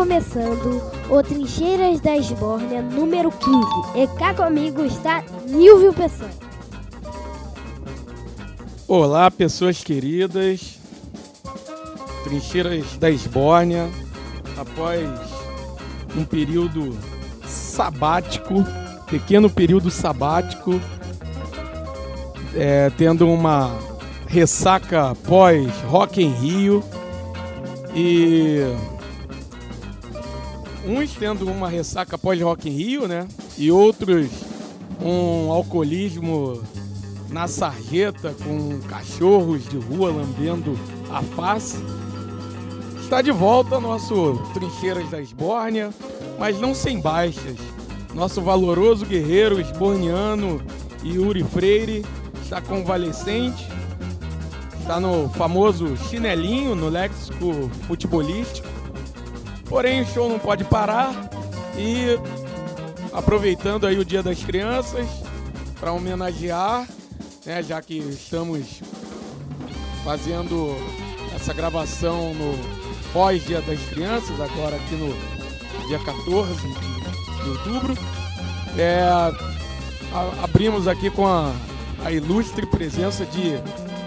[0.00, 0.80] começando
[1.10, 3.58] o Trincheiras da Esbórnia número 15.
[3.96, 6.30] E cá comigo está Nilvio Peçanha.
[8.88, 10.78] Olá, pessoas queridas.
[12.24, 13.90] Trincheiras da Esbórnia,
[14.56, 15.06] após
[16.16, 16.96] um período
[17.44, 18.64] sabático,
[19.06, 20.80] pequeno período sabático,
[22.56, 23.70] é, tendo uma
[24.26, 26.82] ressaca pós Rock em Rio
[27.94, 28.60] e
[30.86, 33.26] uns tendo uma ressaca pós Rock em Rio, né?
[33.58, 34.28] E outros
[35.02, 36.62] um alcoolismo
[37.30, 40.78] na sarjeta com cachorros de rua lambendo
[41.10, 41.78] a face.
[43.00, 45.90] Está de volta nosso Trincheiras da Esbórnia,
[46.38, 47.56] mas não sem baixas.
[48.14, 50.60] Nosso valoroso guerreiro esborniano
[51.04, 52.04] Yuri Freire
[52.42, 53.66] está convalescente,
[54.80, 58.68] está no famoso chinelinho, no léxico futebolístico.
[59.70, 61.14] Porém, o show não pode parar
[61.78, 62.18] e
[63.12, 65.06] aproveitando aí o Dia das Crianças
[65.78, 66.88] para homenagear,
[67.46, 68.82] né, já que estamos
[70.04, 70.76] fazendo
[71.34, 72.58] essa gravação no
[73.12, 75.14] pós-Dia das Crianças, agora aqui no
[75.86, 76.52] dia 14
[77.44, 77.94] de, outubro.
[78.76, 79.32] É, a,
[80.42, 81.52] abrimos aqui com a,
[82.04, 83.54] a, ilustre presença de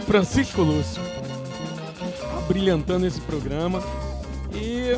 [0.05, 1.02] Francisco Lúcio,
[2.50, 3.81] brilhantando esse programa.
[4.53, 4.98] E,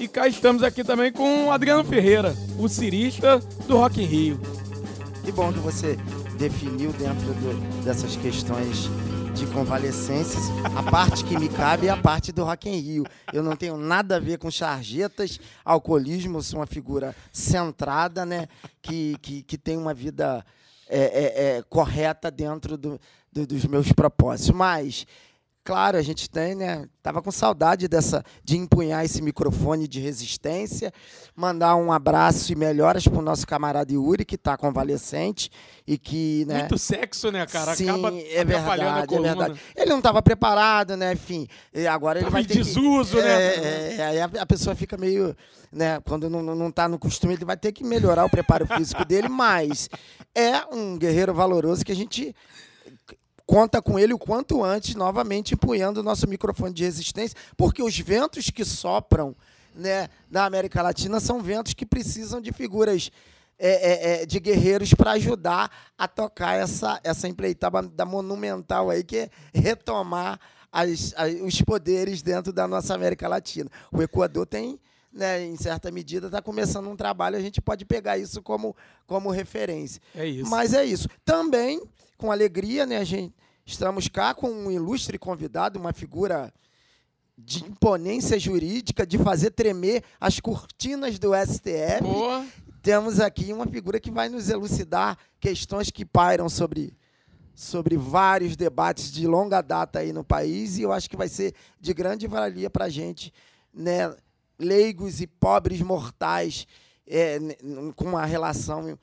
[0.00, 4.40] e cá estamos aqui também com o Adriano Ferreira, o cirista do Rock in Rio.
[5.24, 5.96] Que bom que você
[6.38, 8.88] definiu dentro do, dessas questões
[9.34, 10.44] de convalescências.
[10.76, 13.04] A parte que me cabe é a parte do Rock in Rio.
[13.32, 18.46] Eu não tenho nada a ver com chargetas, alcoolismo, sou uma figura centrada, né?
[18.80, 20.44] Que, que, que tem uma vida
[20.88, 23.00] é, é, é, correta dentro do,
[23.32, 24.54] do, dos meus propósitos.
[24.54, 25.06] Mas
[25.68, 26.86] claro, a gente tem, né?
[27.02, 30.90] Tava com saudade dessa de empunhar esse microfone de resistência,
[31.36, 35.50] mandar um abraço e melhoras pro nosso camarada Yuri que está convalescente
[35.86, 36.60] e que, né?
[36.60, 37.76] Muito sexo, né, cara?
[37.76, 39.60] Sim, Acaba é verdade, é verdade.
[39.76, 41.12] Ele não estava preparado, né?
[41.12, 41.46] Enfim,
[41.92, 43.28] agora ele Tava vai em ter desuso, que, né?
[43.28, 45.36] É, é, aí a, pessoa fica meio,
[45.70, 46.00] né?
[46.00, 49.04] Quando não, não, não tá no costume, ele vai ter que melhorar o preparo físico
[49.04, 49.90] dele, mas
[50.34, 52.34] é um guerreiro valoroso que a gente
[53.48, 57.98] conta com ele o quanto antes, novamente empunhando o nosso microfone de resistência, porque os
[57.98, 59.34] ventos que sopram
[59.74, 63.10] né, na América Latina são ventos que precisam de figuras
[63.58, 69.02] é, é, é, de guerreiros para ajudar a tocar essa, essa empreitada da monumental aí,
[69.02, 70.38] que é retomar
[70.70, 73.70] as, as, os poderes dentro da nossa América Latina.
[73.90, 74.78] O Equador tem,
[75.10, 78.76] né, em certa medida, está começando um trabalho, a gente pode pegar isso como,
[79.06, 80.02] como referência.
[80.14, 80.50] É isso.
[80.50, 81.08] Mas é isso.
[81.24, 81.80] Também,
[82.18, 83.34] com alegria, né, a gente,
[83.68, 86.50] estamos cá com um ilustre convidado, uma figura
[87.36, 92.02] de imponência jurídica, de fazer tremer as cortinas do STF.
[92.02, 92.46] Boa.
[92.82, 96.96] Temos aqui uma figura que vai nos elucidar questões que pairam sobre,
[97.54, 101.54] sobre vários debates de longa data aí no país e eu acho que vai ser
[101.78, 103.32] de grande valia para a gente,
[103.72, 104.16] né,
[104.58, 106.66] leigos e pobres mortais,
[107.06, 107.38] é,
[107.94, 108.98] com uma relação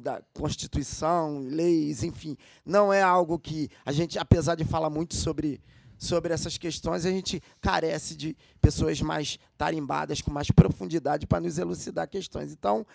[0.00, 2.36] da Constituição, leis, enfim.
[2.64, 5.60] Não é algo que a gente, apesar de falar muito sobre,
[5.98, 11.58] sobre essas questões, a gente carece de pessoas mais tarimbadas, com mais profundidade para nos
[11.58, 12.52] elucidar questões.
[12.52, 12.86] Então,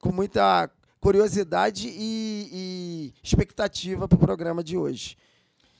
[0.00, 5.16] com muita curiosidade e, e expectativa para o programa de hoje.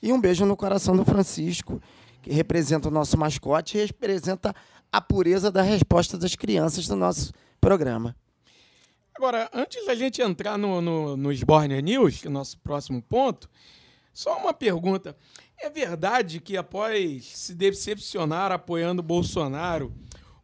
[0.03, 1.81] E um beijo no coração do Francisco,
[2.23, 4.55] que representa o nosso mascote e representa
[4.91, 8.17] a pureza da resposta das crianças do nosso programa.
[9.15, 13.03] Agora, antes da gente entrar no, no, no Sborner News, que é o nosso próximo
[13.03, 13.49] ponto,
[14.13, 15.17] só uma pergunta.
[15.59, 19.93] É verdade que após se decepcionar apoiando Bolsonaro,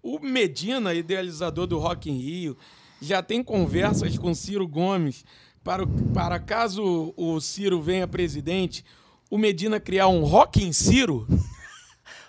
[0.03, 2.57] o Medina, idealizador do Rock in Rio,
[3.01, 5.25] já tem conversas com Ciro Gomes
[5.65, 8.85] para, para caso o Ciro venha presidente,
[9.31, 11.27] o Medina criar um Rock in Ciro?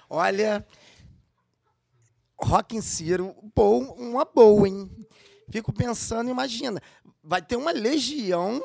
[0.10, 0.66] Olha,
[2.42, 4.90] Rock in Ciro, bom, uma boa, hein?
[5.52, 6.82] Fico pensando, imagina,
[7.24, 8.62] vai ter uma legião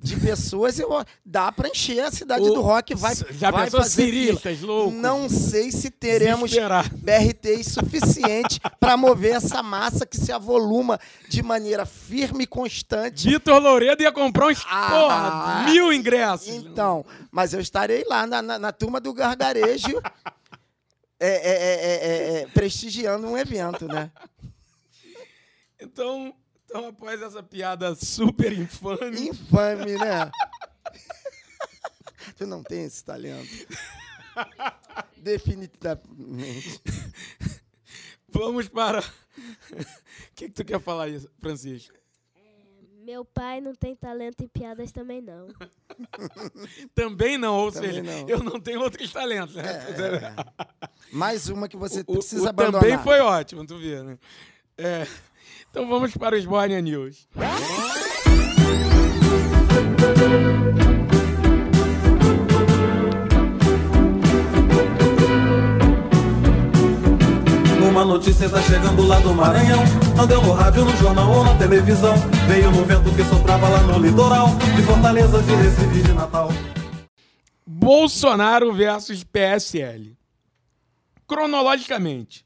[0.00, 0.88] de pessoas, eu,
[1.24, 4.60] dá para encher a cidade O- do rock, vai, Já vai fazer ciristas?
[4.92, 6.52] Não sei se teremos.
[6.52, 13.28] BRTs suficiente para mover essa massa que se avoluma de maneira firme e constante.
[13.28, 14.90] Vitor Louredo ia comprar uns Ah.
[14.90, 16.48] porra, mil ingressos.
[16.48, 20.00] Então, mas eu estarei lá na, na- na turma do gargarejo
[21.18, 24.10] é, é, é, é, é, prestigiando um evento, né?
[25.80, 26.34] Então,
[26.64, 30.30] então, após essa piada super infame, Infame, né?
[32.36, 33.48] tu não tem esse talento.
[35.16, 36.80] Definitivamente.
[38.28, 39.00] Vamos para.
[39.00, 39.04] O
[40.34, 41.96] que, que tu quer falar aí, Francisco?
[43.04, 45.48] Meu pai não tem talento em piadas também, não.
[46.94, 48.28] Também não, ou Também seja, não.
[48.28, 49.54] eu não tenho outros talentos.
[49.54, 49.62] Né?
[49.64, 50.34] É.
[51.10, 52.82] Mais uma que você O- precisa o abandonar.
[52.82, 54.18] Também foi ótimo, tu vê, né?
[54.76, 55.06] É,
[55.70, 57.28] então vamos para os Bornia News.
[67.88, 69.82] Uma notícia tá chegando lá do Maranhão
[70.16, 72.14] Não deu no rádio, no jornal ou na televisão
[72.46, 74.46] Veio no vento que soprava lá no litoral
[74.76, 76.48] De Fortaleza, de Recife, de Natal
[77.88, 80.16] Bolsonaro versus PSL.
[81.26, 82.44] Cronologicamente,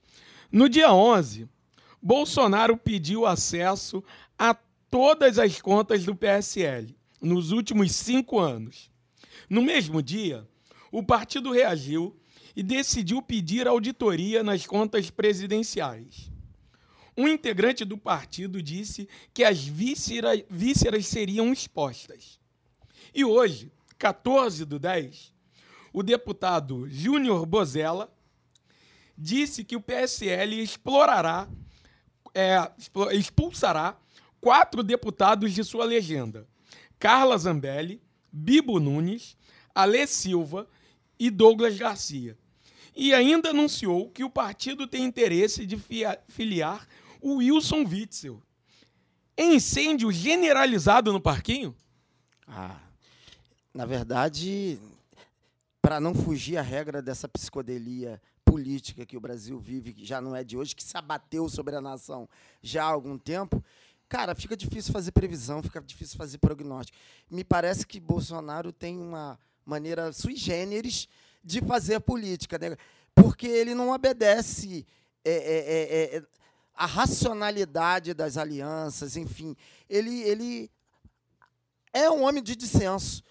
[0.53, 1.49] no dia 11,
[2.03, 4.03] Bolsonaro pediu acesso
[4.39, 4.53] a
[4.91, 8.91] todas as contas do PSL nos últimos cinco anos.
[9.49, 10.47] No mesmo dia,
[10.91, 12.17] o partido reagiu
[12.57, 16.31] e decidiu pedir auditoria nas contas presidenciais.
[17.17, 22.41] Um integrante do partido disse que as vísceras, vísceras seriam expostas.
[23.15, 25.33] E hoje, 14 do 10,
[25.93, 28.13] o deputado Júnior Bozella
[29.17, 31.49] disse que o PSL explorará,
[32.35, 32.71] é,
[33.13, 33.97] expulsará
[34.41, 36.47] quatro deputados de sua legenda:
[36.99, 38.01] Carla Zambelli,
[38.31, 39.37] Bibo Nunes,
[39.75, 40.67] Alê Silva
[41.19, 42.37] e Douglas Garcia.
[42.95, 45.81] E ainda anunciou que o partido tem interesse de
[46.29, 46.87] filiar
[47.21, 48.43] o Wilson Witzel.
[49.37, 51.75] Incêndio generalizado no parquinho?
[52.47, 52.79] Ah,
[53.73, 54.79] na verdade,
[55.81, 58.21] para não fugir à regra dessa psicodelia
[58.53, 61.75] política que o Brasil vive, que já não é de hoje, que se abateu sobre
[61.75, 62.29] a nação
[62.63, 63.65] já há algum tempo,
[64.11, 66.99] cara, fica difícil fazer previsão, fica difícil fazer prognóstico.
[67.31, 71.09] Me parece que Bolsonaro tem uma maneira sui generis
[71.43, 72.77] de fazer política, né?
[73.15, 74.87] porque ele não obedece
[75.25, 76.23] é, é, é, é,
[76.75, 79.57] a racionalidade das alianças, enfim.
[79.89, 80.71] Ele, ele
[81.91, 83.23] é um homem de dissenso.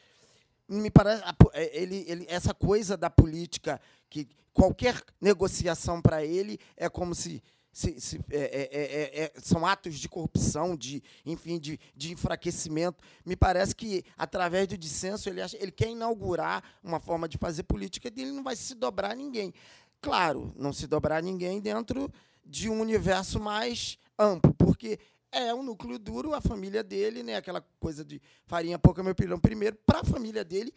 [0.71, 1.21] Me parece
[1.53, 3.79] é, ele, ele, essa coisa da política
[4.09, 9.33] que qualquer negociação para ele é como se, se, se- é- é- é- é- é-
[9.41, 13.03] são atos de corrupção, de enfim, de, de enfraquecimento.
[13.25, 17.63] Me parece que através do dissenso ele acha, ele quer inaugurar uma forma de fazer
[17.63, 19.53] política e ele não vai se dobrar a ninguém.
[20.00, 22.12] Claro, não se dobrar a ninguém dentro
[22.45, 25.00] de um universo mais amplo, porque
[25.31, 27.35] é um núcleo duro, a família dele, né?
[27.35, 30.73] Aquela coisa de farinha pouca, meu pilão primeiro, para a família dele,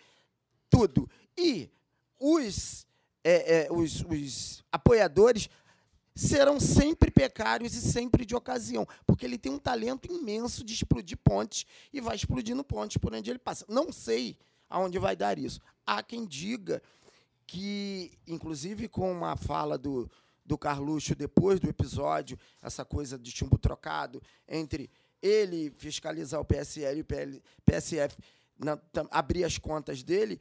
[0.71, 1.11] tudo.
[1.37, 1.69] E
[2.19, 2.87] os,
[3.23, 5.49] é, é, os, os apoiadores
[6.15, 11.19] serão sempre precários e sempre de ocasião, porque ele tem um talento imenso de explodir
[11.19, 13.65] pontes e vai explodindo pontes por onde ele passa.
[13.69, 14.39] Não sei
[14.71, 15.61] aonde vai dar isso.
[15.85, 16.81] Há quem diga
[17.47, 20.11] que, inclusive com uma fala do,
[20.45, 24.91] do Carluxo depois do episódio, essa coisa de chumbo trocado entre
[25.23, 28.17] ele fiscalizar o PSL e o PL, PSF
[28.59, 30.39] na- tam- abrir as contas dele,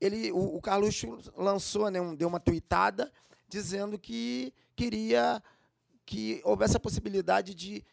[0.00, 3.12] ele, o, o Carluxo lançou, né, um- deu uma tuitada
[3.48, 5.40] dizendo que queria
[6.04, 7.84] que houvesse a possibilidade de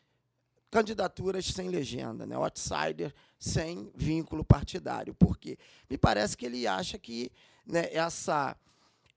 [0.71, 5.13] candidaturas sem legenda, né, outsider sem vínculo partidário.
[5.13, 5.57] Por quê?
[5.89, 7.31] Me parece que ele acha que
[7.65, 8.57] né, essa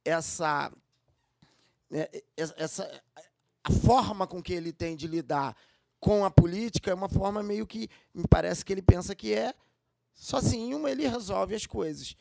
[0.04, 0.72] essa
[2.36, 3.02] essa- essa
[3.64, 5.56] a forma com que ele tem de lidar
[6.00, 9.54] com a política é uma forma meio que me parece que ele pensa que é
[10.12, 12.16] sozinho ele resolve as coisas.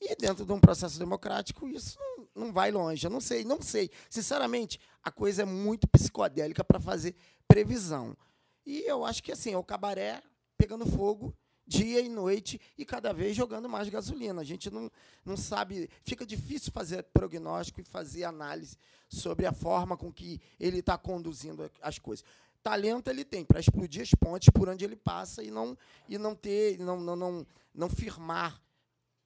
[0.00, 3.04] E dentro de um processo democrático isso não, não vai longe.
[3.04, 3.90] Eu não sei, não sei.
[4.08, 7.16] Sinceramente, a coisa é muito psicodélica para fazer
[7.48, 8.16] previsão.
[8.64, 10.22] E eu acho que assim, é o cabaré
[10.56, 11.34] pegando fogo
[11.68, 14.40] dia e noite e cada vez jogando mais gasolina.
[14.40, 14.90] A gente não,
[15.24, 18.76] não sabe, fica difícil fazer prognóstico e fazer análise
[19.08, 22.24] sobre a forma com que ele está conduzindo as coisas.
[22.62, 25.76] Talento ele tem para explodir as pontes por onde ele passa e não
[26.08, 28.60] e não ter, não não não, não firmar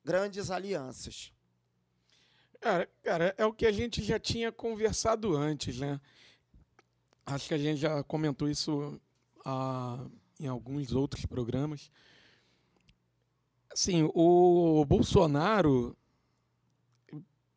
[0.05, 1.33] grandes alianças.
[2.61, 6.01] Cara, cara, é o que a gente já tinha conversado antes, né?
[7.25, 9.01] Acho que a gente já comentou isso
[9.45, 10.05] ah,
[10.39, 11.91] em alguns outros programas.
[13.73, 15.97] Assim, o Bolsonaro,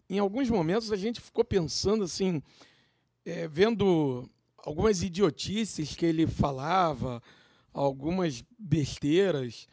[0.10, 2.42] em alguns momentos a gente ficou pensando assim,
[3.26, 7.22] é, vendo algumas idiotices que ele falava,
[7.74, 9.68] algumas besteiras,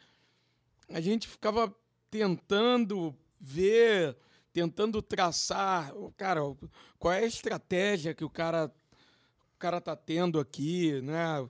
[0.89, 1.73] a gente ficava
[2.11, 4.17] tentando ver,
[4.51, 6.41] tentando traçar, cara,
[6.99, 8.69] qual é a estratégia que o cara
[9.55, 11.47] o cara tá tendo aqui, né?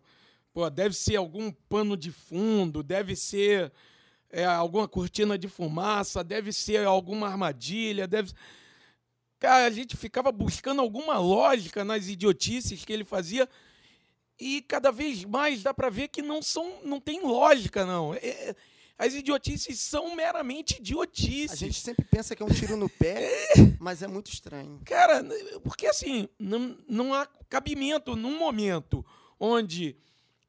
[0.53, 3.73] Pô, deve ser algum pano de fundo, deve ser
[4.33, 8.31] é alguma cortina de fumaça, deve ser alguma armadilha, deve.
[9.39, 13.47] Cara, a gente ficava buscando alguma lógica nas idiotices que ele fazia
[14.39, 18.15] e cada vez mais dá para ver que não são, não tem lógica não.
[18.15, 18.55] É, é,
[18.97, 21.51] as idiotices são meramente idiotices.
[21.51, 23.29] A gente sempre pensa que é um tiro no pé,
[23.79, 24.81] mas é muito estranho.
[24.83, 25.23] Cara,
[25.63, 29.05] porque assim, não, não há cabimento num momento
[29.39, 29.95] onde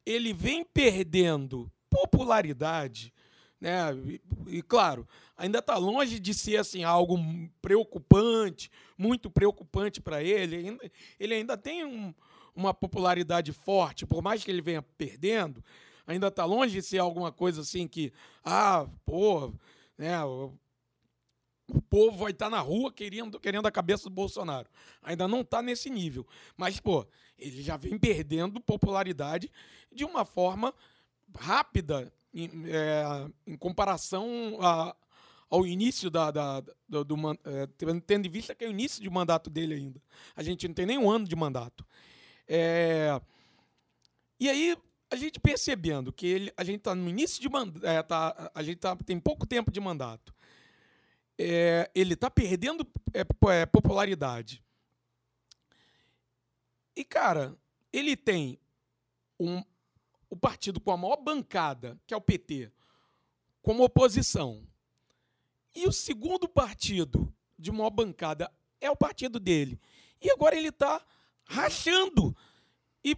[0.06, 3.13] ele vem perdendo popularidade,
[3.64, 3.94] né?
[4.06, 7.18] E, e claro, ainda está longe de ser assim algo
[7.62, 10.78] preocupante, muito preocupante para ele.
[11.18, 12.12] Ele, ainda tem um,
[12.54, 15.64] uma popularidade forte, por mais que ele venha perdendo,
[16.06, 18.12] ainda está longe de ser alguma coisa assim que,
[18.44, 19.50] ah, pô,
[19.96, 20.52] né, o,
[21.66, 24.68] o povo vai estar tá na rua querendo, querendo a cabeça do Bolsonaro.
[25.02, 26.26] Ainda não está nesse nível.
[26.54, 27.06] Mas, pô,
[27.38, 29.50] ele já vem perdendo popularidade
[29.90, 30.74] de uma forma
[31.34, 34.94] rápida em, é, em comparação a,
[35.48, 37.04] ao início da, da do,
[37.44, 37.66] é,
[38.06, 40.02] tendo em vista que é o início de mandato dele ainda.
[40.34, 41.86] A gente não tem nem um ano de mandato.
[42.46, 43.20] É,
[44.38, 44.76] e aí,
[45.10, 48.62] a gente percebendo que ele, a gente está no início de mandato, é, tá, a
[48.62, 50.34] gente tá, tem pouco tempo de mandato,
[51.38, 53.20] é, ele está perdendo é,
[53.52, 54.62] é, popularidade.
[56.96, 57.56] E, cara,
[57.92, 58.58] ele tem
[59.38, 59.62] um,
[60.34, 62.68] o partido com a maior bancada, que é o PT,
[63.62, 64.66] como oposição.
[65.72, 69.80] E o segundo partido de maior bancada é o partido dele.
[70.20, 71.00] E agora ele está
[71.44, 72.36] rachando.
[73.04, 73.16] E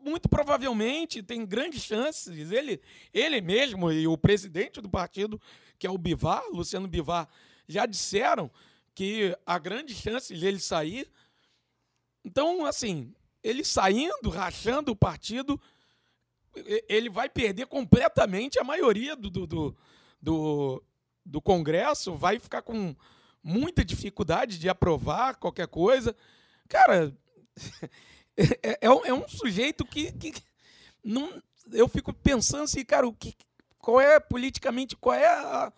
[0.00, 2.80] muito provavelmente tem grandes chances, ele,
[3.12, 5.38] ele mesmo e o presidente do partido,
[5.78, 7.28] que é o Bivar, Luciano Bivar,
[7.68, 8.50] já disseram
[8.94, 11.10] que há grandes chances de ele sair.
[12.24, 15.60] Então, assim, ele saindo, rachando o partido,
[16.88, 19.76] ele vai perder completamente a maioria do, do,
[20.20, 20.82] do,
[21.24, 22.94] do Congresso, vai ficar com
[23.42, 26.16] muita dificuldade de aprovar qualquer coisa.
[26.68, 27.14] Cara,
[28.62, 30.32] é, é, um, é, um, sujeito que, que
[31.02, 31.42] não,
[31.72, 33.34] eu fico pensando assim, cara, o que,
[33.78, 35.72] qual é politicamente, qual é a,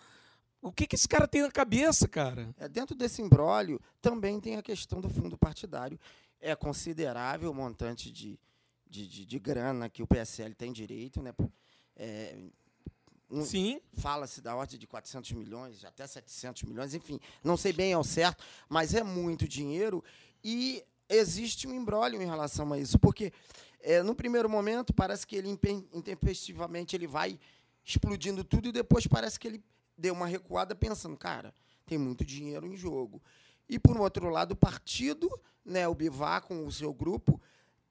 [0.63, 2.55] o que, que esse cara tem na cabeça, cara?
[2.59, 5.99] É, dentro desse imbróglio também tem a questão do fundo partidário.
[6.41, 8.39] É considerável o montante de,
[8.89, 11.33] de, de, de grana que o PSL tem direito, né?
[11.97, 12.37] É,
[13.31, 13.81] um, Sim.
[13.95, 18.45] Fala-se da ordem de 400 milhões, até 700 milhões, enfim, não sei bem ao certo,
[18.69, 20.03] mas é muito dinheiro
[20.45, 23.33] e existe um embrólio em relação a isso, porque
[23.81, 25.49] é, no primeiro momento parece que ele
[25.93, 27.39] intempestivamente ele vai
[27.85, 29.65] explodindo tudo e depois parece que ele
[29.97, 33.23] deu uma recuada pensando, cara, tem muito dinheiro em jogo.
[33.69, 35.29] E por outro lado, o partido,
[35.65, 37.41] né, o Bivar com o seu grupo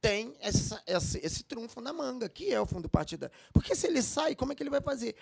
[0.05, 3.35] tem essa, esse, esse trunfo na manga, que é o fundo partidário.
[3.51, 5.15] Porque se ele sai, como é que ele vai fazer?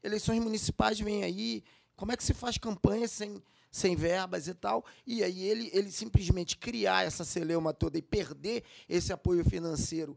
[0.00, 1.64] Eleições municipais vêm aí,
[1.96, 5.90] como é que se faz campanha sem sem verbas e tal, e aí ele, ele
[5.90, 10.16] simplesmente criar essa celeuma toda e perder esse apoio financeiro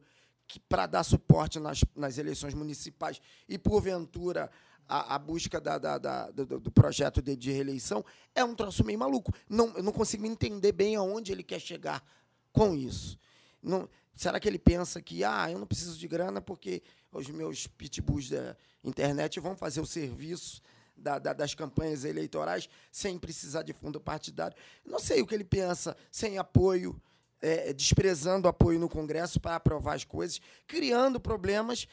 [0.69, 4.49] para dar suporte nas, nas eleições municipais e, porventura,
[4.87, 8.85] a, a busca da, da, da, do, do, projeto de, de, reeleição, é um troço
[8.85, 9.33] meio maluco.
[9.49, 12.01] Não, eu não consigo entender bem aonde ele quer chegar
[12.53, 13.19] com isso.
[13.61, 13.87] Não,
[14.21, 18.29] será que ele pensa que ah, eu não preciso de grana porque os meus pitbulls
[18.29, 20.61] da internet vão fazer o serviço
[20.95, 24.55] da, da, das campanhas eleitorais sem precisar de fundo partidário.
[24.85, 27.01] Não sei o que ele pensa, sem apoio,
[27.41, 31.87] é, desprezando apoio no Congresso para aprovar as coisas, criando problemas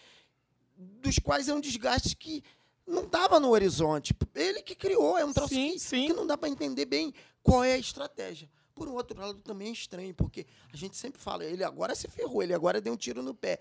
[0.77, 2.45] dos quais é um desgaste que
[2.87, 4.15] não estava no horizonte.
[4.35, 6.07] Ele que criou, é um troço sim, que, sim.
[6.09, 8.51] que não dá para entender bem qual é a estratégia.
[8.79, 12.07] Por um outro lado, também é estranho, porque a gente sempre fala, ele agora se
[12.07, 13.59] ferrou, ele agora deu um tiro no pé.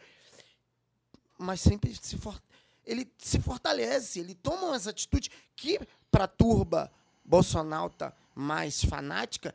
[1.37, 2.39] Mas sempre se for,
[2.85, 5.79] ele se fortalece, ele toma umas atitudes que,
[6.11, 6.91] para a turba
[7.25, 9.53] bolsonauta mais fanática,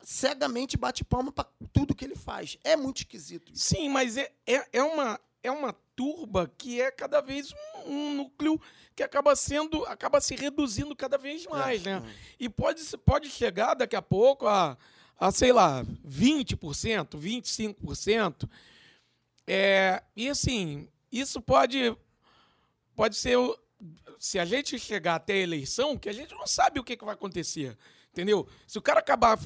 [0.00, 2.56] cegamente bate palma para tudo que ele faz.
[2.62, 3.52] É muito esquisito.
[3.52, 3.74] Isso.
[3.74, 7.52] Sim, mas é, é, é, uma, é uma turba que é cada vez
[7.84, 8.60] um, um, núcleo
[8.94, 12.06] que acaba sendo, acaba se reduzindo cada vez mais, é, né?
[12.06, 12.44] É.
[12.44, 14.76] E pode, pode chegar daqui a pouco a,
[15.18, 18.48] a sei lá, 20%, 25%.
[19.46, 21.96] É, e assim, isso pode
[22.96, 23.36] pode ser,
[24.18, 27.04] se a gente chegar até a eleição, que a gente não sabe o que, que
[27.04, 27.76] vai acontecer,
[28.10, 28.48] entendeu?
[28.66, 29.38] Se o cara acabar,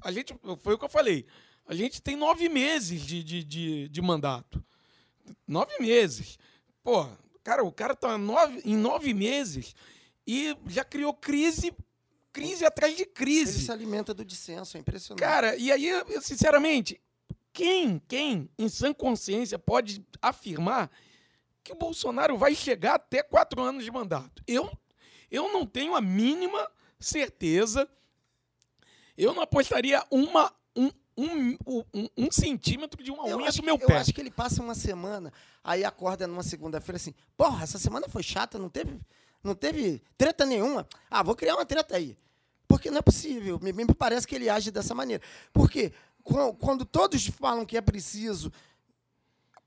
[0.00, 1.26] a gente, foi o que eu falei,
[1.66, 4.64] a gente tem nove meses de, de, de, de mandato.
[5.46, 6.38] Nove meses.
[6.82, 7.08] Pô,
[7.42, 9.74] cara, o cara tá nove, em nove meses
[10.26, 11.72] e já criou crise
[12.32, 13.56] crise atrás de crise.
[13.56, 15.20] Ele se alimenta do dissenso, é impressionante.
[15.20, 17.00] Cara, e aí, sinceramente,
[17.52, 20.90] quem, quem em sã consciência pode afirmar
[21.64, 24.42] que o Bolsonaro vai chegar até quatro anos de mandato.
[24.46, 24.70] Eu,
[25.30, 26.70] eu não tenho a mínima
[27.00, 27.88] certeza.
[29.16, 33.78] Eu não apostaria uma, um, um, um, um centímetro de uma Eu unha do meu
[33.78, 33.94] que, pé.
[33.94, 35.32] eu acho que ele passa uma semana,
[35.64, 39.00] aí acorda numa segunda-feira assim, porra, essa semana foi chata, não teve,
[39.42, 40.86] não teve treta nenhuma.
[41.10, 42.16] Ah, vou criar uma treta aí.
[42.68, 43.58] Porque não é possível.
[43.62, 45.22] Me, me parece que ele age dessa maneira.
[45.52, 48.52] Porque quan- quando todos falam que é preciso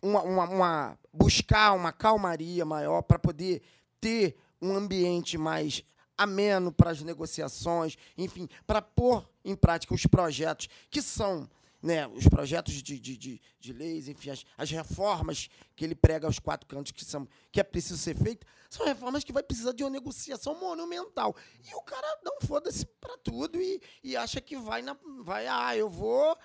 [0.01, 3.61] uma, uma- uma- buscar uma calmaria maior para poder
[3.99, 5.83] ter um ambiente mais
[6.17, 11.49] ameno para as negociações, enfim, para pôr em prática os projetos que são
[11.81, 16.27] né, os projetos de, de, de, de leis, enfim, as, as reformas que ele prega
[16.27, 19.71] aos quatro cantos que, são, que é preciso ser feita, são reformas que vai precisar
[19.71, 21.35] de uma negociação monumental.
[21.67, 25.75] E o cara não foda-se para tudo e, e acha que vai, na, vai, ah,
[25.75, 26.37] eu vou,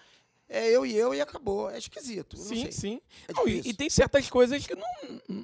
[0.48, 1.70] é eu e eu e acabou.
[1.70, 2.36] É esquisito.
[2.36, 3.00] Sim, sim.
[3.28, 5.36] É Não, e, e tem certas coisas que não,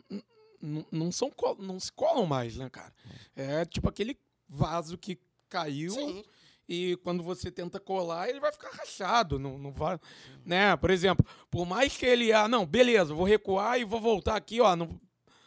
[0.60, 2.92] não, não, são, não se colam mais, né, cara?
[3.36, 4.18] É tipo aquele
[4.48, 5.18] vaso que
[5.48, 6.24] caiu Sim.
[6.74, 9.38] E quando você tenta colar, ele vai ficar rachado.
[9.38, 9.98] Não, não vai,
[10.44, 10.76] né?
[10.76, 14.60] Por exemplo, por mais que ele, ah, não, beleza, vou recuar e vou voltar aqui,
[14.60, 15.00] ó, não,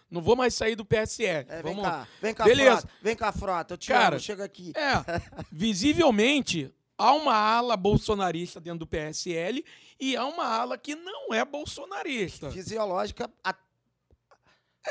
[0.10, 1.46] não vou mais sair do PSL.
[1.50, 2.82] É, vem Vamos cá, vem cá, Beleza.
[2.82, 2.94] Frota.
[3.02, 3.74] Vem cá, Frota.
[3.74, 4.72] Eu te Cara, amo, chega aqui.
[4.76, 9.66] É, visivelmente há uma ala bolsonarista dentro do PSL
[10.00, 12.52] e há uma ala que não é bolsonarista.
[12.52, 13.54] Fisiológica a,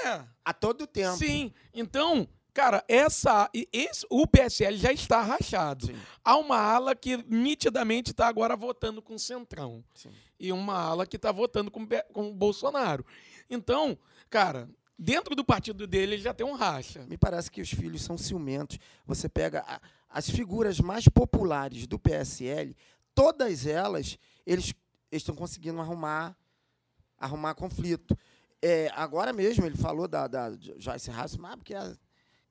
[0.05, 1.17] É, a todo tempo.
[1.17, 1.53] sim.
[1.73, 5.87] Então, cara, essa, esse, o PSL já está rachado.
[5.87, 5.97] Sim.
[6.25, 9.85] Há uma ala que nitidamente está agora votando com o Centrão.
[9.95, 10.11] Sim.
[10.39, 13.05] E uma ala que está votando com, com o Bolsonaro.
[13.51, 13.99] Então,
[14.31, 17.05] cara, dentro do partido dele ele já tem um racha.
[17.07, 18.79] Me parece que os filhos são ciumentos.
[19.05, 22.77] Você pega a- as figuras mais populares do PSL,
[23.15, 24.73] todas elas, eles
[25.11, 26.37] estão conseguindo arrumar,
[27.19, 28.17] arrumar conflito.
[28.63, 31.97] É, agora mesmo ele falou da, da Joyce Hasselman, porque a-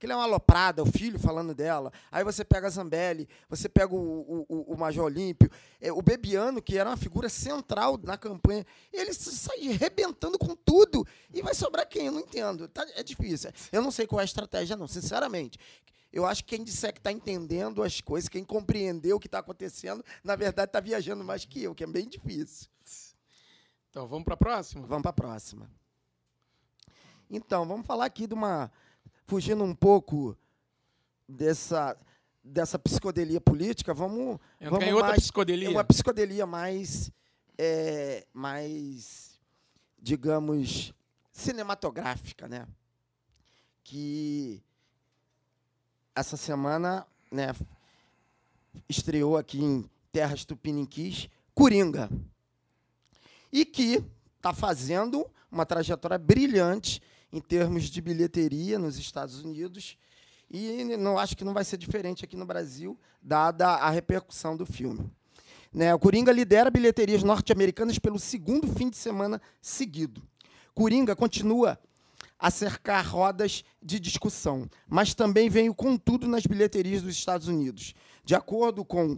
[0.04, 1.90] que ele é uma aloprada, o filho falando dela.
[2.12, 6.62] Aí você pega a Zambelli, você pega o, o, o- Major Olímpio, é, o Bebiano,
[6.62, 8.66] que era uma figura central na campanha.
[8.92, 11.08] Ele s- sai arrebentando com tudo.
[11.34, 12.08] E vai sobrar quem?
[12.08, 12.68] Eu não entendo.
[12.68, 13.50] Tá- é difícil.
[13.72, 15.58] Eu não sei qual é a estratégia, não, sinceramente.
[16.12, 19.40] Eu acho que quem disser que está entendendo as coisas, quem compreendeu o que está
[19.40, 22.68] acontecendo, na verdade está viajando mais que eu, que é bem difícil.
[23.90, 24.86] Então, vamos para a próxima?
[24.86, 25.70] Vamos para a próxima.
[27.30, 28.70] Então, vamos falar aqui de uma.
[29.26, 30.38] Fugindo um pouco
[31.28, 31.98] dessa,
[32.44, 34.40] dessa psicodelia política, vamos.
[34.60, 35.70] Entra vamos em outra mais, psicodelia.
[35.70, 37.12] Uma psicodelia mais.
[37.58, 39.40] é, mais.
[40.00, 40.94] digamos.
[41.32, 42.68] cinematográfica, né?
[43.84, 44.62] Que.
[46.16, 47.54] essa semana, né?
[48.90, 52.10] estreou aqui em Terras Tupiniquins, Coringa.
[53.52, 54.04] E que
[54.38, 57.02] está fazendo uma trajetória brilhante
[57.34, 59.98] em termos de bilheteria nos Estados Unidos.
[60.52, 64.68] E não acho que não vai ser diferente aqui no Brasil, dada a repercussão do
[64.68, 65.12] filme.
[65.74, 70.22] Né, o Coringa lidera bilheterias norte-americanas pelo segundo fim de semana seguido.
[70.76, 71.80] Coringa continua
[72.38, 77.96] a cercar rodas de discussão, mas também veio com tudo nas bilheterias dos Estados Unidos.
[78.24, 79.18] De acordo com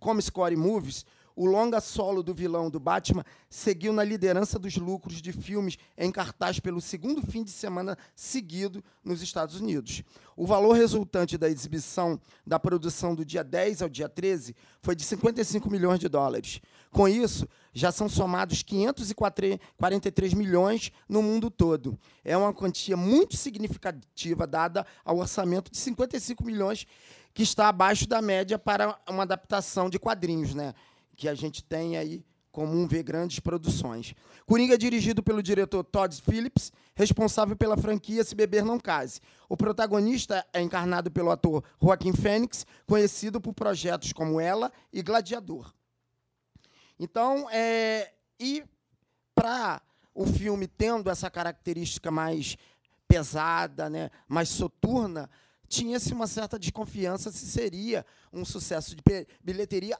[0.00, 5.32] Comscore Movies, o longa solo do vilão do Batman seguiu na liderança dos lucros de
[5.32, 10.02] filmes em cartaz pelo segundo fim de semana seguido nos Estados Unidos.
[10.36, 15.04] O valor resultante da exibição da produção do dia 10 ao dia 13 foi de
[15.04, 16.60] 55 milhões de dólares.
[16.90, 21.98] Com isso, já são somados 543 milhões no mundo todo.
[22.24, 26.86] É uma quantia muito significativa dada ao orçamento de 55 milhões
[27.34, 30.74] que está abaixo da média para uma adaptação de quadrinhos, né?
[31.22, 34.12] Que a gente tem aí comum ver grandes produções.
[34.44, 39.20] Coringa é dirigido pelo diretor Todd Phillips, responsável pela franquia Se Beber Não Case.
[39.48, 45.72] O protagonista é encarnado pelo ator Joaquim Fênix, conhecido por projetos como Ela e Gladiador.
[46.98, 48.64] Então, é, e
[49.32, 49.80] para
[50.12, 52.56] o filme tendo essa característica mais
[53.06, 55.30] pesada, né, mais soturna,
[55.68, 59.02] tinha-se uma certa desconfiança se seria um sucesso de
[59.40, 59.96] bilheteria,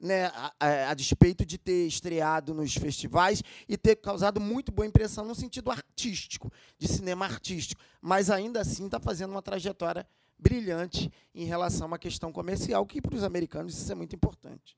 [0.00, 4.86] né, a, a- a despeito de ter estreado nos festivais e ter causado muito boa
[4.86, 7.80] impressão no sentido artístico, de cinema artístico.
[8.00, 10.06] Mas ainda assim está fazendo uma trajetória
[10.38, 14.76] brilhante em relação uma questão comercial, que para os americanos isso é muito importante.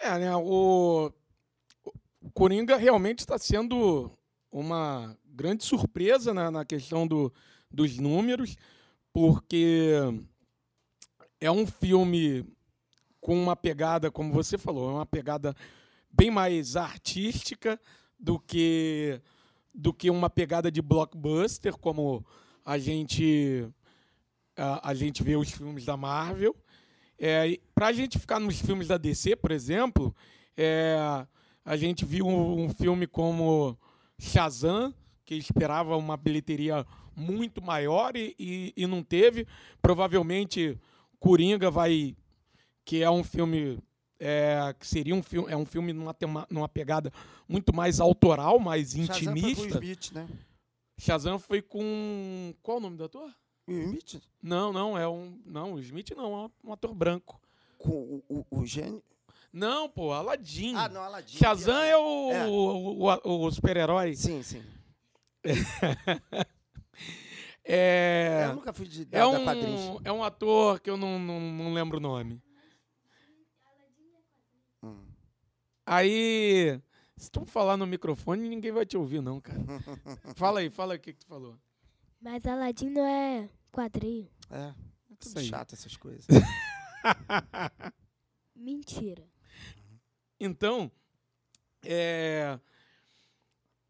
[0.00, 0.34] É, né?
[0.36, 1.12] O,
[2.22, 4.10] o Coringa realmente está sendo
[4.50, 7.30] uma grande surpresa na, na questão do,
[7.70, 8.56] dos números,
[9.12, 9.92] porque
[11.40, 12.46] é um filme
[13.28, 15.54] com uma pegada, como você falou, é uma pegada
[16.10, 17.78] bem mais artística
[18.18, 19.20] do que
[19.74, 22.24] do que uma pegada de blockbuster, como
[22.64, 23.68] a gente
[24.56, 26.56] a, a gente vê os filmes da Marvel.
[27.18, 30.16] É, Para a gente ficar nos filmes da DC, por exemplo,
[30.56, 30.96] é,
[31.62, 33.76] a gente viu um, um filme como
[34.18, 34.94] Shazam,
[35.26, 36.82] que esperava uma bilheteria
[37.14, 39.46] muito maior e, e, e, não teve.
[39.82, 40.78] Provavelmente
[41.20, 42.16] Coringa vai,
[42.88, 43.78] que é um filme
[44.18, 47.12] é, que seria um filme, é um filme numa, tema, numa pegada
[47.46, 49.18] muito mais autoral, mais intimista.
[49.28, 50.28] Shazam foi com o Smith, né?
[50.98, 53.30] Shazam foi com qual o nome do ator?
[53.66, 54.22] O Smith?
[54.42, 57.38] Não, não é um, não, o Smith não, é um ator branco.
[57.76, 59.04] Com o, o, o gênio?
[59.52, 60.74] Não, pô, Aladdin.
[60.74, 61.36] Ah, não, Aladdin.
[61.36, 62.46] Shazam é o, é.
[62.46, 64.16] o, o, o super-herói.
[64.16, 64.64] Sim, sim.
[67.62, 71.74] é, eu nunca fui de é um, É um ator que eu não, não, não
[71.74, 72.42] lembro o nome.
[74.82, 75.04] Hum.
[75.90, 76.78] Aí,
[77.16, 79.58] se tu falar no microfone, ninguém vai te ouvir, não, cara.
[80.36, 81.58] fala aí, fala aí o que, que tu falou.
[82.20, 84.28] Mas Aladdin não é quadrinho.
[84.50, 84.74] É,
[85.10, 86.26] é tudo chato essas coisas.
[88.54, 89.26] Mentira.
[90.38, 90.92] Então,
[91.82, 92.60] é,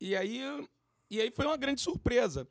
[0.00, 0.40] e aí,
[1.10, 2.46] e aí foi uma grande surpresa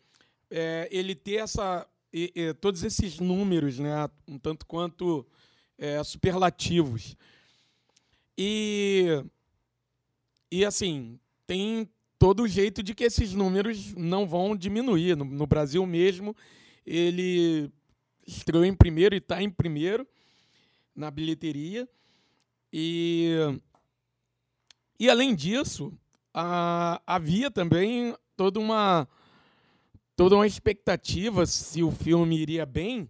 [0.51, 5.25] é, ele ter essa, e, e, todos esses números, né, um tanto quanto
[5.77, 7.15] é, superlativos.
[8.37, 9.23] E,
[10.51, 15.15] e assim, tem todo o jeito de que esses números não vão diminuir.
[15.15, 16.35] No, no Brasil mesmo,
[16.85, 17.71] ele
[18.25, 20.07] estreou em primeiro e está em primeiro
[20.95, 21.87] na bilheteria.
[22.71, 23.35] E
[24.99, 25.93] e além disso,
[26.33, 29.07] a, havia também toda uma
[30.15, 33.07] toda uma expectativa se o filme iria bem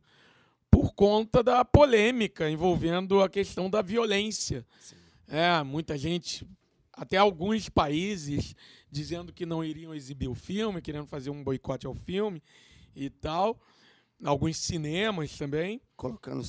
[0.70, 4.66] por conta da polêmica envolvendo a questão da violência.
[4.80, 4.98] Sim.
[5.30, 6.46] É, muita gente,
[6.98, 8.54] até alguns países
[8.92, 12.44] dizendo que não iriam exibir o filme, querendo fazer um boicote ao filme
[12.94, 13.58] e tal.
[14.22, 15.80] Alguns cinemas também.
[15.96, 16.44] Colocando,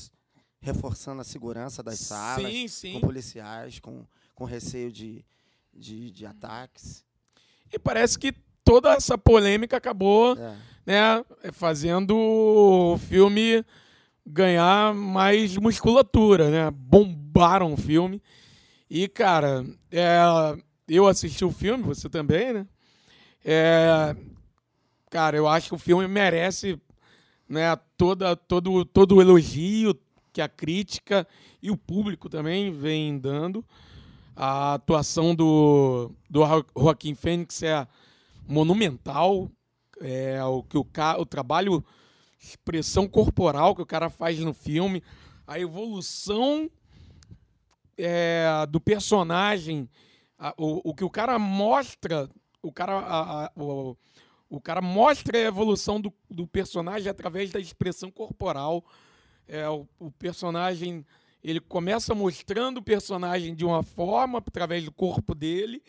[0.61, 2.93] reforçando a segurança das salas, sim, sim.
[2.95, 4.05] com policiais, com
[4.39, 5.25] com receio de,
[5.75, 7.05] de, de ataques.
[7.73, 8.33] E parece que
[8.63, 10.57] toda essa polêmica acabou é.
[10.87, 13.65] né, fazendo o filme
[14.25, 16.71] ganhar mais musculatura, né?
[16.71, 18.23] Bombaram o filme.
[18.90, 20.18] E, cara, é,
[20.88, 22.66] eu assisti o filme, você também, né?
[23.44, 24.16] É,
[25.11, 26.81] cara, eu acho que o filme merece
[27.48, 29.98] né, toda, todo, todo o elogio
[30.33, 31.27] que a crítica
[31.62, 33.64] e o público também vem dando.
[34.35, 36.42] A atuação do, do
[36.77, 37.87] Joaquim Fênix é
[38.46, 39.51] monumental.
[40.01, 40.87] É, o, que o,
[41.18, 41.85] o trabalho,
[42.40, 45.03] expressão corporal que o cara faz no filme,
[45.44, 46.70] a evolução
[47.99, 49.89] é, do personagem,
[50.39, 52.31] a, o, o que o cara mostra,
[52.63, 53.97] o cara, a, a, o,
[54.49, 58.85] o cara mostra a evolução do, do personagem através da expressão corporal.
[59.49, 61.05] É, o, o personagem
[61.43, 65.83] ele começa mostrando o personagem de uma forma, através do corpo dele,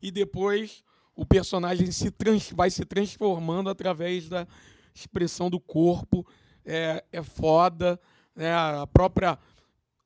[0.00, 0.82] e depois
[1.14, 4.46] o personagem se trans, vai se transformando através da
[4.94, 6.26] expressão do corpo.
[6.64, 8.00] É, é foda.
[8.34, 8.52] Né?
[8.52, 9.38] A própria.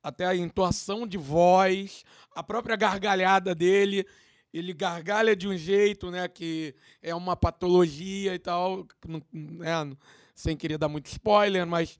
[0.04, 4.06] Até a entoação de voz, a própria gargalhada dele.
[4.52, 8.86] Ele gargalha de um jeito né, que é uma patologia e tal,
[9.32, 9.96] né,
[10.34, 11.98] sem querer dar muito spoiler, mas.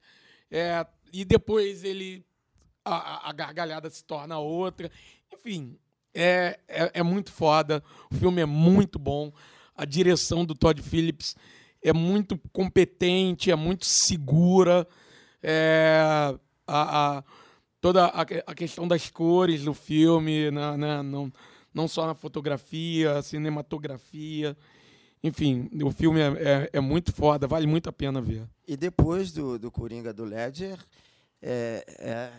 [0.51, 2.23] É, e depois ele
[2.85, 4.91] a, a gargalhada se torna outra.
[5.33, 5.75] Enfim,
[6.13, 7.83] é, é, é, muito foda.
[8.11, 9.33] O filme é muito bom.
[9.75, 11.35] A direção do Todd Phillips
[11.83, 14.87] é muito competente, é muito segura.
[15.41, 15.99] É,
[16.67, 17.23] a, a,
[17.85, 21.31] toda a, a, questão das cores do filme, na, na, não,
[21.71, 24.57] não só na fotografia, cinematografia.
[25.23, 28.49] Enfim, o filme é, é, é, muito foda, vale muito a pena ver.
[28.67, 30.79] E depois do, do Coringa do Ledger,
[31.39, 32.31] é, é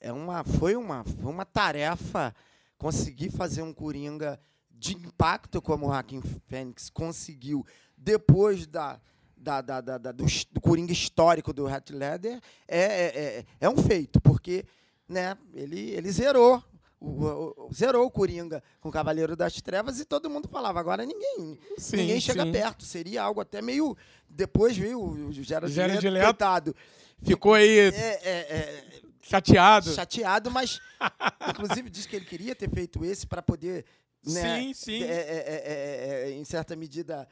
[0.00, 2.34] é uma, foi, uma, uma tarefa
[2.76, 7.64] conseguir fazer um Coringa de impacto como o Joaquim Fênix conseguiu
[7.96, 9.00] depois da,
[9.42, 13.06] da, da, da, da do, do, Coringa histórico do Hat Leather é, é,
[13.38, 14.64] é, é, um feito, porque
[15.08, 16.62] né, ele, ele zerou.
[17.00, 21.04] O, o, zerou o Coringa com o Cavaleiro das Trevas e todo mundo falava, agora
[21.04, 22.52] ninguém sim, ninguém chega sim.
[22.52, 22.84] perto.
[22.84, 23.96] Seria algo até meio.
[24.30, 26.76] Depois veio o Gerard de Leto, coitado.
[27.20, 27.76] Ficou aí.
[27.76, 29.92] É, é, é Chateado.
[29.92, 30.80] Chateado, mas
[31.48, 33.84] inclusive disse que ele queria ter feito esse para poder,
[34.24, 35.02] né, sim, sim.
[35.04, 37.26] É, é, é, em certa medida,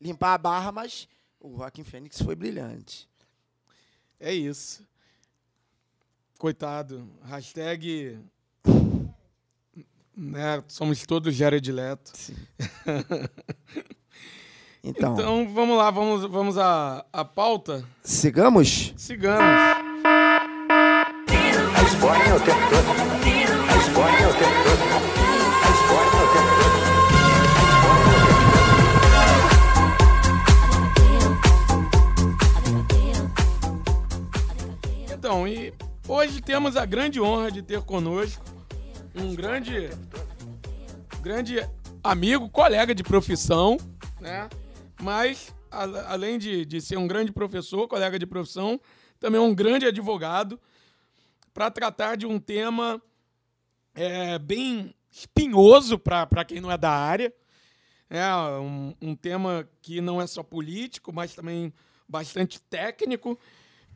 [0.00, 1.06] limpar a barra, mas
[1.40, 3.06] o Joaquim Fênix foi brilhante.
[4.20, 4.82] É isso.
[6.38, 7.06] Coitado.
[7.24, 8.18] Hashtag
[10.16, 10.64] Né?
[10.66, 12.12] Somos todos Jared Leto.
[14.82, 17.84] Então, Então vamos lá, vamos, vamos à, à pauta.
[18.02, 18.94] sigamos?
[18.96, 19.42] Sigamos.
[19.42, 19.82] A
[21.82, 22.88] Esbórnia o tempo todo.
[23.68, 24.57] A Esbórnia o tempo
[36.08, 38.44] hoje temos a grande honra de ter conosco
[39.14, 39.90] um grande,
[41.22, 41.56] grande
[42.02, 43.76] amigo, colega de profissão,
[44.20, 44.48] né?
[45.00, 48.80] Mas, a- além de, de ser um grande professor, colega de profissão,
[49.18, 50.60] também um grande advogado
[51.52, 53.02] para tratar de um tema
[53.94, 57.32] é, bem espinhoso para quem não é da área.
[58.08, 58.24] É
[58.60, 61.72] um, um tema que não é só político, mas também
[62.08, 63.38] bastante técnico,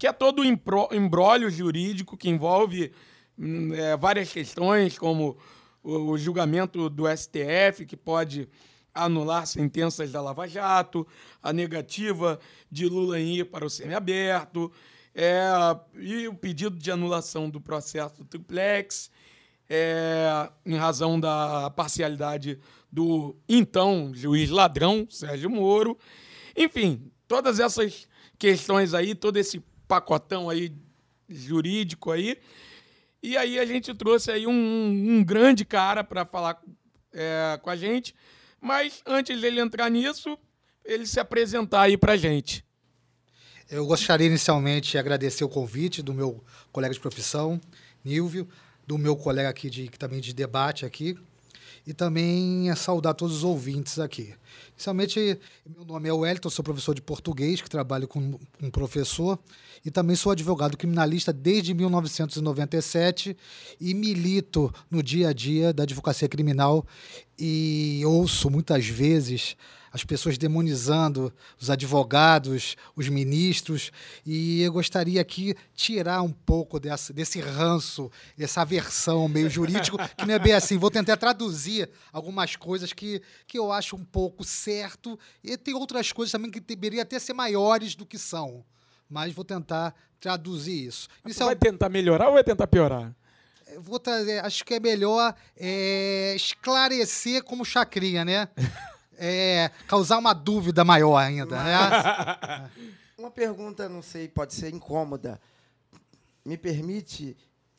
[0.03, 2.91] que é todo o embrólio jurídico que envolve
[3.39, 5.39] hum, é, várias questões, como
[5.81, 8.49] o, o julgamento do STF, que pode
[8.93, 11.07] anular sentenças da Lava Jato,
[11.41, 14.73] a negativa de Lula em ir para o semiaberto,
[15.15, 15.49] é,
[15.95, 19.09] e o pedido de anulação do processo do triplex,
[19.71, 22.59] é, em razão da parcialidade
[22.91, 25.97] do então juiz ladrão, Sérgio Moro.
[26.57, 30.73] Enfim, todas essas questões aí, todo esse pacotão aí
[31.29, 32.39] jurídico aí.
[33.23, 36.61] E aí a gente trouxe aí um, um grande cara para falar
[37.13, 38.15] é, com a gente.
[38.61, 40.39] Mas antes dele entrar nisso,
[40.85, 42.65] ele se apresentar aí pra gente.
[43.71, 47.61] Eu gostaria inicialmente de agradecer o convite do meu colega de profissão,
[48.05, 48.49] Nilvio,
[48.87, 51.17] do meu colega aqui de, também de debate aqui,
[51.87, 54.35] e também a saudar todos os ouvintes aqui.
[54.73, 59.39] Inicialmente, meu nome é Wellington, sou professor de português, que trabalho com um professor,
[59.85, 63.37] e também sou advogado criminalista desde 1997
[63.81, 66.87] e milito no dia a dia da advocacia criminal
[67.39, 69.57] e ouço muitas vezes
[69.93, 73.91] as pessoas demonizando os advogados, os ministros,
[74.25, 80.25] e eu gostaria aqui tirar um pouco dessa, desse ranço, essa aversão meio jurídico, que
[80.25, 80.79] não é bem assim.
[80.79, 86.11] Vou tentar traduzir algumas coisas que, que eu acho um pouco certo, e tem outras
[86.11, 88.65] coisas também que deveriam até ser maiores do que são.
[89.09, 91.07] Mas vou tentar traduzir isso.
[91.23, 93.15] Você Isso é vai um- tentar melhorar ou vai tentar piorar?
[93.75, 98.49] eu vou trazer, acho que é melhor é, esclarecer como chacrinha, né?
[99.25, 101.73] É, causar uma dúvida maior ainda, né?
[103.17, 105.41] Uma pergunta, não sei, pode ser incômoda.
[106.45, 107.37] Me permite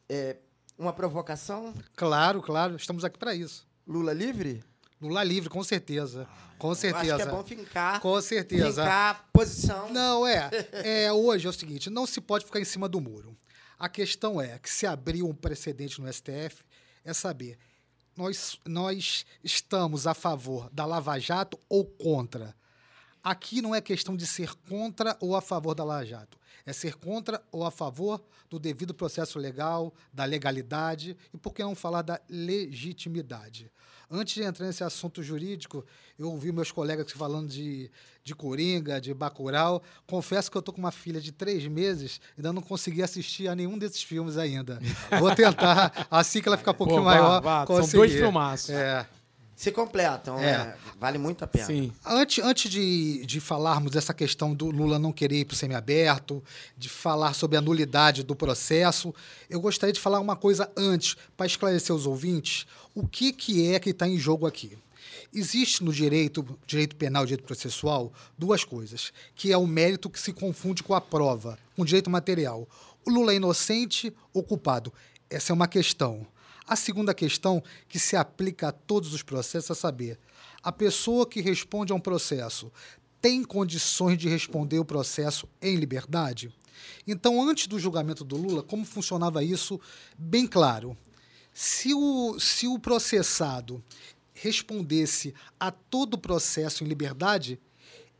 [0.08, 0.38] é,
[0.77, 1.73] uma provocação?
[1.97, 3.67] Claro, claro, estamos aqui para isso.
[3.86, 4.63] Lula livre?
[5.01, 6.25] Lula livre, com certeza.
[6.58, 7.15] Com Eu certeza.
[7.15, 8.84] acho que é bom fincar, Com certeza.
[8.84, 9.89] fincar posição.
[9.91, 11.12] Não, é, é.
[11.12, 13.36] Hoje é o seguinte: não se pode ficar em cima do muro.
[13.77, 16.63] A questão é que se abriu um precedente no STF,
[17.03, 17.58] é saber.
[18.15, 22.56] Nós, nós estamos a favor da Lava Jato ou contra?
[23.23, 26.38] Aqui não é questão de ser contra ou a favor da Lava Jato.
[26.65, 31.63] É ser contra ou a favor do devido processo legal, da legalidade e, por que
[31.63, 33.71] não falar da legitimidade.
[34.10, 35.84] Antes de entrar nesse assunto jurídico,
[36.19, 37.89] eu ouvi meus colegas falando de,
[38.23, 39.82] de Coringa, de Bacurau.
[40.06, 43.47] Confesso que eu estou com uma filha de três meses e ainda não consegui assistir
[43.47, 44.80] a nenhum desses filmes ainda.
[45.19, 48.69] Vou tentar, assim que ela ficar um pouquinho Pô, maior, vá, são dois filmaços.
[48.69, 49.08] É.
[49.55, 50.51] Se completam, É.
[50.51, 51.65] é, vale muito a pena.
[51.65, 51.91] Sim.
[52.05, 56.43] Antes, antes de, de falarmos dessa questão do Lula não querer ir para o semiaberto,
[56.77, 59.13] de falar sobre a nulidade do processo,
[59.49, 63.79] eu gostaria de falar uma coisa antes, para esclarecer os ouvintes, o que, que é
[63.79, 64.77] que está em jogo aqui.
[65.33, 70.19] Existe no direito, direito penal e direito processual, duas coisas, que é o mérito que
[70.19, 72.67] se confunde com a prova, com o direito material.
[73.05, 74.93] O Lula é inocente ou culpado?
[75.29, 76.25] Essa é uma questão.
[76.67, 80.19] A segunda questão, que se aplica a todos os processos, é saber:
[80.62, 82.71] a pessoa que responde a um processo
[83.21, 86.54] tem condições de responder o processo em liberdade?
[87.08, 89.80] Então, antes do julgamento do Lula, como funcionava isso?
[90.17, 90.97] Bem claro.
[91.54, 93.84] Se o, se o processado
[94.34, 97.60] respondesse a todo o processo em liberdade,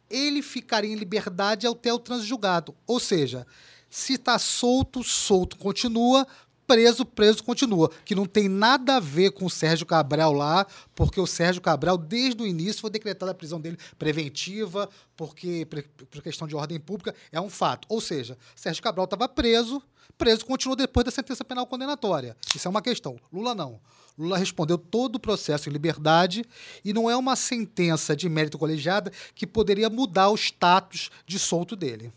[0.10, 2.76] ele ficaria em liberdade até o trânsito julgado.
[2.86, 3.48] Ou seja,
[3.90, 6.28] se está solto, solto continua,
[6.68, 7.90] preso, preso continua.
[8.06, 11.98] Que não tem nada a ver com o Sérgio Cabral lá, porque o Sérgio Cabral,
[11.98, 15.68] desde o início, foi decretada a prisão dele preventiva, porque
[16.10, 17.88] por questão de ordem pública, é um fato.
[17.90, 19.82] Ou seja, Sérgio Cabral estava preso,
[20.18, 22.36] preso continua depois da sentença penal condenatória.
[22.56, 23.18] Isso é uma questão.
[23.32, 23.80] Lula não.
[24.18, 26.46] Lula respondeu todo o processo em liberdade
[26.86, 31.76] e não é uma sentença de mérito colegiada que poderia mudar o status de solto
[31.76, 32.14] dele.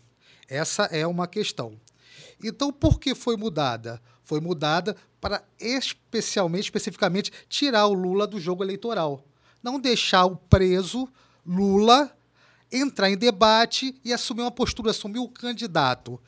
[0.47, 1.79] Essa é uma questão.
[2.43, 4.01] Então, por que foi mudada?
[4.27, 9.23] Foi mudada para especialmente, especificamente, tirar o Lula do jogo eleitoral.
[9.63, 11.07] Não deixar o preso
[11.45, 12.13] Lula
[12.69, 16.19] entrar em debate e assumir uma postura, assumir o candidato.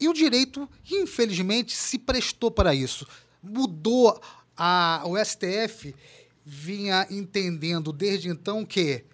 [0.00, 3.06] E o direito, infelizmente, se prestou para isso.
[3.40, 4.20] Mudou
[4.56, 5.94] a, o STF
[6.44, 9.04] vinha entendendo desde então que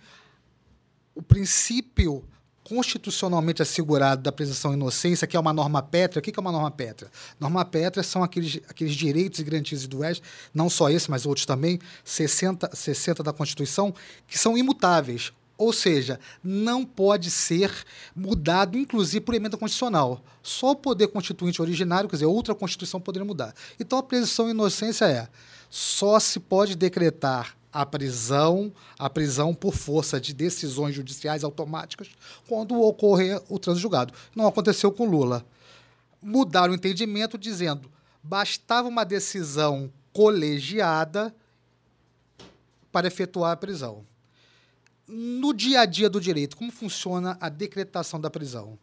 [1.14, 2.24] o princípio
[2.64, 6.20] constitucionalmente assegurado da presunção de inocência, que é uma norma pétrea.
[6.20, 7.10] O que é uma norma pétrea?
[7.38, 10.22] Norma pétrea são aqueles, aqueles direitos e garantias oeste,
[10.52, 13.94] não só esse, mas outros também, 60, 60 da Constituição,
[14.26, 15.30] que são imutáveis.
[15.56, 17.70] Ou seja, não pode ser
[18.16, 20.24] mudado, inclusive por emenda constitucional.
[20.42, 23.54] Só o poder constituinte originário, quer dizer, outra Constituição poderia mudar.
[23.78, 25.28] Então, a presunção de inocência é
[25.70, 32.08] só se pode decretar a prisão, a prisão por força de decisões judiciais automáticas
[32.46, 34.14] quando ocorrer o trânsito julgado.
[34.34, 35.44] Não aconteceu com Lula.
[36.22, 37.90] Mudaram o entendimento dizendo
[38.22, 41.34] bastava uma decisão colegiada
[42.92, 44.06] para efetuar a prisão.
[45.06, 48.78] No dia a dia do direito, como funciona a decretação da prisão?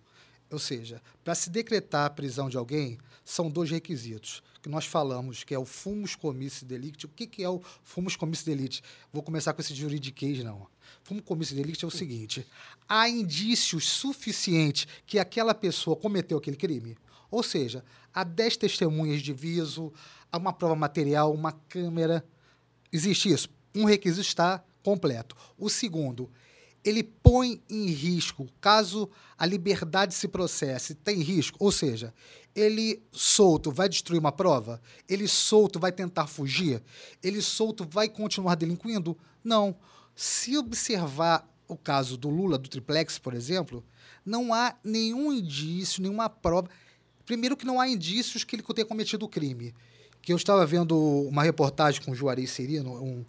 [0.51, 5.43] Ou seja, para se decretar a prisão de alguém, são dois requisitos que nós falamos,
[5.43, 7.05] que é o fumus comissi delicti.
[7.05, 8.83] O que, que é o fumus comissi delicti?
[9.11, 10.67] Vou começar com esse juridiquês, não.
[11.03, 12.45] Fumus comissi delicti é o seguinte:
[12.87, 16.97] há indícios suficientes que aquela pessoa cometeu aquele crime.
[17.29, 19.91] Ou seja, há 10 testemunhas de viso,
[20.31, 22.25] há uma prova material, uma câmera.
[22.91, 23.49] Existe isso.
[23.73, 25.35] Um requisito está completo.
[25.57, 26.29] O segundo,
[26.83, 32.13] ele põe em risco, caso a liberdade se processe, tem risco, ou seja,
[32.55, 34.81] ele solto vai destruir uma prova?
[35.07, 36.81] Ele solto vai tentar fugir?
[37.23, 39.17] Ele solto vai continuar delinquindo?
[39.43, 39.75] Não.
[40.15, 43.83] Se observar o caso do Lula, do triplex, por exemplo,
[44.25, 46.69] não há nenhum indício, nenhuma prova.
[47.25, 49.73] Primeiro, que não há indícios que ele tenha cometido o crime
[50.21, 53.25] que eu estava vendo uma reportagem com o Juarez Serino, um,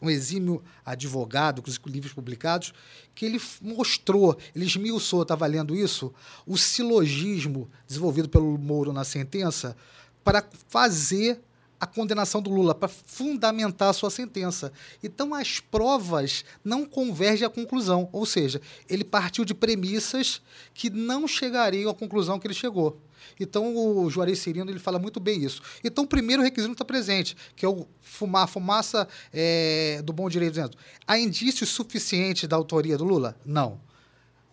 [0.00, 2.72] um, exímio advogado, com livros publicados,
[3.14, 6.12] que ele mostrou, ele esmiuçou, estava lendo isso,
[6.46, 9.76] o silogismo desenvolvido pelo Moro na sentença
[10.22, 11.40] para fazer
[11.80, 14.72] a condenação do Lula, para fundamentar a sua sentença.
[15.02, 20.42] Então, as provas não convergem à conclusão, ou seja, ele partiu de premissas
[20.74, 23.00] que não chegariam à conclusão que ele chegou.
[23.38, 25.62] Então, o Juarez Cirino ele fala muito bem isso.
[25.84, 30.28] Então, o primeiro requisito está presente, que é o fumar, a fumaça é, do bom
[30.28, 30.76] direito dizendo.
[31.06, 33.36] Há indícios suficientes da autoria do Lula?
[33.44, 33.80] Não.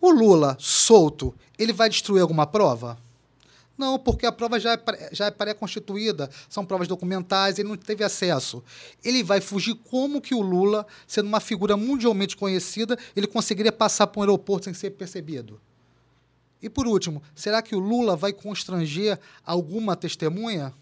[0.00, 2.98] O Lula, solto, ele vai destruir alguma prova?
[3.76, 8.02] Não, porque a prova já é, já é pré-constituída, são provas documentais, ele não teve
[8.02, 8.64] acesso.
[9.04, 14.06] Ele vai fugir como que o Lula, sendo uma figura mundialmente conhecida, ele conseguiria passar
[14.06, 15.60] por um aeroporto sem ser percebido?
[16.62, 20.72] E por último, será que o Lula vai constranger alguma testemunha?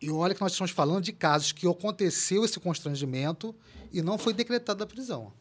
[0.00, 3.54] E olha que nós estamos falando de casos que aconteceu esse constrangimento
[3.90, 5.32] e não foi decretada a prisão.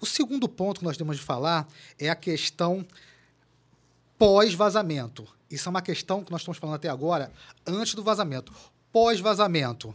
[0.00, 1.68] O segundo ponto que nós temos de falar
[1.98, 2.86] é a questão
[4.18, 5.26] pós-vazamento.
[5.50, 7.32] Isso é uma questão que nós estamos falando até agora,
[7.66, 8.52] antes do vazamento.
[8.92, 9.94] Pós-vazamento.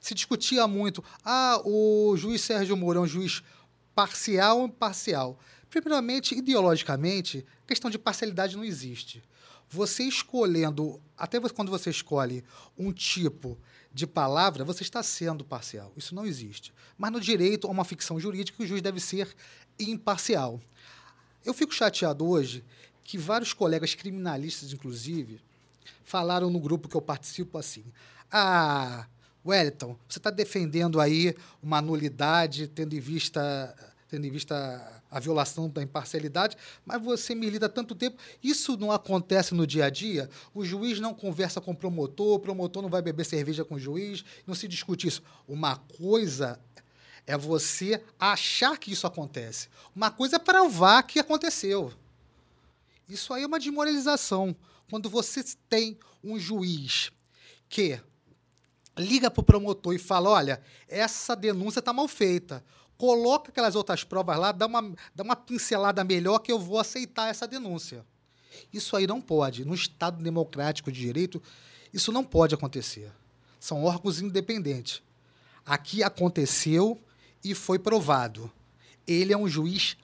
[0.00, 3.42] Se discutia muito, ah, o juiz Sérgio Moro é um juiz
[3.94, 5.38] parcial ou imparcial?
[5.70, 9.22] Primeiramente, ideologicamente, questão de parcialidade não existe.
[9.68, 12.44] Você escolhendo, até quando você escolhe
[12.78, 13.58] um tipo
[13.92, 15.92] de palavra, você está sendo parcial.
[15.96, 16.72] Isso não existe.
[16.98, 19.34] Mas no direito, uma ficção jurídica, o juiz deve ser
[19.78, 20.60] imparcial.
[21.44, 22.64] Eu fico chateado hoje
[23.04, 25.40] que vários colegas criminalistas, inclusive,
[26.02, 27.84] falaram no grupo que eu participo assim:
[28.32, 29.06] Ah,
[29.46, 33.74] Wellington, você está defendendo aí uma nulidade, tendo em vista
[34.14, 38.16] tendo em vista a violação da imparcialidade, mas você milita tanto tempo.
[38.40, 40.30] Isso não acontece no dia a dia?
[40.54, 43.78] O juiz não conversa com o promotor, o promotor não vai beber cerveja com o
[43.78, 45.20] juiz, não se discute isso.
[45.48, 46.60] Uma coisa
[47.26, 49.68] é você achar que isso acontece.
[49.96, 51.92] Uma coisa é provar que aconteceu.
[53.08, 54.54] Isso aí é uma desmoralização.
[54.88, 57.10] Quando você tem um juiz
[57.68, 58.00] que
[58.96, 62.64] liga para o promotor e fala: olha, essa denúncia está mal feita
[62.96, 67.28] coloca aquelas outras provas lá, dá uma, dá uma pincelada melhor que eu vou aceitar
[67.28, 68.04] essa denúncia.
[68.72, 69.64] Isso aí não pode.
[69.64, 71.42] No Estado democrático de direito,
[71.92, 73.10] isso não pode acontecer.
[73.58, 75.02] São órgãos independentes.
[75.66, 77.00] Aqui aconteceu
[77.42, 78.50] e foi provado.
[79.06, 79.96] Ele é um juiz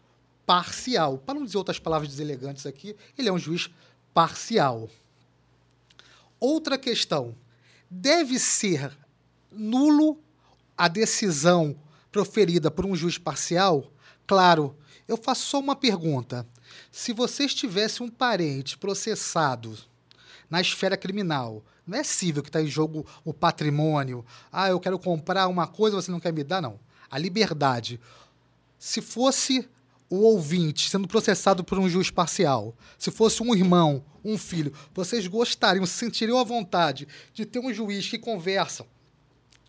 [0.50, 1.16] parcial.
[1.16, 3.70] Para não dizer outras palavras deselegantes aqui, ele é um juiz
[4.12, 4.90] parcial.
[6.40, 7.36] Outra questão:
[7.88, 8.98] deve ser
[9.48, 10.18] nulo
[10.76, 11.78] a decisão
[12.10, 13.92] proferida por um juiz parcial,
[14.26, 14.76] claro,
[15.06, 16.44] eu faço só uma pergunta.
[16.90, 19.78] Se você tivesse um parente processado
[20.50, 21.62] na esfera criminal.
[21.86, 24.26] Não é civil que está em jogo o patrimônio.
[24.50, 26.80] Ah, eu quero comprar uma coisa, você não quer me dar, não.
[27.08, 28.00] A liberdade.
[28.80, 29.68] Se fosse
[30.10, 35.26] o ouvinte sendo processado por um juiz parcial, se fosse um irmão, um filho, vocês
[35.26, 38.84] gostariam, se sentiriam à vontade de ter um juiz que conversa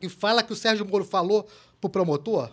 [0.02, 1.48] e fala que o Sérgio Moro falou
[1.80, 2.52] para o promotor?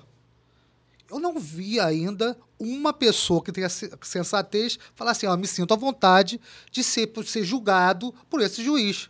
[1.11, 5.72] Eu não vi ainda uma pessoa que tenha se- sensatez falar assim: ó, me sinto
[5.72, 6.39] à vontade
[6.70, 9.09] de ser, ser julgado por esse juiz.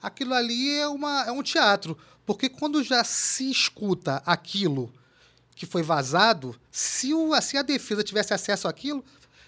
[0.00, 1.96] Aquilo ali é, uma, é um teatro.
[2.24, 4.90] Porque quando já se escuta aquilo
[5.54, 9.04] que foi vazado, se, o, se a defesa tivesse acesso àquilo,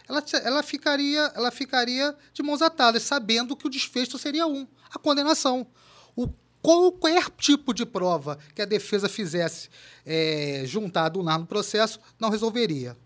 [0.09, 4.99] ela, ela, ficaria, ela ficaria de mãos atadas, sabendo que o desfecho seria um, a
[4.99, 5.67] condenação.
[6.15, 6.29] O,
[6.67, 9.69] qualquer tipo de prova que a defesa fizesse
[10.05, 12.97] é, juntar do NAR no processo, não resolveria.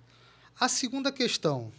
[0.59, 1.71] A segunda questão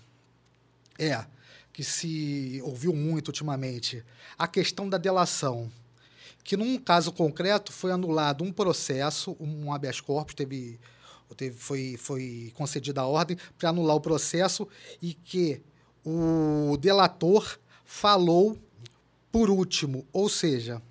[1.00, 1.26] é
[1.74, 4.04] que se ouviu muito ultimamente
[4.38, 5.72] a questão da delação,
[6.44, 10.80] que num caso concreto foi anulado um processo, um habeas corpus teve,
[11.36, 14.68] teve foi, foi concedida a ordem para anular o processo
[15.02, 15.62] e que
[16.06, 18.58] o delator falou
[19.32, 20.82] por último, ou seja,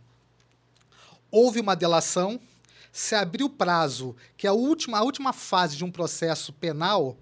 [1.30, 2.41] houve uma delação,
[2.93, 7.16] se abriu prazo, que é a última, a última fase de um processo penal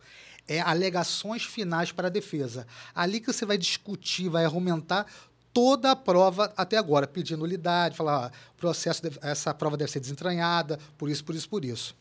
[0.46, 2.66] é alegações finais para a defesa.
[2.94, 5.06] Ali que você vai discutir, vai argumentar
[5.52, 10.00] toda a prova até agora, pedir nulidade, falar, ah, processo deve- essa prova deve ser
[10.00, 11.94] desentranhada, por isso, por isso, por isso.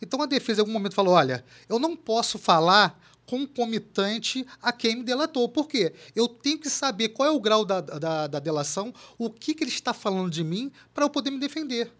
[0.00, 4.96] Então a defesa em algum momento falou: olha, eu não posso falar concomitante a quem
[4.96, 5.48] me delatou.
[5.48, 5.92] Por quê?
[6.14, 9.64] Eu tenho que saber qual é o grau da, da, da delação, o que, que
[9.64, 11.92] ele está falando de mim, para eu poder me defender.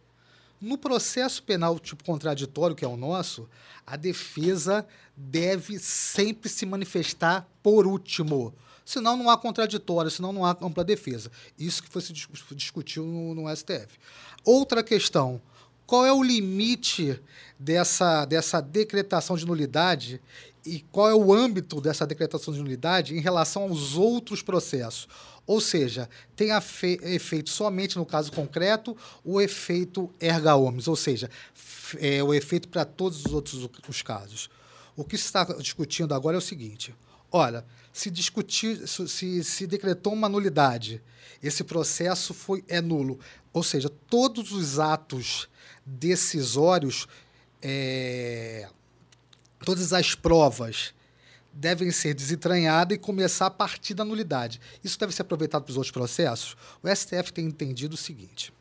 [0.60, 3.48] No processo penal tipo contraditório, que é o nosso,
[3.86, 4.86] a defesa
[5.16, 8.54] deve sempre se manifestar por último.
[8.84, 11.30] Senão não há contraditório, senão não há ampla defesa.
[11.58, 13.98] Isso que foi se dis- discutiu no, no STF.
[14.44, 15.42] Outra questão.
[15.86, 17.20] Qual é o limite
[17.58, 20.20] dessa, dessa decretação de nulidade
[20.64, 25.06] e qual é o âmbito dessa decretação de nulidade em relação aos outros processos?
[25.46, 26.48] Ou seja, tem
[27.02, 31.30] efeito somente no caso concreto o efeito erga omnes, ou seja,
[31.98, 34.50] é o efeito para todos os outros os casos.
[34.96, 36.92] O que se está discutindo agora é o seguinte:
[37.30, 41.00] olha, se discutir, se- se decretou uma nulidade,
[41.40, 43.20] esse processo foi é nulo,
[43.56, 45.48] ou seja, todos os atos
[45.82, 47.08] decisórios,
[47.62, 48.68] é,
[49.64, 50.92] todas as provas
[51.54, 54.60] devem ser desentranhadas e começar a partir da nulidade.
[54.84, 56.54] Isso deve ser aproveitado para os outros processos.
[56.82, 58.52] O STF tem entendido o seguinte: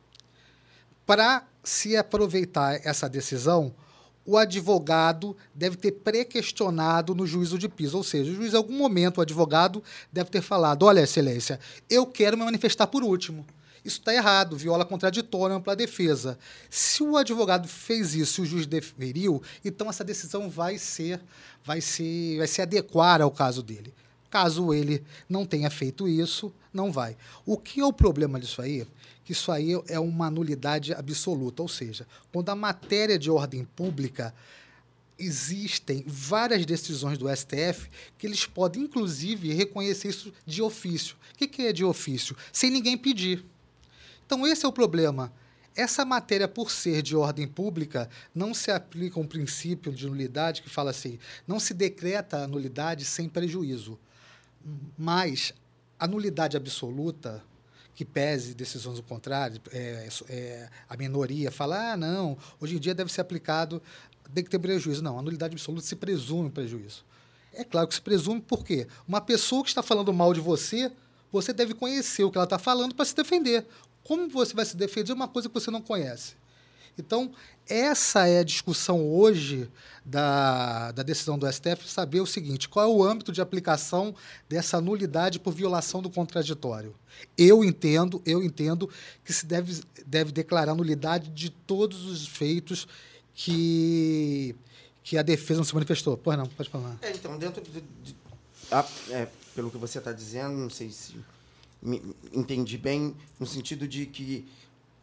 [1.06, 3.76] para se aproveitar essa decisão,
[4.26, 7.98] o advogado deve ter pré-questionado no juízo de piso.
[7.98, 12.06] Ou seja, o juiz, em algum momento, o advogado deve ter falado: olha, excelência, eu
[12.06, 13.46] quero me manifestar por último.
[13.86, 16.40] Isso está errado, viola contraditório ampla defesa.
[16.72, 21.22] Se o advogado fez isso o juiz deferiu, então essa decisão vai ser,
[21.64, 23.94] vai ser, vai se adequar ao caso dele.
[24.28, 27.16] Caso ele não tenha feito isso, não vai.
[27.46, 28.88] O que é o problema disso aí?
[29.24, 34.34] Que isso aí é uma nulidade absoluta, ou seja, quando a matéria de ordem pública
[35.18, 41.16] existem várias decisões do STF que eles podem, inclusive, reconhecer isso de ofício.
[41.34, 42.36] O que é de ofício?
[42.52, 43.46] Sem ninguém pedir.
[44.26, 45.32] Então, esse é o problema.
[45.76, 50.69] Essa matéria, por ser de ordem pública, não se aplica um princípio de nulidade que
[50.69, 53.99] fala assim: não se decreta a nulidade sem prejuízo.
[54.97, 55.53] Mas
[55.99, 57.43] a nulidade absoluta,
[57.93, 62.95] que pese decisões do contrário, é, é, a minoria fala: ah, não, hoje em dia
[62.95, 63.82] deve ser aplicado,
[64.34, 65.03] tem que ter prejuízo.
[65.03, 67.03] Não, a nulidade absoluta se presume prejuízo.
[67.53, 68.88] É claro que se presume por quê?
[69.07, 70.91] Uma pessoa que está falando mal de você,
[71.32, 73.65] você deve conhecer o que ela está falando para se defender.
[74.06, 76.36] Como você vai se defender de uma coisa que você não conhece?
[76.97, 77.32] Então,
[77.68, 79.68] essa é a discussão hoje
[80.06, 84.16] da, da decisão do STF, saber o seguinte: qual é o âmbito de aplicação
[84.47, 86.95] dessa nulidade por violação do contraditório?
[87.38, 88.89] Eu entendo, eu entendo
[89.26, 92.88] que se deve, deve declarar nulidade de todos os feitos
[93.34, 94.56] que,
[95.03, 96.16] que a defesa não se manifestou.
[96.16, 96.95] Pois não, pode falar.
[97.01, 97.82] É, então, dentro de.
[97.82, 98.16] de-
[98.72, 101.16] ah, é, pelo que você está dizendo, não sei se
[102.34, 104.48] entendi bem, no sentido de que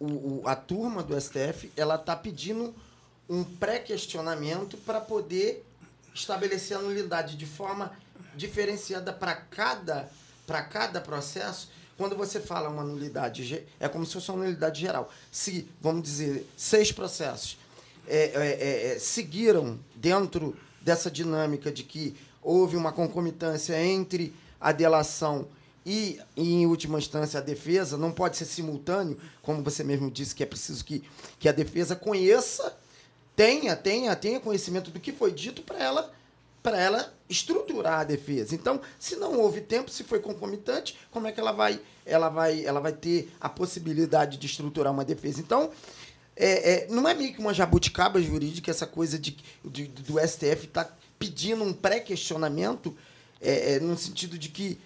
[0.01, 2.75] o, o- a turma do STF ela está pedindo
[3.29, 5.65] um pré-questionamento para poder
[6.15, 7.93] estabelecer a nulidade de forma
[8.35, 10.11] diferenciada para cada,
[10.47, 11.71] para cada processo.
[11.97, 15.11] Quando você fala uma nulidade, é como se fosse uma nulidade geral.
[15.31, 17.57] Se, vamos dizer, seis processos
[18.09, 24.73] é, é, é, é, seguiram dentro dessa dinâmica de que houve uma concomitância entre a
[24.73, 25.47] delação
[25.85, 30.43] e, em última instância, a defesa não pode ser simultâneo, como você mesmo disse, que
[30.43, 31.03] é preciso que,
[31.39, 32.77] que a defesa conheça,
[33.35, 36.13] tenha, tenha, tenha conhecimento do que foi dito para ela
[36.63, 38.55] para ela estruturar a defesa.
[38.55, 42.65] Então, se não houve tempo, se foi concomitante, como é que ela vai, ela vai,
[42.65, 45.41] ela vai ter a possibilidade de estruturar uma defesa?
[45.41, 45.73] Então,
[46.37, 50.67] é, é, não é meio que uma jabuticaba jurídica essa coisa de, de do STF
[50.67, 52.97] estar tá pedindo um pré-questionamento,
[53.41, 54.79] é, é, no sentido de que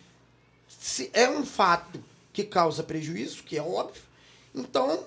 [0.87, 2.01] se é um fato
[2.33, 4.03] que causa prejuízo, que é óbvio,
[4.55, 5.03] então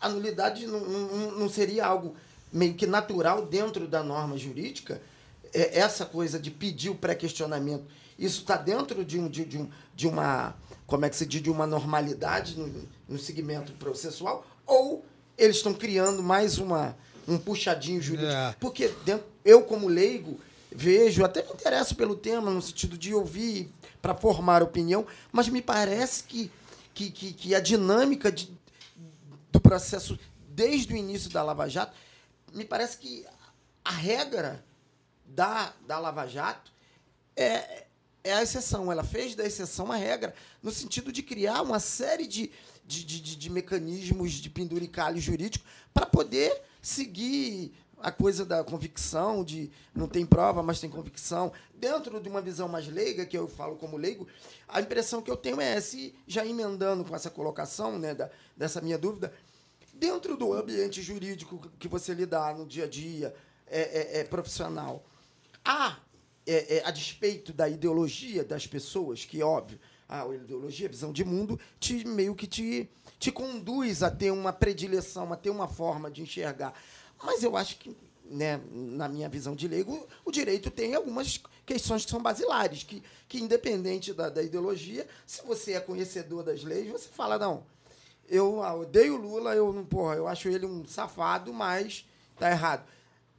[0.00, 2.14] a nulidade não, não, não seria algo
[2.52, 5.02] meio que natural dentro da norma jurídica,
[5.52, 7.84] é, essa coisa de pedir o pré-questionamento,
[8.16, 10.54] isso está dentro de, um, de, de, um, de uma,
[10.86, 15.04] como é que se diz, de uma normalidade no, no segmento processual, ou
[15.36, 18.30] eles estão criando mais uma, um puxadinho jurídico.
[18.30, 18.54] É.
[18.60, 20.38] Porque dentro, eu, como leigo,
[20.70, 23.68] vejo, até me interesso pelo tema, no sentido de ouvir
[24.04, 26.52] para formar opinião, mas me parece que,
[26.92, 28.54] que, que, que a dinâmica de,
[29.50, 31.96] do processo desde o início da Lava Jato,
[32.52, 33.24] me parece que
[33.82, 34.62] a regra
[35.24, 36.70] da, da Lava Jato
[37.34, 37.86] é,
[38.22, 38.92] é a exceção.
[38.92, 42.52] Ela fez da exceção a regra, no sentido de criar uma série de,
[42.84, 47.72] de, de, de mecanismos de penduricalho jurídico para poder seguir
[48.04, 51.50] a coisa da convicção, de não tem prova, mas tem convicção.
[51.74, 54.28] Dentro de uma visão mais leiga, que eu falo como leigo,
[54.68, 58.82] a impressão que eu tenho é, se já emendando com essa colocação, né, da, dessa
[58.82, 59.32] minha dúvida,
[59.94, 63.34] dentro do ambiente jurídico que você lidar no dia a dia,
[63.66, 65.02] é, é, é profissional,
[65.64, 65.96] há,
[66.46, 71.24] é, é, a despeito da ideologia das pessoas, que, óbvio, a ideologia, a visão de
[71.24, 72.86] mundo, te, meio que te,
[73.18, 76.74] te conduz a ter uma predileção, a ter uma forma de enxergar.
[77.22, 82.04] Mas eu acho que, né, na minha visão de leigo, o direito tem algumas questões
[82.04, 86.90] que são basilares, que, que independente da, da ideologia, se você é conhecedor das leis,
[86.90, 87.64] você fala, não,
[88.28, 92.06] eu odeio Lula, eu não, porra, eu acho ele um safado, mas
[92.38, 92.84] tá errado.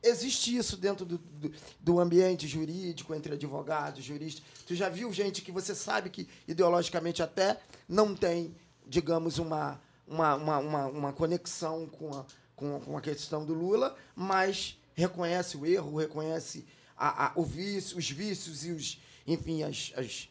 [0.03, 4.43] Existe isso dentro do, do, do, ambiente jurídico, entre advogados, juristas.
[4.67, 7.59] Tu já viu gente que você sabe que ideologicamente até
[7.89, 8.55] não tem,
[8.86, 12.23] digamos, uma, uma, uma, uma, uma conexão com a,
[12.56, 16.66] com, com a questão do Lula, mas reconhece o erro, reconhece
[16.97, 18.99] a, a, o vício, os vícios e os.
[19.28, 20.30] Enfim, as, as,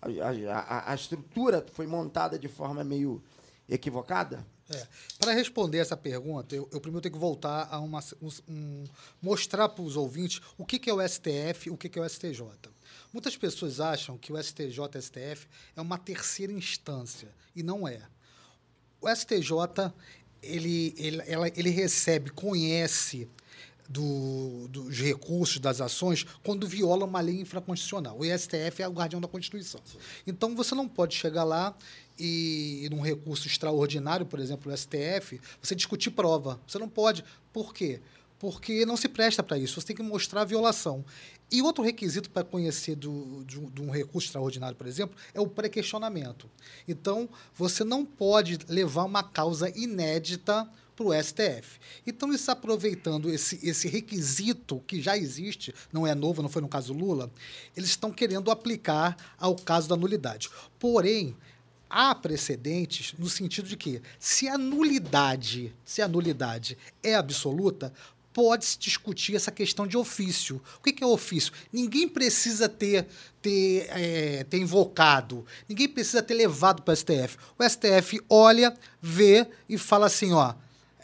[0.00, 3.22] a, a, estrutura foi montada de forma meio
[3.68, 4.46] equivocada?
[4.70, 4.86] É.
[5.18, 8.00] Para responder essa pergunta, eu, eu, primeiro tenho que voltar a uma,
[8.48, 8.84] um,
[9.20, 12.08] mostrar para os ouvintes o que, que, é o STF o que, que é o
[12.08, 12.42] STJ.
[13.12, 15.46] Muitas pessoas acham que o STJ e STF
[15.76, 18.00] é uma terceira instância, e não é.
[19.00, 19.92] O STJ
[20.46, 23.28] ele, ele, ela, ele recebe, conhece
[23.88, 28.18] do, dos recursos, das ações, quando viola uma lei infraconstitucional.
[28.18, 29.80] O STF é o guardião da Constituição.
[30.26, 31.76] Então, você não pode chegar lá
[32.18, 36.60] e, num recurso extraordinário, por exemplo, o STF, você discutir prova.
[36.66, 37.24] Você não pode.
[37.52, 38.00] Por quê?
[38.38, 39.80] Porque não se presta para isso.
[39.80, 41.04] Você tem que mostrar a violação.
[41.50, 45.46] E outro requisito para conhecer do, de, de, um recurso extraordinário, por exemplo, é o
[45.46, 46.50] pré-questionamento.
[46.88, 51.78] Então, você não pode levar uma causa inédita para o STF.
[52.06, 56.68] Então, eles aproveitando esse, esse requisito que já existe, não é novo, não foi no
[56.68, 57.30] caso Lula,
[57.76, 60.48] eles estão querendo aplicar ao caso da nulidade.
[60.78, 61.36] Porém,
[61.90, 67.92] há precedentes no sentido de que se a nulidade, se a nulidade é absoluta,
[68.34, 70.60] pode-se discutir essa questão de ofício.
[70.78, 71.52] O que é ofício?
[71.72, 73.06] Ninguém precisa ter,
[73.40, 77.38] ter, é, ter invocado, ninguém precisa ter levado para o STF.
[77.56, 80.52] O STF olha, vê e fala assim, ó,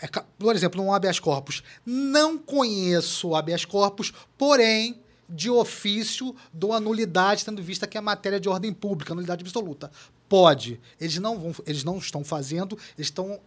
[0.03, 0.09] é,
[0.39, 7.45] por exemplo, no habeas corpus, não conheço habeas corpus, porém, de ofício, dou a nulidade,
[7.45, 9.89] tendo vista que é matéria de ordem pública, nulidade absoluta.
[10.28, 10.81] Pode.
[11.01, 13.39] Eles não, vão, eles não estão fazendo, eles estão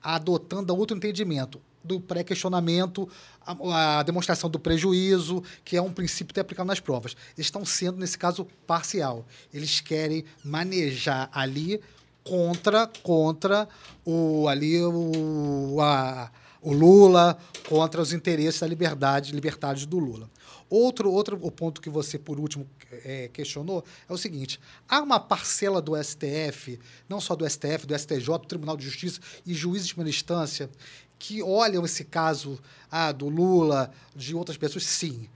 [0.00, 3.08] adotando outro entendimento do pré-questionamento,
[3.44, 7.16] a, a, demonstração do prejuízo, que é um princípio que é aplicado nas provas.
[7.36, 9.26] Eles estão sendo, nesse caso, parcial.
[9.52, 11.80] Eles querem manejar ali
[12.24, 13.68] contra contra
[14.04, 16.30] o ali o, a,
[16.60, 17.36] o Lula,
[17.68, 20.30] contra os interesses da liberdade, libertários do Lula.
[20.70, 22.66] Outro, outro o ponto que você, por último,
[23.04, 24.58] é, questionou é o seguinte:
[24.88, 29.20] há uma parcela do STF, não só do STF, do STJ, do Tribunal de Justiça
[29.44, 30.70] e juízes de primeira instância,
[31.22, 32.58] que olham esse caso
[32.90, 35.30] ah, do Lula, de outras pessoas, sim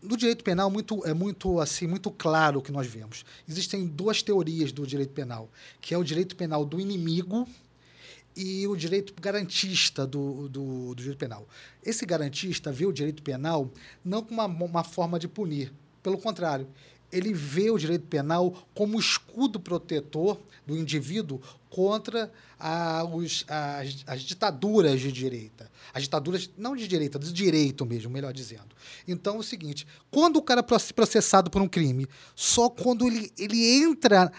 [0.00, 3.24] no direito penal muito, é muito assim muito claro o que nós vemos.
[3.48, 5.50] Existem duas teorias do direito penal,
[5.80, 7.46] que é o direito penal do inimigo
[8.36, 11.46] e o direito garantista do, do, do direito penal.
[11.84, 13.70] Esse garantista vê o direito penal
[14.04, 16.66] não como uma, uma forma de punir, pelo contrário,
[17.12, 21.40] ele vê o direito penal como escudo protetor do indivíduo
[21.70, 25.70] contra a, os, as, as ditaduras de direita.
[25.94, 28.68] As ditaduras, não de direita, de direito mesmo, melhor dizendo.
[29.06, 33.32] Então é o seguinte: quando o cara é processado por um crime, só quando ele,
[33.38, 34.30] ele entra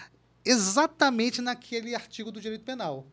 [0.44, 3.06] exatamente naquele artigo do direito penal.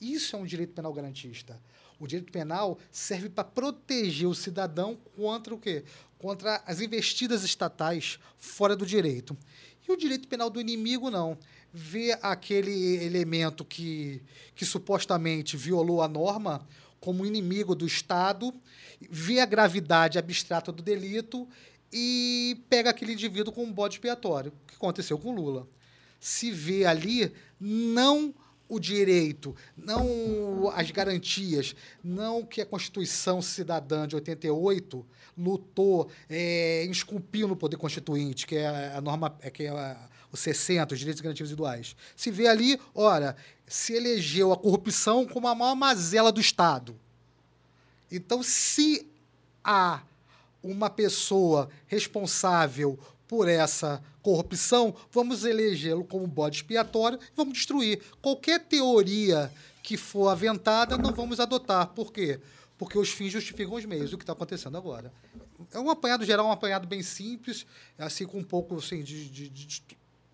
[0.00, 1.60] Isso é um direito penal garantista.
[1.98, 5.84] O direito penal serve para proteger o cidadão contra o quê?
[6.20, 9.34] Contra as investidas estatais fora do direito.
[9.88, 11.38] E o direito penal do inimigo, não.
[11.72, 14.22] Vê aquele elemento que,
[14.54, 16.66] que supostamente violou a norma
[17.00, 18.52] como inimigo do Estado,
[19.10, 21.48] vê a gravidade abstrata do delito
[21.90, 25.66] e pega aquele indivíduo com um bode expiatório, que aconteceu com Lula.
[26.20, 28.34] Se vê ali não
[28.68, 35.04] o direito, não as garantias, não que a Constituição Cidadã de 88
[35.40, 39.96] lutou, é, esculpiu no poder constituinte, que é a norma, é, que é a,
[40.32, 41.96] os 60, os direitos garantias individuais.
[42.16, 43.36] Se vê ali, ora,
[43.66, 46.96] se elegeu a corrupção como a maior mazela do Estado.
[48.10, 49.06] Então, se
[49.64, 50.02] há
[50.62, 58.02] uma pessoa responsável por essa corrupção, vamos elegê-lo como bode expiatório e vamos destruir.
[58.20, 59.50] Qualquer teoria
[59.82, 61.88] que for aventada, não vamos adotar.
[61.88, 62.38] Por quê?
[62.38, 62.50] Porque
[62.98, 65.12] os fins justificam os meios, o que está acontecendo agora.
[65.72, 67.66] É um apanhado geral, um apanhado bem simples,
[67.98, 69.82] assim, com um pouco assim, de, de, de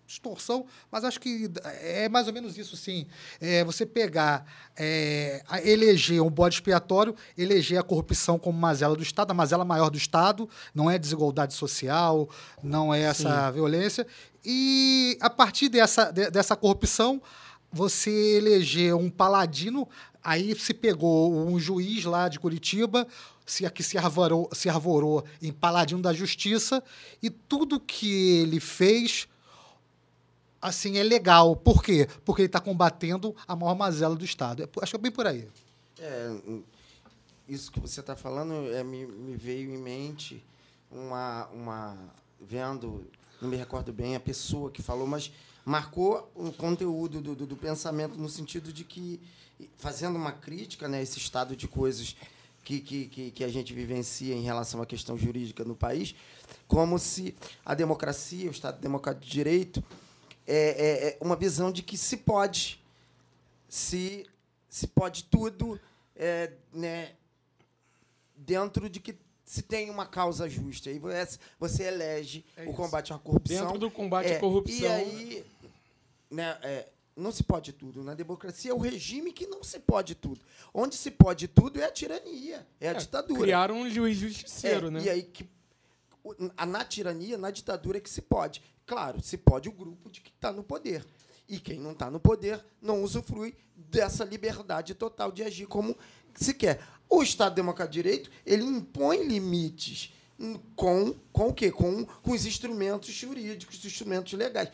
[0.07, 3.05] distorção, mas acho que é mais ou menos isso, sim.
[3.41, 4.45] É você pegar,
[4.75, 9.89] é, eleger um bode expiatório, eleger a corrupção como mazela do Estado, a mazela maior
[9.89, 12.29] do Estado, não é desigualdade social,
[12.63, 13.53] não é essa sim.
[13.53, 14.07] violência,
[14.45, 17.21] e a partir dessa, de, dessa corrupção,
[17.69, 19.87] você eleger um paladino,
[20.27, 23.07] aí se pegou um juiz lá de Curitiba,
[23.45, 26.83] se aqui se arvorou, se arvorou em paladino da justiça,
[27.23, 29.25] e tudo que ele fez
[30.61, 31.55] assim, é legal.
[31.55, 32.09] Por quê?
[32.25, 34.63] Porque ele está combatendo a maior mazela do Estado.
[34.63, 35.47] É, acho que é bem por aí.
[35.97, 36.35] É,
[37.47, 40.43] isso que você está falando é, me, me, veio em mente
[40.91, 41.97] uma, uma.
[42.41, 43.07] Vendo,
[43.41, 45.31] não me recordo bem a pessoa que falou, mas
[45.63, 49.21] marcou o conteúdo do, do, do pensamento no sentido de que,
[49.77, 52.15] fazendo uma crítica né, a esse estado de coisas
[52.63, 56.13] que, que, que, a gente vivencia em relação à questão jurídica no país,
[56.67, 57.33] como se
[57.65, 59.81] a democracia, o Estado Democrático de Direito,
[60.45, 62.83] é, é, é uma visão de que se pode,
[63.69, 64.25] se,
[64.69, 65.79] se pode tudo,
[66.13, 67.13] é, né,
[68.35, 70.89] dentro de que se tem uma causa justa.
[70.89, 71.01] Aí
[71.57, 73.65] você elege é o combate à corrupção.
[73.65, 74.77] Dentro do combate à é, corrupção.
[74.77, 75.45] E aí,
[76.29, 78.03] né, é, não se pode tudo.
[78.03, 80.39] Na democracia é o regime que não se pode tudo.
[80.73, 83.41] Onde se pode tudo é a tirania, é a ditadura.
[83.41, 85.01] Criaram um juiz justiceiro, né?
[85.03, 85.49] E aí que
[86.67, 88.61] na tirania, na ditadura é que se pode.
[88.85, 91.05] Claro, se pode o grupo de que está no poder.
[91.49, 95.97] E quem não está no poder não usufrui dessa liberdade total de agir como
[96.35, 96.81] se quer.
[97.09, 100.13] O Estado Democrático de Direito ele impõe limites
[100.75, 101.71] com, com o quê?
[101.71, 104.69] Com, com os instrumentos jurídicos, os instrumentos legais.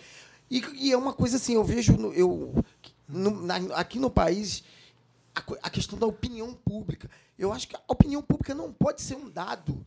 [0.50, 2.54] E, e é uma coisa assim, eu vejo no, eu,
[3.08, 4.64] no, na, aqui no país
[5.36, 7.10] a, a questão da opinião pública.
[7.38, 9.86] Eu acho que a opinião pública não pode ser um dado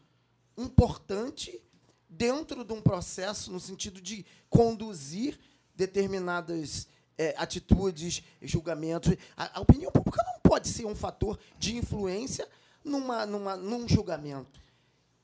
[0.56, 1.60] importante
[2.08, 5.38] dentro de um processo no sentido de conduzir
[5.74, 6.88] determinadas
[7.18, 9.14] é, atitudes, julgamentos.
[9.36, 12.48] A, a, opinião pública não pode ser um fator de influência
[12.84, 14.60] numa, numa, num julgamento.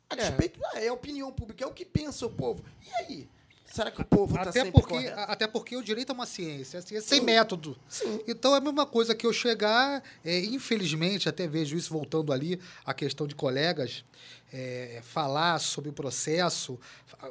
[0.08, 0.28] A é.
[0.28, 0.86] respeito, é.
[0.86, 2.62] é a opinião pública, é o que pensa o povo.
[2.86, 3.28] E aí?
[3.72, 5.18] Será que o povo está sempre porque, correto?
[5.18, 7.74] Até porque o direito é uma ciência, a ciência sem método.
[7.88, 8.20] Sim.
[8.28, 12.60] Então é a mesma coisa que eu chegar, é, infelizmente, até vejo isso voltando ali,
[12.84, 14.04] a questão de colegas,
[14.52, 16.78] é, falar sobre o processo,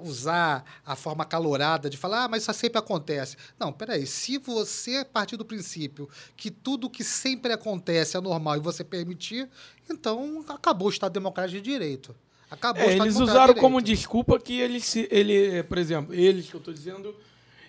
[0.01, 3.37] usar a forma calorada de falar, ah, mas isso sempre acontece.
[3.59, 8.59] Não, peraí, se você partir do princípio que tudo que sempre acontece é normal e
[8.59, 9.47] você permitir,
[9.87, 12.15] então acabou o Estado Democrático de Direito.
[12.51, 12.83] Acabou.
[12.83, 14.79] É, eles usaram como desculpa que ele,
[15.09, 17.15] ele, por exemplo, eles que eu estou dizendo,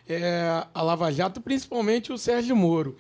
[0.09, 2.97] é, a Lava Jato, principalmente o Sérgio Moro,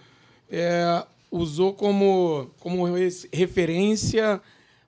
[0.48, 2.84] é, usou como, como
[3.32, 4.40] referência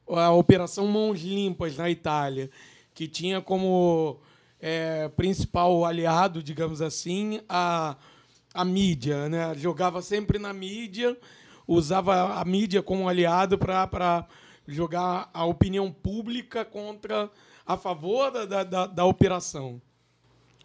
[0.07, 2.49] a Operação Mãos Limpas na Itália,
[2.95, 4.21] que tinha como
[4.61, 7.97] é, principal aliado, digamos assim, a,
[8.53, 9.29] a mídia.
[9.29, 9.53] Né?
[9.57, 11.17] Jogava sempre na mídia,
[11.67, 14.29] usava a mídia como aliado para
[14.67, 17.31] jogar a opinião pública contra
[17.67, 19.81] a favor da, da, da operação.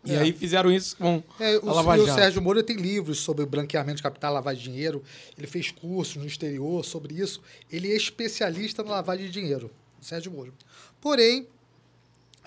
[0.05, 0.19] E é.
[0.19, 2.09] aí fizeram isso com é, o, a Lava Jato.
[2.09, 5.03] O Sérgio Moro tem livros sobre branqueamento de capital, lavagem de dinheiro.
[5.37, 7.41] Ele fez cursos no exterior sobre isso.
[7.71, 9.69] Ele é especialista na lavagem de dinheiro,
[9.99, 10.53] Sérgio Moro.
[11.01, 11.47] Porém,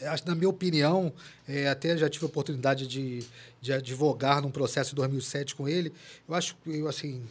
[0.01, 1.13] acho, na minha opinião,
[1.47, 3.23] é, até já tive a oportunidade de,
[3.61, 5.93] de advogar num processo em 2007 com ele.
[6.27, 7.23] Eu acho que, assim,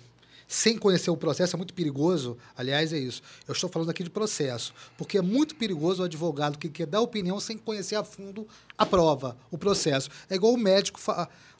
[0.51, 2.37] sem conhecer o processo é muito perigoso.
[2.57, 3.21] Aliás, é isso.
[3.47, 6.99] Eu estou falando aqui de processo, porque é muito perigoso o advogado que quer dar
[6.99, 8.45] opinião sem conhecer a fundo
[8.77, 10.09] a prova, o processo.
[10.29, 10.99] É igual o médico,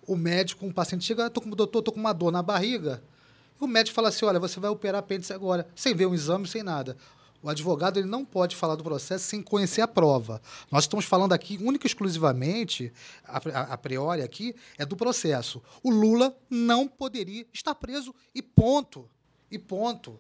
[0.06, 3.02] o médico, um paciente chega, tô com, doutor, tô com uma dor na barriga.
[3.62, 6.62] O médico fala assim, olha, você vai operar apêndice agora, sem ver um exame, sem
[6.62, 6.98] nada.
[7.44, 10.42] O advogado ele não pode falar do processo sem conhecer a prova.
[10.72, 12.94] Nós estamos falando aqui única e exclusivamente,
[13.26, 15.62] a, a- a priori aqui, é do processo.
[15.82, 19.10] O Lula não poderia estar preso e ponto.
[19.50, 20.20] E ponto.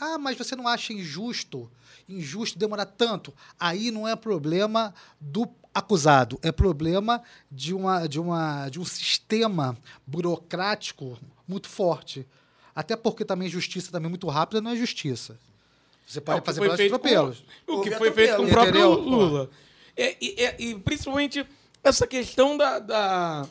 [0.00, 1.70] Ah, mas você não acha injusto?
[2.08, 3.32] Injusto demorar tanto?
[3.58, 9.76] Aí não é problema do acusado, é problema de, uma, de, uma, de um sistema
[10.06, 12.26] burocrático muito forte.
[12.74, 15.38] Até porque também justiça também muito rápida não é justiça.
[16.06, 17.44] Você pode fazer feito atropelos.
[17.66, 18.90] com- O que Houve foi feito com o próprio?
[18.94, 19.50] Lula.
[19.96, 21.44] É, e, é- e principalmente
[21.82, 23.48] essa questão da, da,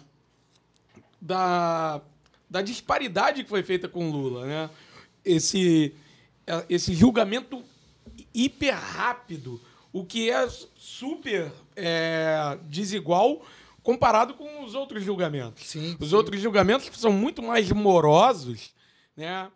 [1.21, 2.01] da,
[2.49, 4.45] da disparidade que foi feita com o Lula.
[4.45, 4.69] Né?
[5.23, 5.93] Esse,
[6.47, 7.63] é, esse julgamento
[8.33, 9.59] hiper rápido,
[9.91, 10.47] o que é
[10.77, 13.45] super é, desigual
[13.81, 15.67] comparado com os outros julgamentos.
[15.67, 16.15] Sim, os sim.
[16.15, 18.73] outros julgamentos são muito mais morosos,
[19.15, 19.49] né?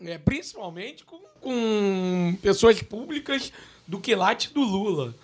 [0.00, 3.52] É, principalmente com, com pessoas públicas
[3.86, 5.14] do quilate do Lula.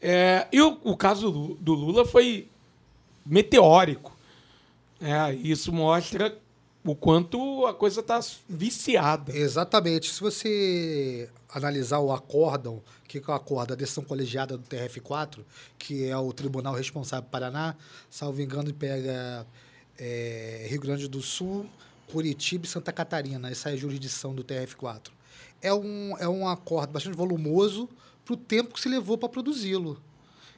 [0.00, 2.48] É, e o, o caso do, Lula foi
[3.24, 4.16] meteórico.
[5.00, 6.38] É, isso mostra
[6.84, 9.36] o quanto a coisa está viciada.
[9.36, 10.12] Exatamente.
[10.12, 13.74] Se você analisar o acórdão, que é o acórdão?
[13.74, 15.40] A decisão colegiada do TRF4,
[15.76, 17.74] que é o tribunal responsável do Paraná,
[18.08, 19.44] salvo engano, pega
[19.98, 21.66] é, Rio Grande do Sul,
[22.12, 23.50] Curitiba e Santa Catarina.
[23.50, 25.15] Essa é a jurisdição do TRF4.
[25.60, 27.88] É um, é um acordo bastante volumoso
[28.24, 30.00] para o tempo que se levou para produzi-lo.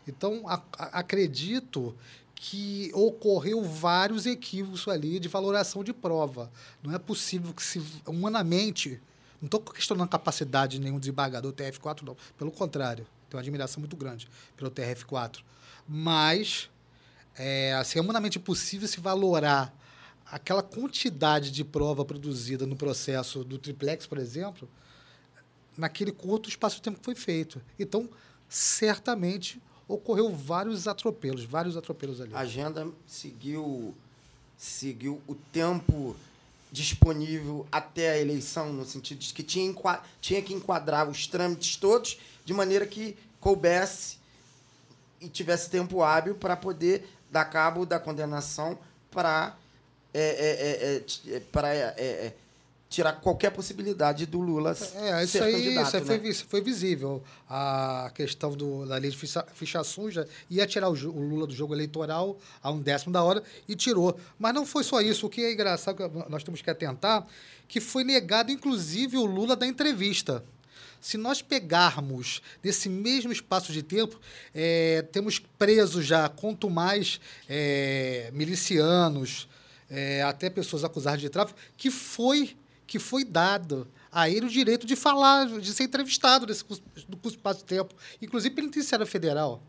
[0.07, 1.95] Então, a- a- acredito
[2.35, 6.51] que ocorreu vários equívocos ali de valoração de prova.
[6.83, 9.01] Não é possível que se humanamente,
[9.41, 13.81] não estou questionando a capacidade de nenhum desembargador TRF4 não, pelo contrário, tenho uma admiração
[13.81, 15.41] muito grande pelo TRF4,
[15.87, 16.71] mas
[17.37, 19.75] é, assim, é humanamente possível se valorar
[20.31, 24.69] aquela quantidade de prova produzida no processo do triplex, por exemplo,
[25.79, 27.63] naquele curto espaço de tempo que foi feito.
[27.79, 28.11] Então,
[28.49, 32.35] certamente ocorreu vários atropelos, vários atropelos ali.
[32.35, 33.95] A agenda seguiu,
[34.57, 36.17] seguiu o tempo
[36.71, 39.75] disponível até a eleição, no sentido de que tinha,
[40.21, 44.19] tinha que enquadrar os trâmites todos de maneira que coubesse
[45.21, 48.79] e tivesse tempo hábil para poder dar cabo da condenação
[49.11, 49.57] para
[50.13, 52.35] é, é, é, é, é, para é,
[52.89, 55.87] tirar qualquer possibilidade do Lula É, isso ser aí, candidato.
[55.87, 56.07] isso aí né?
[56.07, 57.23] foi, foi visível.
[57.49, 61.55] A questão do, da lei de ficha, ficha suja ia tirar o, o Lula do
[61.55, 64.19] jogo eleitoral a um décimo da hora e tirou.
[64.39, 65.27] Mas não foi só isso.
[65.27, 67.27] O que é engraçado, que nós temos que atentar,
[67.67, 70.43] que foi negado, inclusive, o Lula da entrevista.
[71.01, 74.19] Se nós pegarmos nesse mesmo espaço de tempo,
[74.55, 79.49] é, temos presos já, quanto mais é, milicianos,
[79.91, 82.57] é, até pessoas acusadas de tráfico, que foi,
[82.89, 87.17] que foi dado a ele o direito de falar, de ser entrevistado nesse curso, no
[87.19, 89.63] curso de de tempo, inclusive penitenciária federal.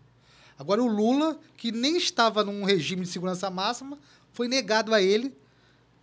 [0.58, 4.00] Agora, o Lula, que nem estava num regime de segurança máxima,
[4.32, 5.36] foi negado a ele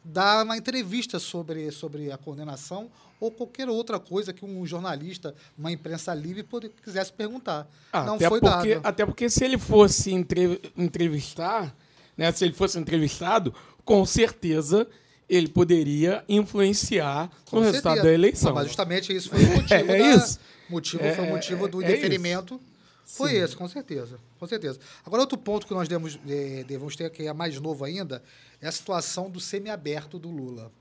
[0.04, 5.72] dar uma entrevista sobre, sobre a condenação ou qualquer outra coisa que um jornalista, uma
[5.72, 7.66] imprensa livre, pode, quisesse perguntar.
[7.90, 8.86] Ah, Não até foi porque, dado.
[8.86, 11.74] Até porque se ele fosse entre- entrevistar,
[12.14, 13.54] né, se ele fosse entrevistado,
[13.86, 14.86] com certeza
[15.28, 18.06] ele poderia influenciar Com no resultado certeza.
[18.08, 18.54] da eleição.
[18.54, 19.74] Mas justamente isso foi o motivo.
[19.74, 20.38] É da- isso.
[20.68, 22.60] Motivo, É- foi o motivo do é indeferimento.
[23.04, 23.36] Foi Sim.
[23.36, 24.18] esse, com certeza.
[24.38, 24.80] Com certeza.
[25.04, 28.20] Agora, outro ponto que nós devemos, eh, devemos ter, que é mais novo ainda,
[28.60, 30.72] é a situação do semiaberto do Lula.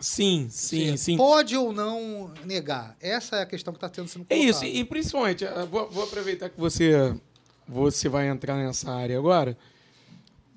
[0.00, 1.16] Sim, sim, sim.
[1.18, 2.96] Pode ou não negar?
[3.00, 4.50] Essa é a questão que está tendo sendo É colocada.
[4.50, 7.14] isso, e principalmente, eh, vou, vou aproveitar que você,
[7.68, 9.56] você vai entrar nessa área agora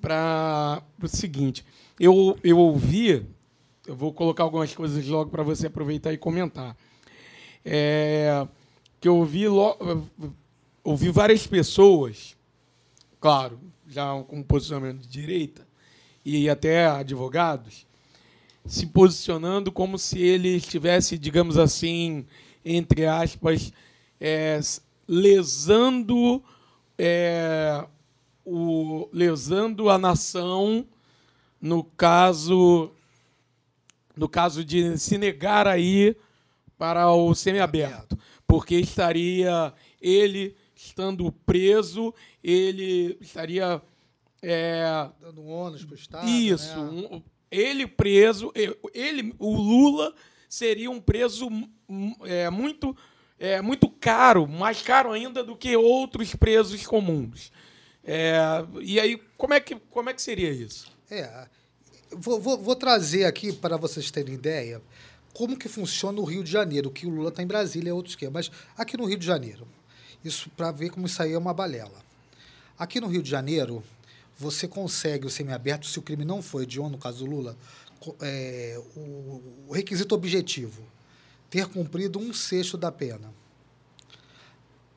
[0.02, 1.66] para o seguinte.
[2.00, 3.26] Eu, eu ouvi,
[3.88, 6.76] eu vou colocar algumas coisas logo para você aproveitar e comentar.
[7.64, 8.46] É,
[9.00, 9.78] que eu ouvi, lo-
[10.84, 12.36] ouvi várias pessoas,
[13.20, 15.66] claro, já com posicionamento de direita,
[16.26, 17.88] e até advogados,
[18.66, 22.26] se posicionando como se ele estivesse, digamos assim,
[22.66, 23.72] entre aspas,
[24.20, 24.60] é,
[25.08, 26.44] lesando,
[26.98, 27.86] é,
[28.46, 30.86] o, lesando a nação
[31.62, 32.92] no caso
[34.18, 36.18] no caso de se negar a ir
[36.78, 42.14] para o semiaberto, porque estaria ele estando preso,
[42.44, 43.82] ele estaria.
[44.42, 46.28] é, Dando um ônus pro Estado.
[46.28, 46.76] isso.
[46.76, 47.08] né?
[47.12, 48.52] um- ele preso,
[48.94, 50.14] ele, o Lula
[50.50, 51.48] seria um preso
[52.26, 52.96] é, muito,
[53.40, 57.52] é, muito caro, mais caro ainda do que outros presos comuns.
[58.04, 58.38] É,
[58.82, 60.92] e aí, como é, que, como é que seria isso?
[61.10, 61.48] É.
[62.12, 64.82] Vou, vou- vou trazer aqui para vocês terem ideia
[65.34, 68.10] como que funciona o Rio de Janeiro, que o Lula está em Brasília é outro
[68.10, 69.68] esquema, mas aqui no Rio de Janeiro,
[70.24, 72.02] isso para ver como isso aí é uma balela.
[72.80, 73.84] Aqui no Rio de Janeiro,
[74.38, 77.56] você consegue o semiaberto se o crime não foi hediondo, no caso do Lula,
[78.22, 80.82] é, o, o requisito objetivo,
[81.50, 83.32] ter cumprido um sexto da pena.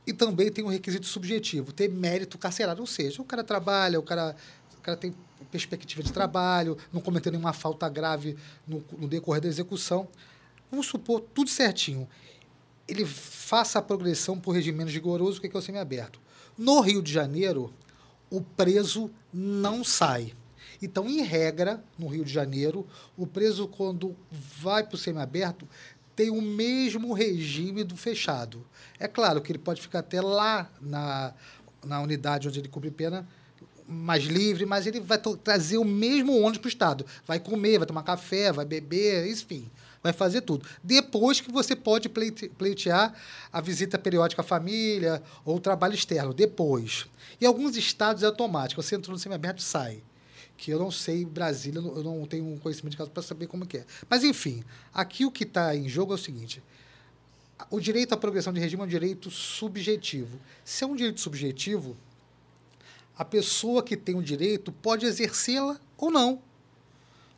[0.07, 4.03] E também tem um requisito subjetivo, ter mérito carcerário, ou seja, o cara trabalha, o
[4.03, 4.35] cara,
[4.81, 5.15] o cara tem
[5.51, 10.09] perspectiva de trabalho, não cometeu nenhuma falta grave no, no decorrer da execução.
[10.71, 12.09] Vamos supor, tudo certinho.
[12.89, 16.21] Ele faça a progressão por regime menos rigoroso, o que é o semiaberto.
[16.57, 17.73] No Rio de Janeiro,
[18.31, 20.33] o preso não sai.
[20.81, 25.69] Então, em regra, no Rio de Janeiro, o preso, quando vai para o semiaberto,
[26.17, 28.67] tem o mesmo regime do fechado.
[28.99, 31.35] É claro que ele pode ficar até lá na,
[31.85, 33.29] na unidade onde ele cumpre pena
[33.91, 37.07] mais livre, mas ele vai trazer o mesmo ônibus para o Estado.
[37.27, 39.69] Vai comer, vai tomar café, vai beber, enfim,
[40.03, 40.67] vai fazer tudo.
[40.83, 43.15] Depois que você pode pleite- pleitear
[43.53, 47.07] a visita periódica à família ou o trabalho externo, depois.
[47.41, 50.03] Em alguns estados é automático, você entrou no semiaberto sai.
[50.57, 53.67] Que eu não sei, Brasília, eu não tenho um conhecimento de caso para saber como
[53.67, 53.87] que é.
[54.11, 54.63] Mas, enfim,
[54.93, 56.63] aqui o que está em jogo é o seguinte:
[57.71, 60.39] o direito à progressão de regime é um direito subjetivo.
[60.63, 61.97] Se é um direito subjetivo,
[63.21, 66.41] a pessoa que tem o direito pode exercê-la ou não.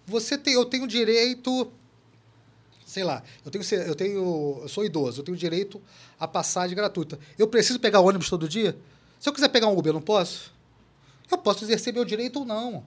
[0.07, 1.73] Você tem, eu tenho direito,
[2.87, 5.83] sei lá, eu tenho, eu tenho, eu sou idoso, eu tenho direito
[6.21, 7.19] à passagem gratuita.
[7.37, 8.79] Eu preciso pegar ônibus todo dia?
[9.19, 10.53] Se eu quiser pegar um Uber, eu não posso?
[11.29, 12.87] Eu posso exercer meu direito ou não.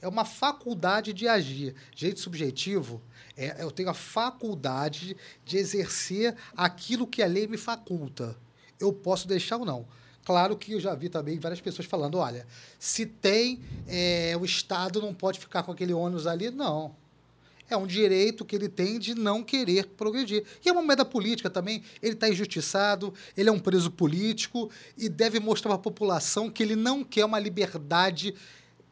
[0.00, 1.74] É uma faculdade de agir.
[1.94, 3.02] Direito subjetivo
[3.36, 5.14] é eu tenho a faculdade
[5.44, 8.34] de exercer aquilo que a lei me faculta.
[8.80, 9.86] Eu posso deixar ou não.
[10.24, 12.46] Claro que eu já vi também várias pessoas falando, olha,
[12.78, 16.50] se tem, é, o Estado não pode ficar com aquele ônus ali.
[16.50, 16.94] Não.
[17.68, 20.44] É um direito que ele tem de não querer progredir.
[20.64, 21.82] E é uma moeda política também.
[22.02, 26.62] Ele está injustiçado, ele é um preso político e deve mostrar para a população que
[26.62, 28.34] ele não quer uma liberdade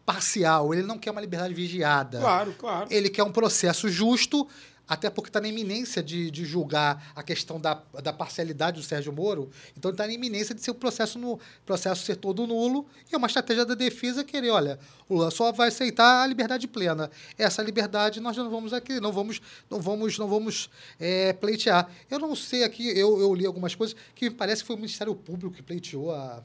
[0.05, 2.18] parcial, ele não quer uma liberdade vigiada.
[2.18, 2.89] Claro, claro.
[2.91, 4.49] Ele quer um processo justo,
[4.93, 9.11] até porque está na iminência de, de julgar a questão da, da parcialidade do Sérgio
[9.11, 9.49] Moro.
[9.74, 12.84] Então está na iminência de ser o processo, no, processo ser todo nulo.
[13.11, 14.78] E é uma estratégia da defesa querer, olha,
[15.09, 17.11] o Lula só vai aceitar a liberdade plena.
[17.38, 19.40] Essa liberdade nós não vamos aqui, não vamos,
[19.70, 20.68] não vamos, não vamos
[21.01, 21.90] é, pleitear.
[22.11, 24.78] Eu não sei aqui, eu, eu li algumas coisas que me parece que foi o
[24.78, 26.43] Ministério Público que pleiteou a.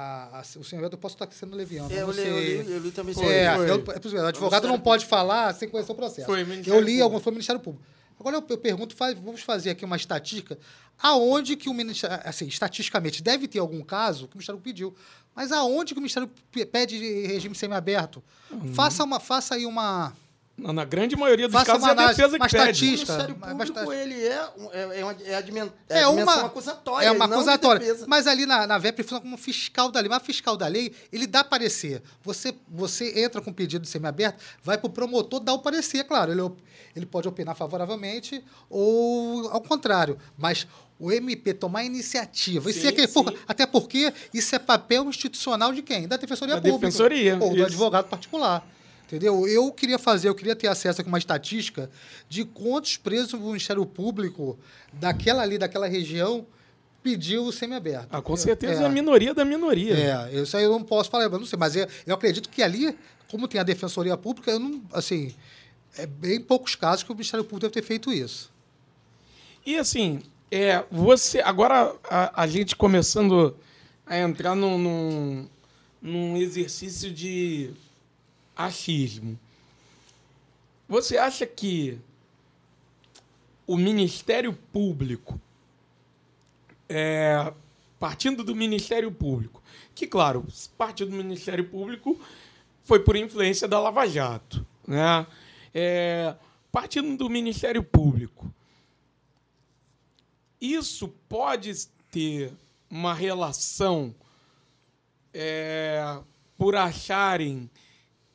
[0.00, 1.90] a- a- o senhor eu posso estar sendo leviano.
[1.92, 3.14] É, eu eu, li, eu, li, eu li também.
[3.14, 3.70] Foi, É, foi.
[3.70, 3.84] eu-
[4.24, 6.26] é advogado não pode falar sem conhecer o processo.
[6.26, 7.84] Foi, eu li alguns foi o Ministério Público.
[8.20, 10.58] Agora eu, eu pergunto, faz- vamos fazer aqui uma estatística.
[11.00, 14.92] Aonde que o Ministério, assim, estatisticamente, deve ter algum caso que o Ministério pediu,
[15.34, 18.22] mas aonde que o Ministério pe- pede regime semiaberto?
[18.50, 18.74] Uhum.
[18.74, 20.12] Faça, uma, faça aí uma...
[20.58, 22.70] Na na grande maioria dos Faça casos uma é a defesa uma que pede.
[22.84, 23.12] estatística.
[23.12, 26.06] O Ministério Mas- Público, mas- ele é, um- é, é, uma, é, admin, É é
[26.08, 27.06] uma- acusatória.
[27.06, 27.78] É uma de acusatória.
[27.80, 28.06] defesa.
[28.08, 30.08] Mas ali na, na VEP funciona como fiscal da lei.
[30.08, 32.02] Mas fiscal da lei, ele dá parecer.
[32.24, 36.32] Você, você entra com pedido de semiaberto, vai para o promotor dar o parecer, claro.
[36.32, 36.50] Ele,
[36.96, 40.18] ele pode opinar favoravelmente ou ao contrário.
[40.36, 40.66] Mas
[40.98, 42.68] o MP tomar iniciativa.
[42.68, 46.08] isso Sim, é até porque isso é papel institucional de quem?
[46.08, 46.78] Da Defensoria Da Pública.
[46.86, 47.66] Defensoria, Ou do isso.
[47.66, 48.66] advogado particular.
[49.08, 49.48] Entendeu?
[49.48, 51.90] Eu queria fazer, eu queria ter acesso a uma estatística
[52.28, 54.58] de quantos presos o Ministério Público
[54.92, 56.46] daquela ali, daquela região,
[57.02, 58.08] pediu o semiaberto.
[58.10, 58.84] Ah, com certeza é.
[58.84, 58.86] É.
[58.86, 59.94] a minoria da minoria.
[59.94, 62.62] É, isso aí eu não posso falar, eu não sei, mas eu, eu acredito que
[62.62, 62.94] ali,
[63.30, 65.34] como tem a Defensoria Pública, eu não, assim,
[65.96, 68.52] é bem poucos casos que o Ministério Público deve ter feito isso.
[69.64, 71.40] E assim, é, você.
[71.40, 73.56] Agora a, a gente começando
[74.06, 75.48] a entrar num, num,
[76.02, 77.70] num exercício de
[78.58, 79.38] achismo.
[80.88, 81.96] Você acha que
[83.64, 85.40] o Ministério Público,
[86.88, 87.52] é,
[88.00, 89.62] partindo do Ministério Público,
[89.94, 90.44] que, claro,
[90.76, 92.18] partindo do Ministério Público
[92.82, 95.26] foi por influência da Lava Jato, né?
[95.72, 96.34] É,
[96.72, 98.52] partindo do Ministério Público,
[100.60, 102.52] isso pode ter
[102.90, 104.14] uma relação
[105.32, 106.18] é,
[106.56, 107.70] por acharem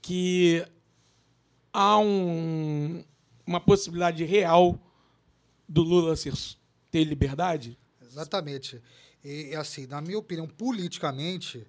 [0.03, 0.63] que
[1.71, 3.03] há um-
[3.47, 4.77] uma possibilidade real
[5.67, 6.33] do Lula ser,
[6.91, 7.79] ter liberdade?
[8.05, 8.81] Exatamente.
[9.23, 11.65] E, assim, na minha opinião, politicamente,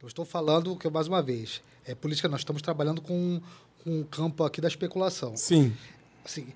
[0.00, 3.40] eu estou falando que, mais uma vez, é política, nós estamos trabalhando com,
[3.82, 5.34] com o campo aqui da especulação.
[5.34, 5.74] Sim.
[6.22, 6.52] Assim,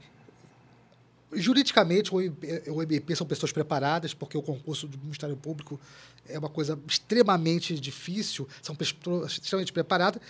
[1.32, 5.80] juridicamente, o IBP são pessoas preparadas, porque o concurso do Ministério Público
[6.28, 10.20] é uma coisa extremamente difícil, são pessoas extremamente preparadas,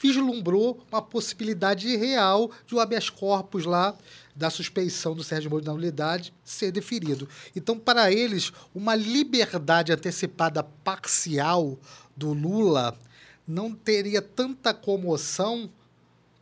[0.00, 3.96] vislumbrou uma possibilidade real de o habeas corpus lá
[4.34, 7.28] da suspeição do Sérgio Moro da nulidade ser deferido.
[7.56, 11.76] Então, para eles, uma liberdade antecipada parcial
[12.16, 12.96] do Lula
[13.46, 15.68] não teria tanta comoção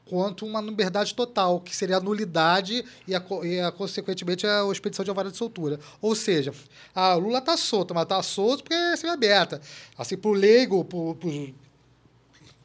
[0.04, 5.04] quanto uma liberdade total, que seria a nulidade e, a, e a, consequentemente, a expedição
[5.04, 5.80] de alvará de soltura.
[6.00, 6.52] Ou seja,
[6.94, 9.60] a Lula está solto, mas está solto porque é semi-aberta.
[9.98, 11.54] Assim, para o leigo, para o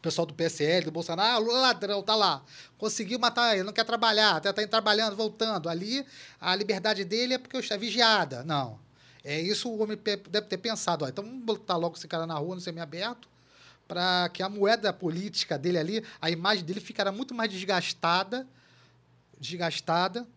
[0.02, 2.44] pessoal do PSL, do Bolsonaro, ah, Lula ladrão, tá lá.
[2.78, 5.70] Conseguiu matar ele, não quer trabalhar, está tá trabalhando, voltando.
[5.70, 6.06] Ali,
[6.40, 8.44] a liberdade dele é porque está vigiada.
[8.44, 8.80] Não.
[9.24, 9.98] É isso o homem
[10.30, 11.06] deve ter pensado.
[11.06, 13.30] Ó, então vamos botar logo esse cara na rua, no semi-aberto,
[13.88, 18.48] para que a moeda política dele ali, a imagem dele ficará muito mais desgastada,
[19.40, 20.28] desgastada,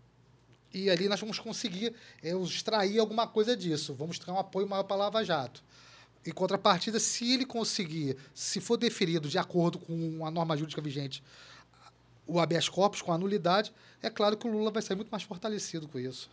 [0.72, 3.94] e ali nós vamos conseguir é, extrair alguma coisa disso.
[3.94, 5.62] Vamos ter um apoio maior para Lava Jato.
[6.26, 11.22] Em contrapartida, se ele conseguir, se for deferido de acordo com a norma jurídica vigente,
[12.26, 13.72] o habeas corpus com a nulidade,
[14.02, 16.30] é claro que o Lula vai sair muito mais fortalecido com isso.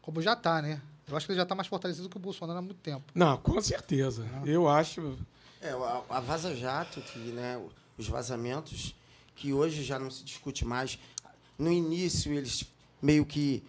[0.00, 0.80] Como já está, né?
[1.08, 3.02] Eu acho que ele já está mais fortalecido que o Bolsonaro há muito tempo.
[3.14, 4.26] Não, com certeza.
[4.44, 5.18] Eu acho.
[5.60, 7.60] É, a, a Vaza Jato, que, né,
[7.96, 8.94] os vazamentos,
[9.34, 10.98] que hoje já não se discute mais.
[11.58, 12.64] No início, eles
[13.02, 13.64] meio que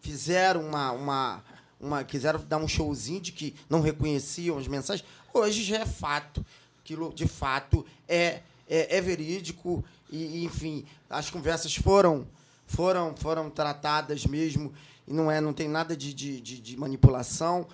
[0.00, 1.44] fizeram uma, uma,
[1.80, 2.04] uma.
[2.04, 5.06] quiseram dar um showzinho de que não reconheciam as mensagens.
[5.32, 6.44] Hoje já é fato.
[6.80, 9.84] Aquilo, de fato, é, é, é verídico.
[10.10, 12.26] E, enfim, as conversas foram,
[12.66, 14.72] foram, foram tratadas mesmo.
[15.06, 17.66] E não, é, não tem nada de, de, de, de manipulação.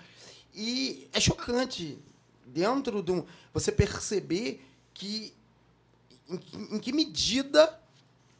[0.54, 1.98] E é chocante
[2.46, 5.32] dentro de um, você perceber que
[6.28, 7.78] em, em que medida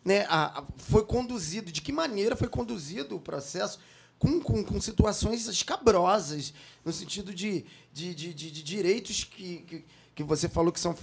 [0.04, 3.78] né, a, a, foi conduzido, de que maneira foi conduzido o processo
[4.22, 6.54] com, com, com situações escabrosas,
[6.84, 10.96] no sentido de, de, de, de, de direitos que, que, que, você falou que são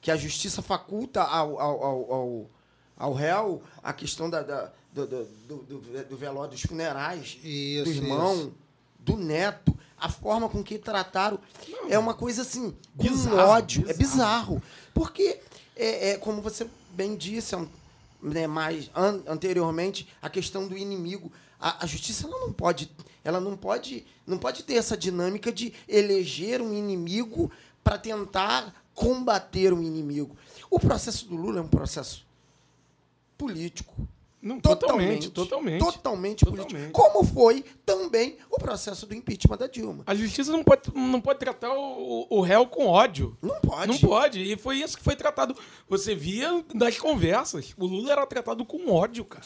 [0.00, 2.50] que a justiça faculta ao, ao, ao, ao,
[2.96, 7.90] ao réu a questão da, da do, do, do, do, velório, dos funerais, isso, do
[7.90, 8.52] irmão, isso.
[8.98, 11.38] do neto a forma com que trataram
[11.68, 11.88] Não.
[11.88, 13.82] é uma coisa assim, com Bizarro, ódio.
[13.88, 14.54] É bizarro.
[14.56, 14.62] bizarro.
[14.92, 15.38] Porque,
[15.76, 17.54] é, é, como você bem disse
[18.20, 21.30] né, mais an- anteriormente, a questão do inimigo.
[21.60, 22.90] A, a justiça não pode,
[23.22, 27.50] ela não pode, não pode ter essa dinâmica de eleger um inimigo
[27.84, 30.36] para tentar combater um inimigo.
[30.70, 32.26] O processo do Lula é um processo
[33.36, 33.94] político.
[34.42, 36.44] Não, Totalmente, totalmente, totalmente.
[36.44, 36.92] Totalmente, político.
[36.92, 40.02] Como foi também o processo do impeachment da Dilma.
[40.06, 43.36] A justiça não pode, não pode tratar o, o réu com ódio.
[43.42, 43.86] Não pode.
[43.88, 44.40] Não pode.
[44.40, 45.54] E foi isso que foi tratado.
[45.90, 47.74] Você via das conversas.
[47.76, 49.44] O Lula era tratado com ódio, cara.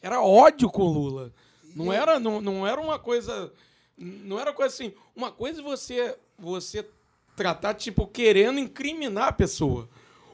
[0.00, 1.32] Era ódio com o Lula.
[1.74, 3.52] Não era, não, não era uma coisa.
[3.96, 4.92] Não era coisa assim.
[5.14, 6.88] Uma coisa é você, você
[7.36, 9.88] tratar, tipo, querendo incriminar a pessoa.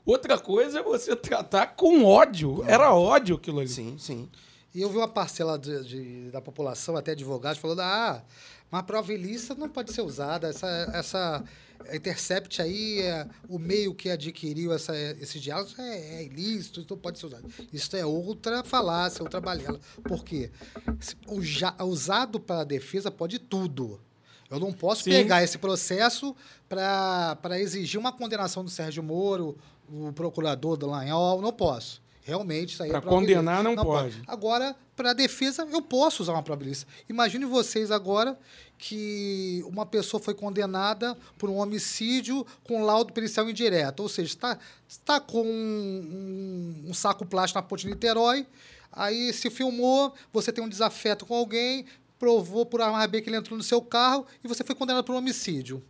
[0.04, 2.64] Outra coisa é você tratar com ódio.
[2.66, 3.68] Era ódio aquilo ali.
[3.68, 4.28] Sim, sim.
[4.74, 8.22] E eu vi uma parcela de, de- da população, até advogados, falando: ah,
[8.70, 10.48] mas a prova ilícita não pode ser usada.
[10.48, 11.44] Essa, essa
[11.92, 17.18] Intercept aí, é, o meio que adquiriu essa, esse diálogo é, é ilícito, não pode
[17.18, 17.48] ser usado.
[17.72, 19.80] Isso é outra falácia, outra balela.
[20.02, 20.50] Por quê?
[21.26, 24.00] O já, usado para a defesa pode tudo.
[24.50, 25.10] Eu não posso Sim.
[25.10, 26.34] pegar esse processo
[26.68, 29.56] para exigir uma condenação do Sérgio Moro,
[29.90, 32.02] o procurador do Lanhol, não posso.
[32.28, 33.82] Realmente, isso aí Pra é condenar, ilícita.
[33.82, 34.22] não pode.
[34.26, 36.92] Agora, para defesa, eu posso usar uma prova ilícita.
[37.08, 38.38] Imagine vocês agora
[38.76, 44.00] que uma pessoa foi condenada por um homicídio com laudo pericial indireto.
[44.00, 48.46] Ou seja, está, está com um, um saco plástico na ponte de Niterói,
[48.92, 51.86] aí se filmou, você tem um desafeto com alguém,
[52.18, 55.02] provou por A mais B que ele entrou no seu carro e você foi condenado
[55.02, 55.82] por um homicídio.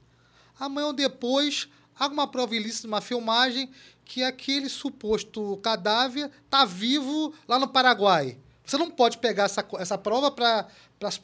[0.60, 1.68] Amanhã ou depois,
[1.98, 3.70] há uma prova ilícita, uma filmagem,
[4.04, 8.38] que aquele suposto cadáver está vivo lá no Paraguai.
[8.64, 10.66] Você não pode pegar essa, essa prova para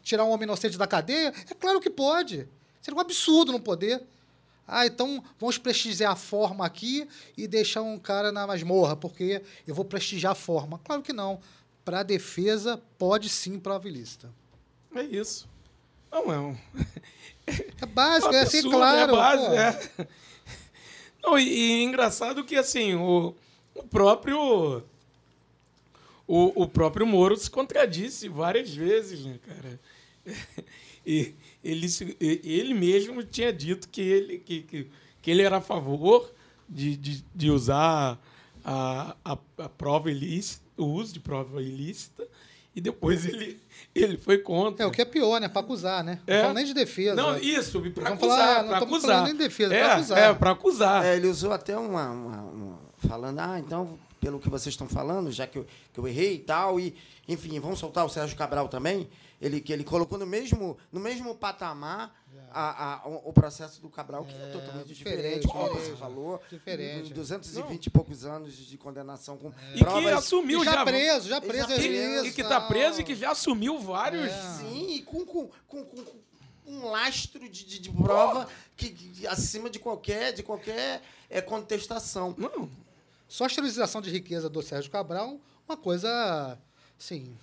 [0.02, 1.32] tirar um homem inocente da cadeia?
[1.50, 2.48] É claro que pode.
[2.80, 4.02] Seria um absurdo não poder.
[4.66, 7.06] Ah, então vamos prestigiar a forma aqui
[7.36, 10.80] e deixar um cara na masmorra, porque eu vou prestigiar a forma.
[10.84, 11.40] Claro que não.
[11.84, 14.32] Para a defesa, pode sim prova ilícita.
[14.94, 15.46] É isso.
[16.10, 16.56] Não, é um.
[17.46, 19.44] É básico, é, assim, absurdo, claro.
[19.52, 20.02] É pô.
[20.02, 20.08] é.
[21.24, 23.34] Não, e, e engraçado que, assim, o,
[23.74, 24.82] o próprio...
[26.26, 29.80] O, o próprio Moro se contradisse várias vezes, né, cara?
[31.06, 31.86] E ele,
[32.18, 34.86] ele mesmo tinha dito que ele, que, que,
[35.20, 36.32] que ele era a favor
[36.66, 38.18] de, de, de usar
[38.64, 42.26] a, a, a prova ilícita, o uso de prova ilícita,
[42.74, 43.60] e depois ele,
[43.94, 44.84] ele foi contra.
[44.84, 45.48] É, o que é pior, né?
[45.48, 46.20] Pra acusar, né?
[46.26, 46.42] Não É.
[46.42, 47.14] falo nem de defesa.
[47.14, 49.10] Não, isso, Vamos acusar, falar, não estamos acusar.
[49.10, 50.18] falando nem de defesa, é, pra acusar.
[50.18, 51.04] É, pra acusar.
[51.06, 55.30] É, ele usou até uma, uma- uma- falando, ah, então, pelo que vocês estão falando,
[55.30, 56.94] já que eu, que eu errei e tal, e,
[57.28, 59.08] enfim, vamos soltar o Sérgio Cabral também,
[59.44, 62.14] ele, que ele colocou no mesmo, no mesmo patamar
[62.50, 66.40] a- a- o, o processo do Cabral, que é, totalmente diferente, diferente, como você falou.
[66.50, 67.12] Diferente.
[67.12, 70.12] 220 e poucos anos de condenação com E que provas.
[70.14, 70.84] assumiu E já já.
[70.84, 71.72] preso, já preso.
[71.72, 72.68] é e isso, que tá tal.
[72.68, 74.30] preso e que já assumiu vários.
[74.32, 74.40] É.
[74.58, 76.24] Sim, e com, com, com, com- com
[76.66, 82.34] um lastro de, de, de prova que, que acima de qualquer, de qualquer é, contestação.
[82.38, 82.70] Não,
[83.28, 85.38] Só a esterilização de riqueza do Sérgio Cabral,
[85.68, 86.58] uma coisa,
[86.98, 87.36] assim,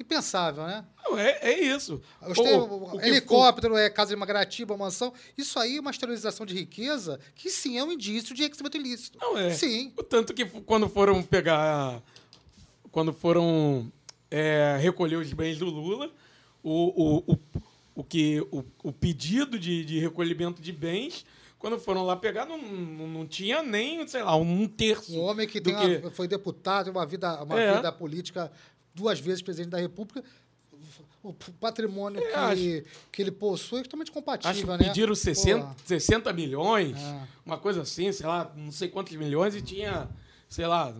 [0.00, 0.84] impensável, né?
[1.04, 2.00] não, é, é isso.
[2.22, 5.12] O- o helicóptero, é, casa de uma gratiba, mansão.
[5.36, 9.18] Isso aí é uma esterilização de riqueza que sim é um indício de recebimento ilícito.
[9.20, 9.50] Não, é.
[9.50, 9.92] Sim.
[9.96, 12.02] O tanto que quando foram pegar.
[12.90, 13.90] Quando foram
[14.30, 16.10] é, recolher os bens do Lula,
[16.62, 17.38] o, o, o,
[17.96, 21.24] o, que, o, o pedido de, de recolhimento de bens,
[21.58, 25.14] quando foram lá pegar, não, não, tinha nem, sei lá, um terço.
[25.16, 27.76] Um homem que, que- uma- foi deputado, uma vida, uma É.
[27.76, 28.50] vida política,
[28.94, 30.22] duas vezes presidente da República.
[31.22, 34.84] O patrimônio É, que, que ele possui é totalmente Acho que compatível, né?
[34.84, 37.26] pediram 60, Pô, 60 milhões, É.
[37.44, 40.08] uma coisa assim, sei lá, não sei quantos milhões, e tinha,
[40.48, 40.94] sei lá,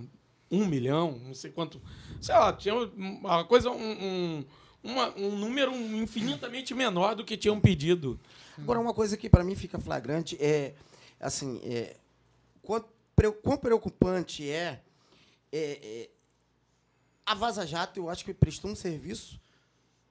[0.51, 1.81] um milhão, não sei quanto.
[2.21, 4.45] Sei lá, tinha uma coisa, um, um,
[4.85, 8.21] uma- um número infinitamente menor do que tinham pedido.
[8.59, 10.75] Agora, uma coisa que para mim fica flagrante é,
[11.19, 11.97] assim, é,
[12.63, 14.83] quão preocupante é,
[15.51, 16.11] é, é,
[17.27, 19.41] a Vaza Jato, eu acho que prestou um serviço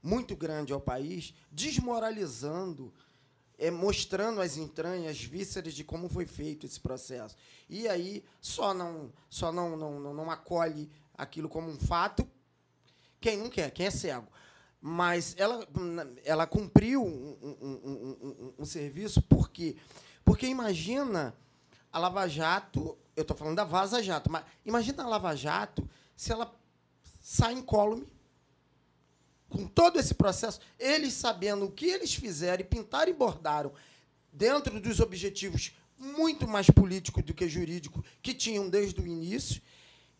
[0.01, 2.93] muito grande ao país, desmoralizando,
[3.57, 7.35] é, mostrando as entranhas, as vísceras de como foi feito esse processo.
[7.69, 12.25] E aí só não, só não, não, não, não acolhe aquilo como um fato
[13.19, 14.27] quem não quer, quem é cego.
[14.81, 15.67] Mas ela,
[16.23, 19.75] ela cumpriu um, um- um- um- um- um serviço, por quê?
[20.23, 21.35] Porque imagina
[21.91, 25.85] a Lava Jato, eu estou falando da Vaza Jato, mas imagina a Lava Jato
[26.15, 26.45] se ela
[27.31, 28.07] sai incólume,
[29.47, 33.71] com todo esse processo, eles sabendo o que eles fizeram e pintaram e bordaram
[34.33, 39.61] dentro dos objetivos muito mais políticos do que jurídicos que tinham desde o início,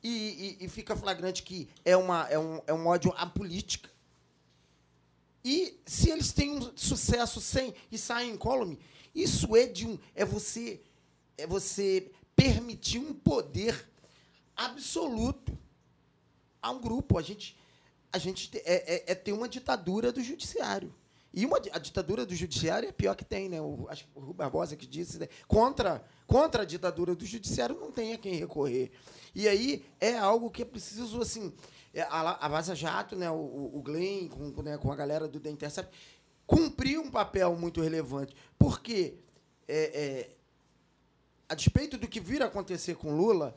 [0.03, 3.89] e, e- e fica flagrante que é, uma, é, um, é um ódio à política.
[5.43, 8.77] E se eles têm um sucesso sem e saem incólume,
[9.15, 10.79] isso é de um é você
[11.39, 13.89] é você permitir um poder
[14.55, 15.57] absoluto
[16.61, 17.17] a um grupo.
[17.17, 17.57] A gente
[18.11, 20.93] a gente te- é, é, é ter uma ditadura do judiciário.
[21.31, 23.61] E uma, a ditadura do judiciário é a pior que tem, né?
[23.61, 25.27] O, acho que o Rui Barbosa que disse, né?
[25.47, 28.91] contra, contra a ditadura do judiciário não tem a quem recorrer.
[29.35, 31.53] E aí é algo que é preciso, assim,
[31.93, 33.29] é, a, a Vaza Jato, né?
[33.29, 35.95] o, o Glenn, com, com, né, com a galera do The Intercept,
[36.47, 38.35] cumpriu um papel muito relevante.
[38.57, 39.13] Porque,
[39.67, 40.29] é, é,
[41.47, 43.55] a despeito do que vir a acontecer com Lula,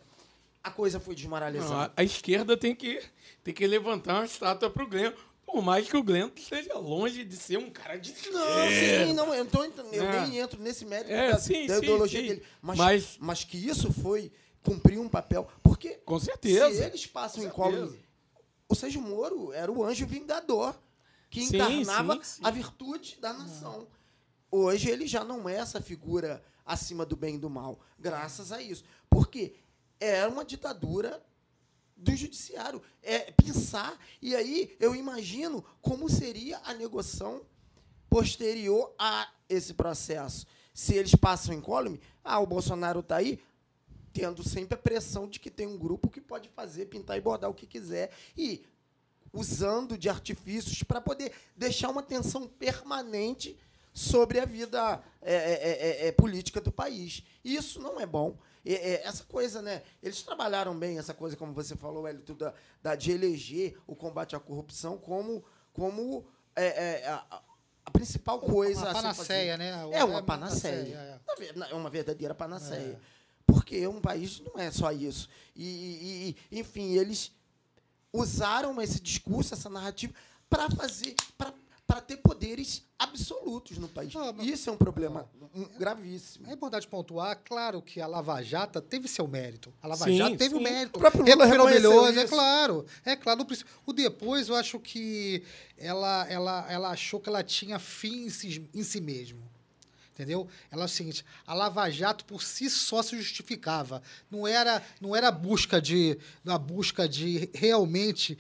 [0.63, 1.93] a coisa foi Não, desmoralizada.
[1.97, 3.03] a, a esquerda tem que,
[3.43, 5.13] tem que levantar uma estátua para o Glenn,
[5.45, 9.07] por mais que o Glenn esteja longe de ser um cara de Não, esquerda.
[9.07, 10.21] sim, não, eu, tô, eu É.
[10.27, 12.27] nem entro nesse mérito É, da, sim, da sim, ideologia sim.
[12.29, 12.43] dele.
[12.63, 13.45] Mas, Mas- mas...
[13.45, 14.33] que isso foi
[14.63, 15.49] cumprir um papel.
[15.63, 16.71] Porque Com certeza.
[16.73, 17.89] se eles passam incólume.
[17.89, 18.03] certeza.
[18.69, 20.75] O Sérgio Moro era o anjo vingador
[21.29, 22.41] que encarnava sim, sim.
[22.45, 23.87] a virtude da nação.
[24.51, 28.63] Hoje ele já não é essa figura acima do bem e do mal, graças a
[28.63, 28.85] isso.
[29.11, 29.55] Porque
[30.05, 31.23] era uma ditadura
[31.97, 32.83] do judiciário.
[33.03, 37.43] É pensar, e aí eu imagino como seria a negociação
[38.11, 40.47] posterior a esse processo.
[40.75, 43.41] Se eles passam incólume, ah, o Bolsonaro está aí,
[44.13, 47.51] tendo sempre a pressão de que tem um grupo que pode fazer, pintar e bordar
[47.51, 48.65] o que quiser, e
[49.33, 53.59] usando de artifícios para poder deixar uma tensão permanente
[53.95, 57.23] sobre a vida é, é, é, é, política do país.
[57.45, 58.37] Isso não é bom.
[58.65, 59.83] É, é, essa coisa, né?
[60.03, 64.37] Eles trabalharam bem essa coisa, como você falou, Elito, da, da, de eleger o combate
[64.37, 66.25] à corrupção como, como
[66.55, 66.67] é,
[67.03, 67.43] é, a,
[67.87, 68.83] a principal coisa.
[68.83, 69.71] Uma panaceia, né?
[69.93, 71.21] É uma É panaceia.
[71.39, 71.71] é.
[71.71, 73.01] É uma verdadeira panaceia.
[73.45, 75.29] Porque um país não é só isso.
[75.57, 77.33] E, e- e, enfim, eles
[78.13, 80.13] usaram esse discurso, essa narrativa,
[80.49, 81.53] para fazer, para
[82.01, 83.79] ter poderes absolutos.
[83.79, 84.13] no país.
[84.15, 86.49] Não, mas- Isso é um problema um, gravíssimo.
[86.49, 89.73] É importante pontuar, claro que a Lava Jato teve seu mérito.
[89.83, 90.65] A Lava Sim, Jato teve o sim.
[90.65, 90.97] mérito.
[90.97, 92.87] O próprio Lula Recuperou é claro.
[93.05, 93.47] É claro.
[93.85, 95.43] O depois, eu acho que
[95.77, 99.43] ela, ela, ela achou que ela tinha fim em si, em si mesmo.
[100.15, 100.47] Entendeu?
[100.71, 104.03] Ela é o seguinte, a Lava Jato por si só se justificava.
[104.31, 108.39] Não era, não era a busca de, a busca de realmente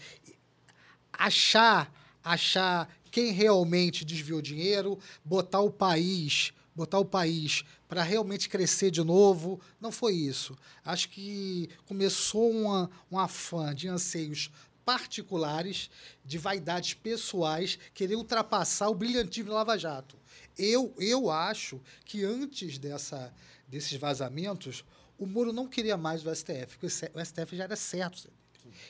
[1.12, 1.92] achar,
[2.22, 9.04] achar quem realmente desviou dinheiro, botar o país, botar o país para realmente crescer de
[9.04, 9.60] novo.
[9.78, 10.56] Não foi isso.
[10.82, 14.50] Acho que começou uma, um afã de anseios
[14.82, 15.90] particulares,
[16.24, 20.16] de vaidades pessoais, querer ultrapassar o brilhantismo da Lava Jato.
[20.58, 23.32] Eu, eu acho que antes dessa,
[23.68, 24.84] desses vazamentos,
[25.18, 28.28] o Moro não queria mais o STF, porque o STF já era certo.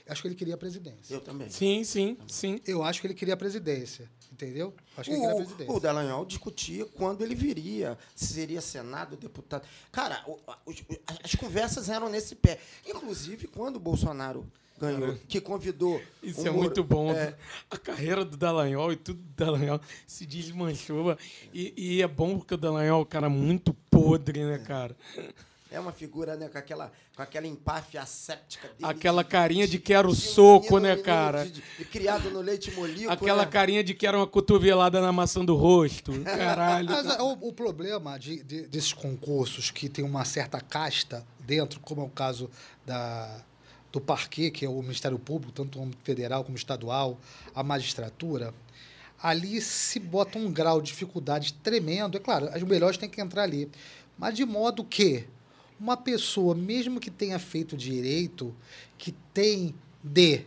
[0.09, 1.15] Acho que ele queria a presidência.
[1.15, 1.49] Eu também.
[1.51, 2.61] Sim, sim, sim.
[2.67, 4.75] Eu acho que ele queria a presidência, entendeu?
[4.97, 5.73] Acho que ele queria a O, presidência.
[5.75, 9.67] o Dallagnol discutia quando ele viria, se seria senado, deputado.
[9.91, 10.83] Cara, o- os-
[11.25, 12.59] as conversas eram nesse pé.
[12.87, 14.47] Inclusive, quando o Bolsonaro
[14.79, 16.03] ganhou, que convidou.
[16.23, 17.13] Isso o é Moro- muito bom.
[17.13, 17.37] É,
[17.71, 21.17] A carreira do Dallagnol e tudo do Dallagnol se desmanchou.
[21.55, 24.97] E, e é bom porque o Dallagnol é um cara muito podre, né, cara?
[25.17, 25.29] é
[25.81, 28.79] uma figura, né, com aquela, com aquela empáfia asséptica dele.
[28.83, 31.45] Aquela carinha de quero um soco, menino- né, cara?
[31.45, 33.11] de- de- criado no leite molico.
[33.11, 33.51] Aquela né?
[33.51, 36.13] carinha de que era uma cotovelada na maçã do rosto.
[36.25, 36.91] Caralho.
[36.91, 41.81] Mas é, o, o problema de- de- desses concursos que tem uma certa casta dentro,
[41.81, 42.51] como é o caso
[42.87, 43.43] da,
[43.91, 47.19] do Parquet, que é o Ministério Público, tanto federal como estadual,
[47.55, 48.55] a magistratura,
[49.23, 52.17] ali se bota um grau de dificuldade tremendo.
[52.17, 53.71] É claro, as melhores têm que entrar ali.
[54.19, 55.25] Mas de modo que
[55.83, 58.55] uma pessoa, mesmo que tenha feito direito,
[58.97, 60.45] que tem de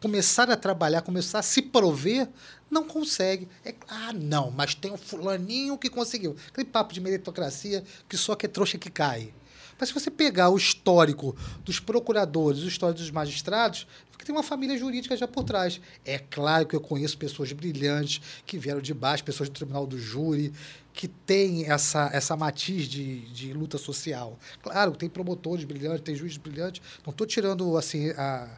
[0.00, 2.28] começar a trabalhar, começar a se prover,
[2.70, 3.48] não consegue.
[3.64, 6.36] É, ah, não, mas tem o fulaninho que conseguiu.
[6.48, 9.34] Aquele papo de meritocracia que só que é trouxa que cai.
[9.78, 14.42] Mas se você pegar o histórico dos procuradores, o histórico dos magistrados, porque tem uma
[14.42, 15.80] família jurídica já por trás.
[16.04, 19.98] É claro que eu conheço pessoas brilhantes que vieram de baixo, pessoas do tribunal do
[19.98, 20.52] júri,
[20.92, 24.38] que têm essa, essa matiz de, de luta social.
[24.62, 26.80] Claro, tem promotores brilhantes, tem juízes brilhantes.
[27.04, 28.48] Não estou tirando assim, a,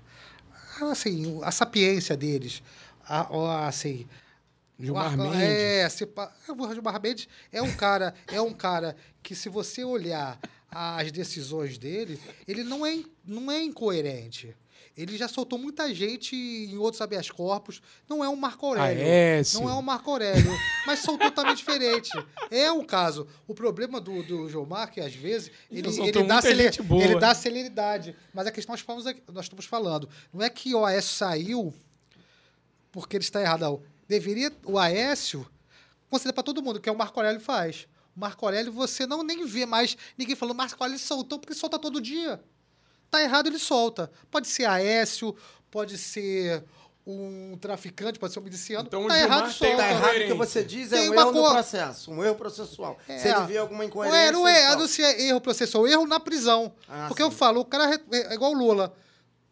[0.80, 2.62] a- assim, a sapiência deles.
[3.04, 4.06] A, a- assim,
[4.78, 5.40] Gilmar Mendes.
[5.42, 10.38] É, se o Gilmar Mendes é um cara, é um cara que se você olhar
[10.70, 14.54] as decisões dele, ele não é, não é incoerente.
[14.96, 17.80] Ele já soltou muita gente em outros habeas corpus.
[18.08, 19.00] Não é um Marco Aurélio.
[19.00, 19.60] Aécio.
[19.60, 20.50] Não é um Marco Aurélio.
[20.84, 22.10] mas são totalmente diferentes.
[22.50, 23.24] É o caso.
[23.46, 26.82] O problema do, do Gilmar, que às vezes ele, soltou ele, dá muita cele- gente
[26.82, 27.04] boa.
[27.04, 28.16] ele dá celeridade.
[28.34, 30.08] Mas a questão nós, falamos nós estamos falando.
[30.34, 31.72] Não é que o Aécio saiu
[32.90, 33.60] porque ele está errado.
[33.60, 33.80] Não.
[34.08, 35.46] Deveria o Aécio
[36.10, 37.86] considerar para todo mundo, que é o Marco Aurélio faz.
[38.18, 41.78] O Marco Aurélio você não nem vê mais ninguém falando Marco Aurélio soltou porque solta
[41.78, 42.42] todo dia.
[43.08, 44.10] Tá errado, ele solta.
[44.28, 45.36] Pode ser Aécio,
[45.70, 46.64] pode ser
[47.06, 48.86] um traficante, pode ser um miliciano.
[48.88, 49.76] Então o tá errado, solta.
[49.76, 52.34] Tá errado o que você diz é Tem um erro no cor- processo, um erro
[52.34, 52.98] processual.
[53.06, 54.18] É, Se ele vê alguma Não incoerência.
[54.18, 56.72] é, não é, a então- não ser erro processual, erro na prisão.
[56.88, 57.28] Ah, Porque sim.
[57.28, 58.92] eu falo, o cara re- é igual o Lula.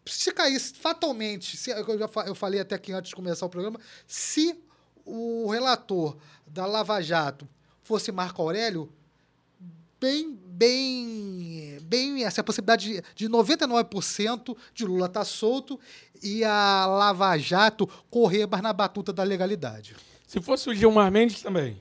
[0.05, 3.79] Se caísse fatalmente, se, eu, já eu falei até aqui antes de começar o programa,
[4.09, 4.61] se
[5.05, 7.49] o relator da Lava Jato
[7.87, 8.93] fosse Marco Aurélio,
[10.01, 15.79] bem, bem, bem, essa possibilidade de, de 99% de Lula estar solto
[16.21, 19.95] e a Lava Jato correr mais na batuta da legalidade.
[20.27, 21.79] Se fosse o Gilmar Mendes também.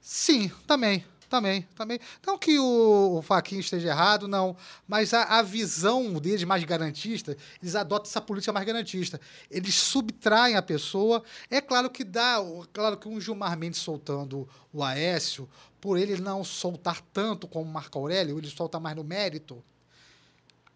[0.00, 2.00] Sim, também, também, também.
[2.26, 4.56] Não que o, o Faquinha esteja errado, não.
[4.86, 9.20] Mas a, a visão deles mais garantista, eles adotam essa política mais garantista.
[9.50, 11.22] Eles subtraem a pessoa.
[11.50, 12.36] É claro que dá,
[12.72, 15.48] claro que um Gilmar Mendes soltando o Aécio,
[15.80, 19.62] por ele não soltar tanto como o Marco Aurélio, ele solta mais no mérito,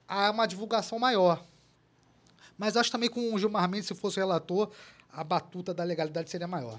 [0.07, 1.45] há uma divulgação maior.
[2.57, 4.71] Mas acho também que com o Gilmar Mendes, se fosse relator,
[5.13, 6.79] a batuta da legalidade seria maior.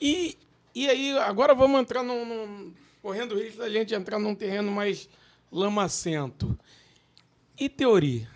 [0.00, 0.36] E,
[0.74, 4.70] e aí, agora vamos entrar num, num- correndo o risco da gente entrar num terreno
[4.72, 5.08] mais
[5.50, 6.58] lamacento.
[7.58, 8.28] E teoria?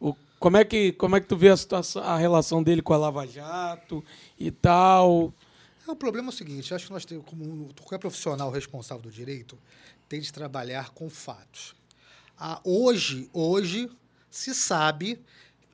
[0.00, 2.92] O, como, é que, como é que tu vê a situação, a relação dele com
[2.92, 4.04] a Lava Jato
[4.38, 5.32] e tal?
[5.86, 9.10] É, O problema é o seguinte, acho que nós temos, como qualquer profissional responsável do
[9.10, 9.58] direito,
[10.08, 11.74] tem de trabalhar com fatos.
[12.36, 13.90] Ah, hoje, hoje
[14.30, 15.20] se sabe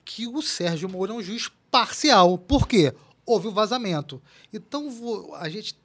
[0.05, 2.37] que o Sérgio Moro é um juiz parcial.
[2.39, 2.93] Por quê?
[3.27, 4.23] Houve o vazamento.
[4.53, 4.89] Então,
[5.35, 5.79] a gente,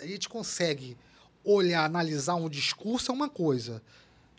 [0.00, 0.96] a gente consegue
[1.44, 3.82] olhar, analisar um discurso é uma coisa.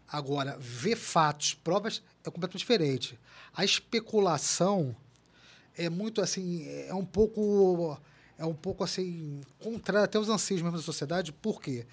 [0.07, 3.19] Agora, ver fatos, provas, é completamente diferente.
[3.53, 4.95] A especulação
[5.75, 7.97] é muito assim, é um pouco
[8.37, 11.33] é um pouco assim, contrário até os anseios mesmo da sociedade.
[11.33, 11.85] Por quê?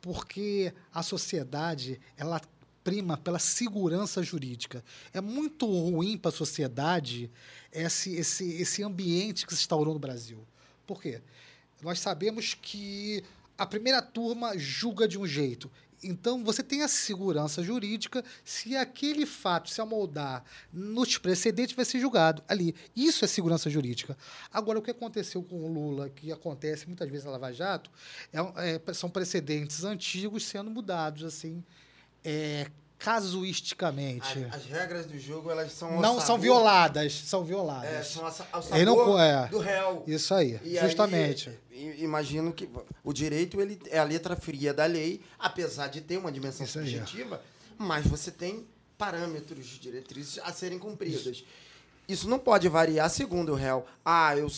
[0.00, 2.40] Porque a sociedade, ela
[2.88, 4.82] prima pela segurança jurídica.
[5.12, 7.30] É muito ruim para a sociedade
[7.70, 10.42] esse, esse, esse ambiente que se instaurou no Brasil.
[10.86, 11.20] Por quê?
[11.82, 13.22] Nós sabemos que
[13.58, 15.70] a primeira turma julga de um jeito.
[16.02, 20.42] Então, você tem a segurança jurídica se aquele fato se amoldar
[20.72, 22.74] nos precedentes vai ser julgado ali.
[22.96, 24.16] Isso é segurança jurídica.
[24.50, 27.90] Agora, o que aconteceu com o Lula, que acontece muitas vezes na Lava Jato,
[28.32, 31.62] é, é, são precedentes antigos sendo mudados, assim,
[32.30, 32.66] é,
[32.98, 34.44] casuisticamente.
[34.50, 37.90] As, as regras do jogo, elas são não são violadas, são violadas.
[37.90, 38.62] É, são ao não
[38.96, 39.46] sabor co- é.
[39.48, 40.04] do réu.
[40.06, 41.48] Isso aí, E justamente.
[41.70, 42.68] aí, imagino que
[43.04, 46.78] o direito ele é a letra fria da lei, apesar de ter uma dimensão Isso
[46.78, 46.84] aí.
[46.86, 47.40] subjetiva,
[47.78, 51.44] mas você tem parâmetros, diretrizes a serem cumpridas.
[52.08, 53.84] Isso não pode variar segundo o réu.
[54.04, 54.50] Ah, eu.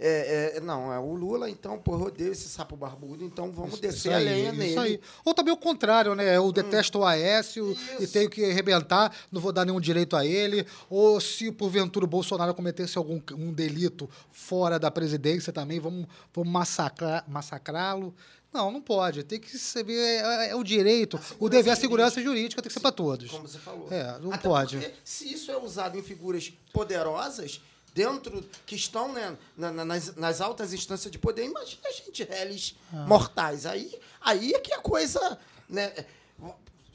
[0.00, 4.12] É, é, não, é o Lula, então, pô, rodeio esse sapo barbudo, então vamos descer
[4.12, 4.70] a lenha nele.
[4.70, 5.00] Isso aí.
[5.24, 6.36] Ou também o contrário, né?
[6.36, 8.12] Eu detesto o Aécio e Isso.
[8.12, 10.64] tenho que arrebentar, não vou dar nenhum direito a ele.
[10.88, 16.52] Ou se porventura o Bolsonaro cometesse algum um delito fora da presidência também, vamos, vamos
[16.52, 18.14] massacrar, massacrá-lo.
[18.52, 19.24] Não, não pode.
[19.24, 19.84] Tem que ser.
[19.90, 23.30] É, é o direito, o dever, a segurança jurídica tem que ser para todos.
[23.30, 23.88] Como você falou.
[23.90, 24.76] É, não Até pode.
[24.78, 27.60] porque, se isso é usado em figuras poderosas,
[28.02, 32.22] dentro, que estão né, na- na- nas, nas altas instâncias de poder, imagina a gente,
[32.22, 33.04] réis Ah.
[33.06, 33.66] mortais.
[33.66, 35.36] Aí, aí é que a coisa.
[35.68, 35.92] Né,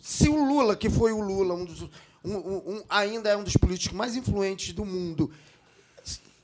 [0.02, 1.82] se o Lula, que foi o Lula, um dos,
[2.24, 2.38] um-
[2.76, 5.30] um- ainda é um dos políticos mais influentes do mundo,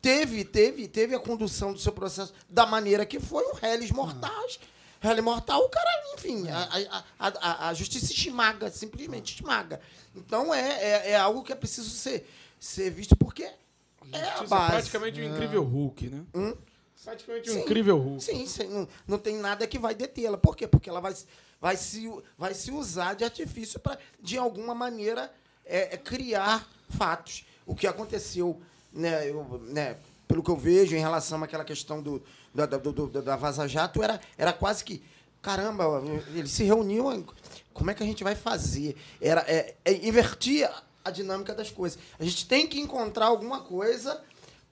[0.01, 4.59] teve, teve, teve a condução do seu processo da maneira que foi um réis mortais.
[5.01, 9.79] Réis mortal, o cara, enfim, a, a, a, a- a justiça esmaga, simplesmente esmaga.
[10.13, 12.29] Então é, é, é algo que é preciso ser,
[12.59, 13.55] ser visto porque é
[14.17, 14.71] Justiça é base.
[14.71, 16.23] praticamente um incrível Hulk, né?
[16.35, 16.53] Hum?
[17.03, 17.59] Praticamente um Sim.
[17.61, 18.23] incrível Hulk.
[18.23, 20.37] Sim, sim, não, não tem nada que vai detê-la.
[20.37, 20.67] Por quê?
[20.67, 21.25] Porque ela vai, se-
[21.59, 25.31] vai, se, vai se usar de artifício para, de alguma maneira,
[25.65, 27.45] é, é, criar fatos.
[27.65, 28.61] O que aconteceu,
[28.93, 32.21] né, eu- né, pelo que eu vejo em relação àquela questão do,
[32.53, 35.01] da, da, do- do- da Vaza Jato, era, era quase que.
[35.41, 36.03] Caramba,
[36.35, 37.25] eles se reuniam.
[37.73, 38.97] Como é que a gente vai fazer?
[39.21, 40.69] Era, é, é, invertia
[41.03, 41.97] a dinâmica das coisas.
[42.19, 44.21] A gente tem que encontrar alguma coisa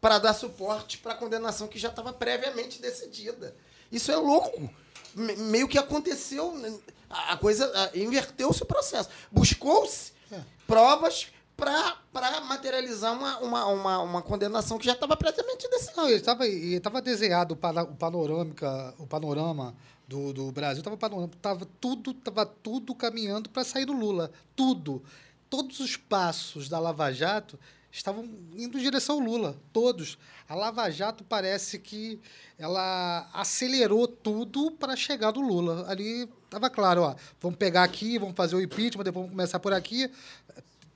[0.01, 3.55] para dar suporte para a condenação que já estava previamente decidida.
[3.91, 4.69] Isso é louco.
[5.15, 6.73] Me- meio que aconteceu, né?
[7.09, 9.09] a coisa inverteu-se o processo.
[9.31, 10.41] Buscou-se É.
[10.67, 15.93] provas para materializar uma, uma, uma, uma condenação que já estava previamente decidida.
[16.01, 19.73] Não, ele estava ele tava desenhado o, pana- o panorâmica, o panorama
[20.07, 24.29] do, do Brasil, tava, panorama- tava tudo, tava tudo caminhando para sair do Lula.
[24.55, 25.01] Tudo.
[25.49, 27.59] Todos os passos da Lava Jato
[27.91, 28.25] estavam
[28.55, 29.55] indo em direção ao Lula.
[29.71, 30.17] Todos.
[30.47, 32.19] A Lava Jato parece que
[32.57, 35.85] ela acelerou tudo para chegar do Lula.
[35.89, 39.73] Ali estava claro, ó, vamos pegar aqui, vamos fazer o impeachment, depois vamos começar por
[39.73, 40.09] aqui.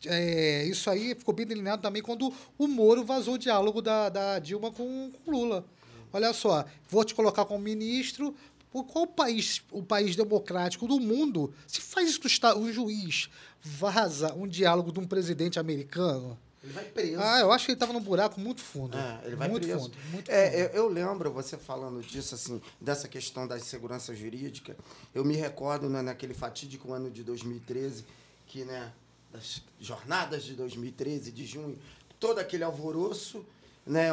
[0.05, 4.39] É, isso aí ficou bem delineado também quando o Moro vazou o diálogo da, da
[4.39, 5.65] Dilma com o Lula.
[6.13, 8.35] Olha só, vou te colocar como ministro.
[8.71, 13.29] Por qual país, o país democrático do mundo, se faz isso, do o juiz
[13.61, 16.39] vaza um diálogo de um presidente americano?
[16.63, 17.19] Ele vai preso.
[17.19, 18.95] Ah, eu acho que ele estava num buraco muito fundo.
[18.95, 19.85] É, ele vai muito preso.
[19.85, 19.97] fundo.
[20.11, 20.57] Muito É, fundo.
[20.77, 24.77] eu, eu lembro você falando disso, assim, dessa questão da segurança jurídica.
[25.13, 28.05] Eu me recordo né, naquele fatídico ano de 2013,
[28.45, 28.91] que, né,
[29.33, 31.77] das jornadas de 2013, de junho,
[32.19, 33.43] todo aquele alvoroço,
[33.85, 34.09] né,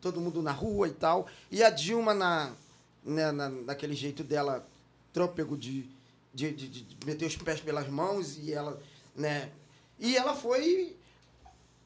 [0.00, 2.52] todo mundo na rua e tal, e a Dilma na,
[3.04, 4.66] né, na, naquele jeito dela
[5.12, 5.88] trôpego de,
[6.34, 8.80] de, de, de meter os pés pelas mãos e ela,
[9.16, 9.50] né,
[9.98, 10.96] e ela foi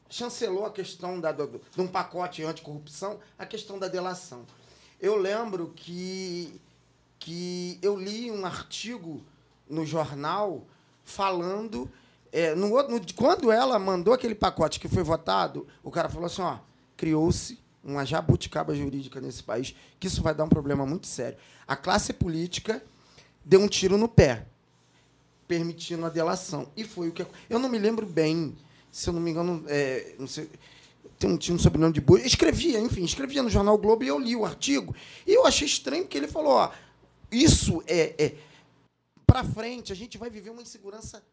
[0.09, 4.45] chancelou a questão da, do, de um pacote anticorrupção, a questão da delação.
[5.01, 6.61] Eu lembro que,
[7.17, 9.23] que eu li um artigo
[9.67, 10.67] no jornal
[11.03, 11.89] falando.
[12.31, 16.41] é, no, no- quando ela mandou aquele pacote que foi votado, o cara falou assim:
[16.43, 16.59] ó,
[16.95, 21.37] criou-se uma jabuticaba jurídica nesse país, que isso vai dar um problema muito sério.
[21.67, 22.83] A classe política
[23.43, 24.45] deu um tiro no pé
[25.47, 26.67] permitindo a delação.
[26.75, 27.25] E foi o que.
[27.49, 28.55] Eu não me lembro bem,
[28.91, 30.49] se eu não me engano, é, não sei,
[31.19, 32.21] tem um, tinha um sobrenome de boi.
[32.21, 34.95] Escrevia, enfim, escrevia no Jornal Globo e eu li o artigo.
[35.27, 36.71] E eu achei estranho porque ele falou: ó,
[37.31, 38.15] isso é.
[38.17, 38.35] é
[39.25, 41.23] para frente, a gente vai viver uma insegurança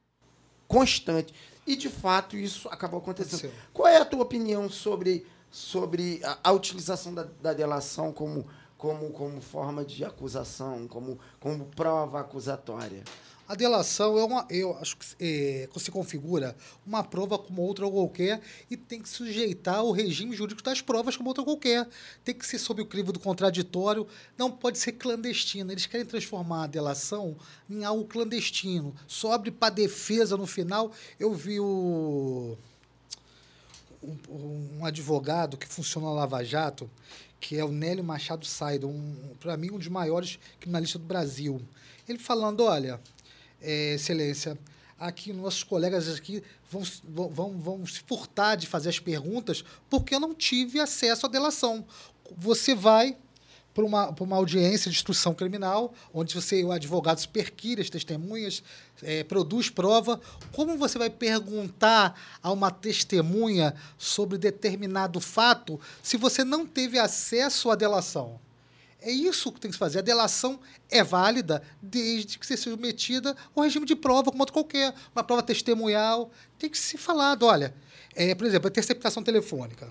[0.66, 1.34] constante.
[1.66, 3.40] E, de fato, isso acabou acontecendo.
[3.40, 3.68] Aconteceu.
[3.72, 8.46] Qual é a tua opinião sobre, sobre a, a utilização da, da delação como,
[8.76, 13.02] como, como forma de acusação, como, como prova acusatória?
[13.50, 16.56] A delação é uma, eu acho que é, se configura
[16.86, 18.40] uma prova como outra qualquer
[18.70, 21.88] e tem que sujeitar ao regime jurídico das provas como outra qualquer.
[22.22, 24.06] Tem que ser sob o crivo do contraditório,
[24.38, 25.72] não pode ser clandestino.
[25.72, 27.36] Eles querem transformar a delação
[27.68, 28.94] em algo clandestino.
[29.08, 30.92] Sobre para defesa no final.
[31.18, 32.56] Eu vi o
[34.02, 36.90] um, um advogado que funciona na Lava Jato,
[37.38, 41.60] que é o Nélio Machado Saido, um, para mim um dos maiores criminalistas do Brasil.
[42.08, 43.00] Ele falando, olha,
[43.60, 44.58] é, excelência,
[44.98, 46.82] aqui nossos colegas aqui vão,
[47.30, 51.84] vão, vão se furtar de fazer as perguntas porque eu não tive acesso à delação.
[52.36, 53.16] Você vai
[53.80, 58.62] para uma, uma audiência de instrução criminal, onde você, o advogado, perquire as testemunhas,
[59.02, 60.20] é, produz prova.
[60.52, 67.70] Como você vai perguntar a uma testemunha sobre determinado fato se você não teve acesso
[67.70, 68.38] à delação?
[69.02, 70.00] É isso que tem que se fazer.
[70.00, 74.94] A delação é válida desde que seja submetida ao regime de prova, como outro qualquer.
[75.14, 76.30] Uma prova testemunhal.
[76.58, 77.44] Tem que ser falado.
[77.44, 77.74] Olha,
[78.14, 79.90] é, por exemplo, a interceptação telefônica.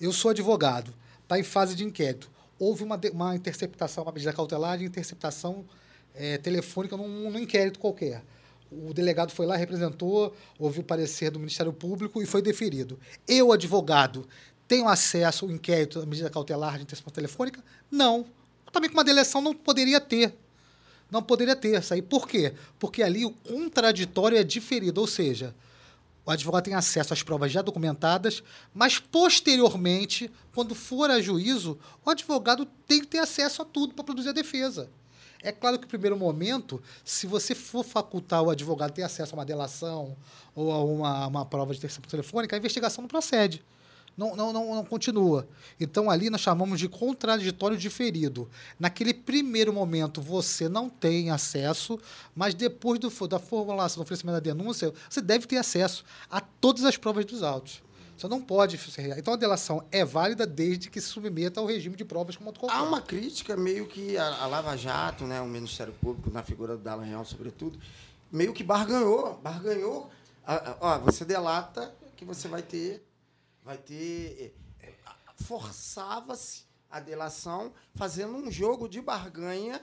[0.00, 2.32] Eu sou advogado, está em fase de inquérito.
[2.62, 5.64] Houve uma, uma interceptação, uma medida cautelar de interceptação
[6.14, 8.22] é, telefônica num, num inquérito qualquer.
[8.70, 13.00] O delegado foi lá, representou, ouviu o parecer do Ministério Público e foi deferido.
[13.26, 14.28] Eu, advogado,
[14.68, 17.64] tenho acesso ao inquérito à medida cautelar de interceptação telefônica?
[17.90, 18.26] Não.
[18.70, 20.32] Também com uma delação não poderia ter.
[21.10, 22.00] Não poderia ter aí.
[22.00, 22.54] Por quê?
[22.78, 25.52] Porque ali o contraditório é diferido, ou seja,
[26.24, 28.42] o advogado tem acesso às provas já documentadas,
[28.72, 34.04] mas posteriormente, quando for a juízo, o advogado tem que ter acesso a tudo para
[34.04, 34.88] produzir a defesa.
[35.42, 39.38] É claro que, no primeiro momento, se você for facultar o advogado ter acesso a
[39.38, 40.16] uma delação
[40.54, 43.64] ou a uma, uma prova de interceptação telefônica, a investigação não procede
[44.16, 45.48] não, não, não, não continua.
[45.80, 48.48] Então, ali nós chamamos de contraditório diferido.
[48.78, 51.98] Naquele primeiro momento, você não tem acesso,
[52.34, 56.84] mas depois do, da formulação do oferecimento da denúncia, você deve ter acesso a todas
[56.84, 57.82] as provas dos autos.
[58.16, 58.78] Você não pode.
[59.16, 62.70] Então, a delação é válida desde que se submeta ao regime de provas como outro
[62.70, 66.76] Há uma crítica meio que a, a Lava Jato, né, o Ministério Público, na figura
[66.76, 67.78] do Dallagnol, sobretudo,
[68.30, 69.40] meio que barganhou.
[69.42, 70.08] Barganhou.
[70.80, 73.02] ó, você delata que você vai ter
[73.64, 74.54] vai ter.
[74.80, 74.92] É,
[75.36, 79.80] forçava-se a delação fazendo um jogo de barganha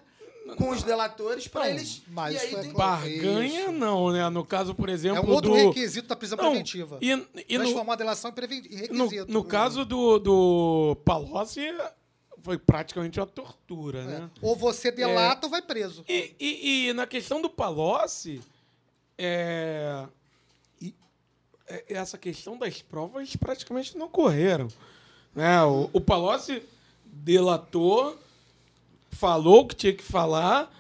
[0.58, 2.04] com os delatores para eles.
[2.08, 2.74] Mas e aí tem...
[2.74, 3.72] barganha isso.
[3.72, 4.28] não, né?
[4.30, 5.56] No caso, por exemplo, é um outro do...
[5.56, 6.98] requisito da prisão não, preventiva.
[7.02, 7.12] E,
[7.48, 7.92] e Transformar no...
[7.92, 8.94] a delação em requisito.
[8.94, 11.68] No, no caso do, do Palocci,
[12.42, 14.06] foi praticamente uma tortura, é.
[14.06, 14.30] né?
[14.42, 15.48] Ou você delata é...
[15.48, 16.04] ou vai preso.
[16.08, 18.42] E, e, e, na questão do Palocci,
[19.18, 20.06] é...
[21.70, 24.68] É, essa questão das provas praticamente não ocorreram.
[25.36, 25.64] Né?
[25.64, 26.64] O, o Palocci
[27.06, 28.18] delatou,
[29.12, 30.72] falou o que tinha que falar,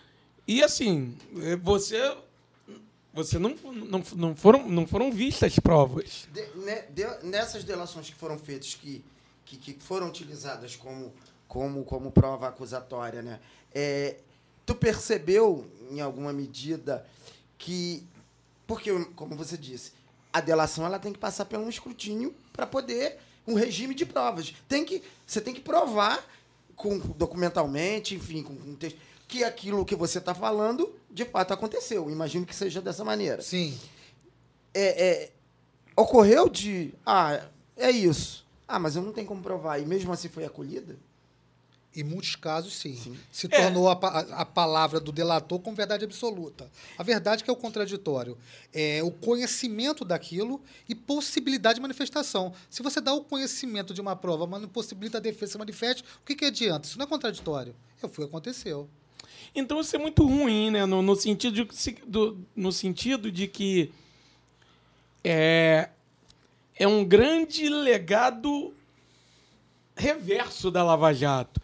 [0.49, 2.17] e assim, é, você.
[3.13, 6.27] Você não, não, não, foram, não foram vistas provas.
[6.31, 9.03] De, né, de, nessas delações que foram feitas, que,
[9.45, 11.13] que, que, foram utilizadas como,
[11.47, 13.39] como, como prova acusatória, né?
[13.73, 14.17] É,
[14.65, 17.05] tu percebeu, em alguma medida,
[17.57, 18.03] que.
[18.65, 19.91] Porque, como você disse,
[20.31, 24.53] a delação ela tem que passar por um escrutínio para poder um regime de provas.
[24.67, 26.23] Tem que, você tem que provar
[26.75, 32.09] com, documentalmente, enfim, com, com texto, que aquilo que você está falando de fato aconteceu.
[32.09, 33.41] Imagino que seja dessa maneira.
[33.41, 33.77] Sim.
[34.73, 35.31] É, é,
[35.95, 36.93] ocorreu de.
[37.05, 37.45] Ah,
[37.75, 38.45] é isso.
[38.67, 39.79] Ah, mas eu não tenho como provar.
[39.79, 40.95] E mesmo assim foi acolhida?
[41.95, 42.95] Em muitos casos, sim.
[42.95, 43.17] sim.
[43.31, 43.63] Se é.
[43.63, 46.69] tornou a, a, palavra do delator com verdade absoluta.
[46.95, 48.37] A verdade que é o contraditório.
[48.71, 52.53] É o conhecimento daquilo e possibilidade de manifestação.
[52.69, 56.03] Se você dá o conhecimento de uma prova, mas não possibilita a defesa se manifeste,
[56.21, 56.87] o que, que adianta?
[56.87, 57.75] Isso não é contraditório.
[58.01, 58.87] É o que aconteceu.
[59.55, 60.85] Então isso é muito ruim, né?
[60.85, 63.91] No, no sentido, de, do, no sentido de que
[65.23, 65.89] é,
[66.75, 68.75] é um grande legado
[69.95, 71.59] reverso da Lava Jato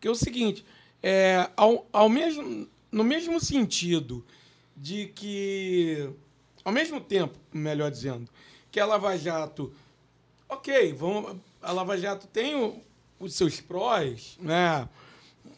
[0.00, 0.64] que é o seguinte,
[1.02, 4.24] é, ao, ao mesmo, no mesmo sentido
[4.76, 6.08] de que,
[6.64, 8.28] ao mesmo tempo, melhor dizendo,
[8.70, 9.72] que a Lava Jato,
[10.48, 12.80] ok, vamos, a Lava Jato tem o,
[13.18, 14.88] os seus prós, né?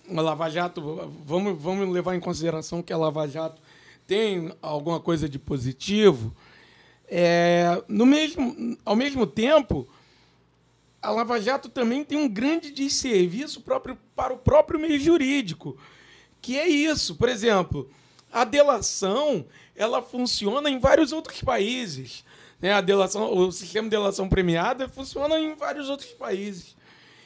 [0.09, 0.81] A Lava Jato,
[1.24, 3.62] vamos, vamos levar em consideração que a Lava Jato
[4.06, 6.35] tem alguma coisa de positivo.
[7.06, 9.86] É, no mesmo, ao mesmo tempo,
[11.03, 15.77] a Lava Jato também tem um grande desserviço próprio, para o próprio meio jurídico,
[16.41, 17.16] que é isso.
[17.16, 17.91] Por exemplo,
[18.33, 22.24] a delação ela funciona em vários outros países.
[22.61, 22.73] Né?
[22.73, 26.77] A delação, o sistema de delação premiada funciona em vários outros países.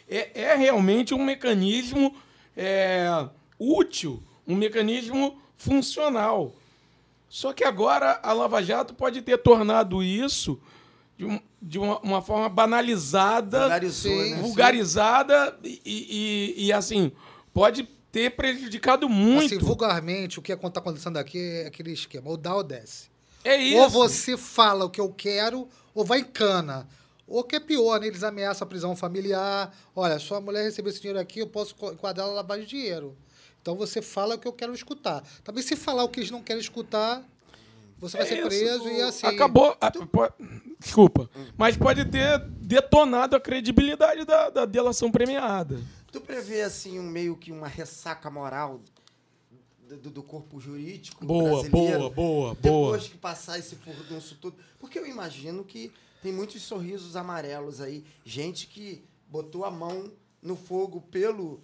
[0.08, 2.16] É, é realmente um mecanismo
[2.56, 3.28] é,
[3.58, 6.54] útil, um mecanismo funcional.
[7.28, 10.58] Só que agora a Lava Jato pode ter tornado isso
[11.60, 14.30] de, um- uma, uma forma banalizada, Sim.
[14.30, 14.36] né?
[14.42, 17.12] vulgarizada e, e- e, assim,
[17.52, 19.46] pode ter prejudicado muito.
[19.54, 23.08] Assim, vulgarmente, o que está acontecendo aqui é aquele esquema, ou dá ou desce.
[23.44, 23.78] é isso.
[23.78, 26.86] Ou você fala o que eu quero, ou vai em cana.
[27.28, 28.06] Ou que é pior, né?
[28.06, 29.76] Eles ameaçam a prisão familiar.
[29.96, 33.16] Olha, sua mulher recebeu esse dinheiro aqui, eu posso enquadrar ela lavagem de dinheiro.
[33.60, 35.24] Então você fala o que eu quero escutar.
[35.42, 37.24] Também se falar o que eles não querem escutar,
[38.08, 39.26] você vai É ser isso, preso e assim.
[39.26, 39.76] Acabou.
[39.80, 40.32] a- po-
[40.78, 41.28] desculpa.
[41.56, 45.80] Mas pode ter detonado a credibilidade da, da delação premiada.
[46.12, 48.80] Tu prevê, assim, um meio que uma ressaca moral
[49.88, 51.98] do, do- corpo jurídico Boa, brasileiro?
[51.98, 53.10] boa, boa, Depois boa.
[53.10, 54.56] que passar esse furdunço tudo.
[54.80, 55.92] Porque eu imagino que
[56.22, 58.04] tem muitos sorrisos amarelos aí.
[58.24, 60.10] Gente que botou a mão
[60.42, 61.60] no fogo pelo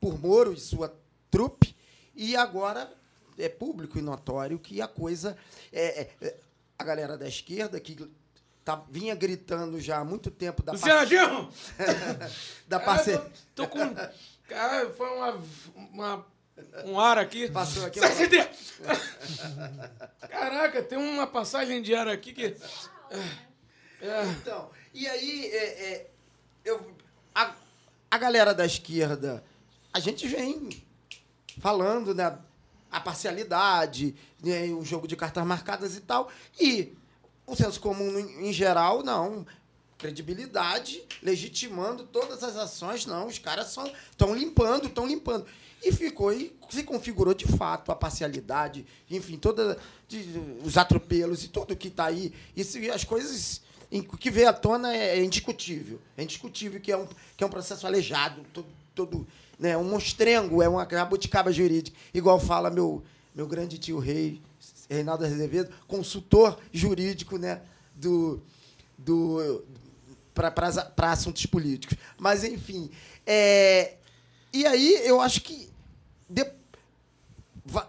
[0.00, 0.94] por Moro e sua
[1.30, 1.74] trupe
[2.14, 2.90] e agora
[3.42, 5.36] é público e notório que a coisa
[5.72, 6.36] é, é- é-
[6.78, 7.96] a galera da esquerda que
[8.64, 10.74] tá, vinha gritando já há muito tempo da
[11.06, 11.48] Genro!
[12.66, 13.94] da parceria Cara, tô, tô com.
[14.48, 15.42] Cara, foi uma,
[15.92, 16.26] uma-
[16.84, 17.50] um ar aqui.
[17.50, 18.00] Passou aqui!
[20.28, 22.56] Caraca, tem uma passagem de ar aqui que.
[24.00, 26.10] É, Então, e aí, é, é,
[26.64, 26.94] eu,
[27.34, 27.54] a,
[28.10, 29.42] a galera da esquerda,
[29.92, 30.68] a gente vem
[31.60, 32.38] falando, né?
[32.90, 36.30] A parcialidade, né, o jogo de cartas marcadas e tal.
[36.60, 36.92] E
[37.46, 39.46] o senso comum, em geral, não.
[39.98, 43.26] Credibilidade, legitimando todas as ações, não.
[43.26, 43.76] Os caras
[44.10, 45.46] estão limpando, estão limpando.
[45.82, 50.26] E ficou, e se configurou de fato a parcialidade, enfim, toda, de-
[50.64, 52.34] os atropelos e tudo que está aí.
[52.56, 53.62] Isso, as coisas
[54.18, 56.00] que veio à tona é, é indiscutível.
[56.16, 57.06] É indiscutível que é um,
[57.36, 59.26] que é um processo aleijado, todo, todo
[59.60, 61.96] né, um monstrengo, é uma jabuticaba jurídica.
[62.14, 63.04] Igual fala meu,
[63.34, 64.40] meu grande tio rei,
[64.88, 67.60] Reinaldo Azevedo, consultor jurídico né,
[67.94, 68.42] do,
[68.96, 69.62] do,
[70.34, 71.96] para assuntos políticos.
[72.18, 72.90] Mas, enfim.
[73.26, 73.96] é,
[74.52, 75.68] e aí, eu acho que
[76.28, 76.50] de-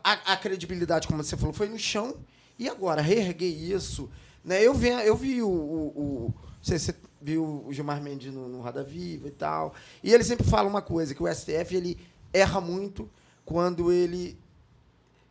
[0.03, 2.17] a, a credibilidade, como você falou, foi no chão.
[2.59, 4.11] E agora, reerguer isso.
[4.43, 4.61] Né?
[4.61, 5.47] Eu, vi, eu vi o.
[5.49, 5.87] o,
[6.27, 9.73] o você viu o Gilmar Mendes no, no Roda Viva e tal.
[10.03, 11.97] E ele sempre fala uma coisa, que o STF ele
[12.33, 13.09] erra muito
[13.45, 14.37] quando ele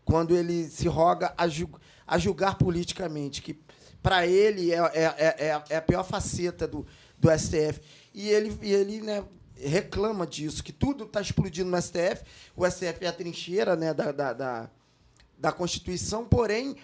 [0.05, 1.69] quando ele se roga a, ju-
[2.07, 3.57] a julgar politicamente, que
[4.03, 6.85] para ele é, é, é, é- é a pior faceta do,
[7.19, 7.81] do STF.
[8.13, 9.23] E ele, e ele né,
[9.55, 12.25] reclama disso, que tudo está explodindo no STF.
[12.57, 14.71] O STF é a trincheira né, da, da, da,
[15.39, 16.75] da Constituição, porém,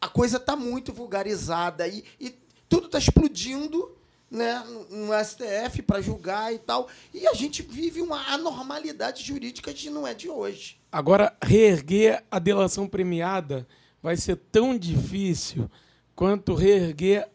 [0.00, 3.90] a coisa está muito vulgarizada e, e tudo está explodindo
[4.30, 6.88] né, no, STF para julgar e tal.
[7.14, 10.78] E a gente vive uma anormalidade jurídica que não é de hoje.
[10.92, 13.66] Agora, reerguer a delação premiada
[14.02, 15.70] vai ser tão difícil
[16.14, 17.28] quanto reerguer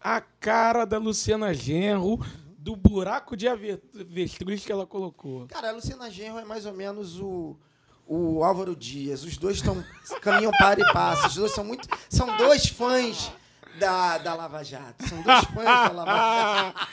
[0.00, 2.18] a cara da Luciana Genro
[2.58, 5.46] do buraco de ave- avestruz que ela colocou.
[5.48, 7.56] Cara, a Luciana Genro é mais ou menos o,
[8.06, 9.24] o Álvaro Dias.
[9.24, 9.84] Os dois estão
[10.20, 11.26] caminham para e passo.
[11.28, 11.88] Os dois são muito.
[12.08, 13.32] São dois fãs
[13.78, 15.08] da, da Lava Jato.
[15.08, 16.12] São dois fãs da Lava
[16.74, 16.88] Jato.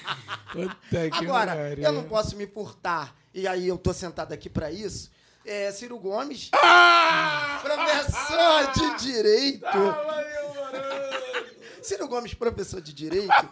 [0.54, 4.72] Puta que Agora, eu não posso me furtar, e aí eu tô sentado aqui para
[4.72, 5.12] isso.
[5.46, 7.60] É, Ciro Gomes, Ah!
[7.62, 9.62] professor de Direito.
[9.62, 11.50] Tava demorando.
[11.82, 13.50] Ciro Gomes, professor de Direito,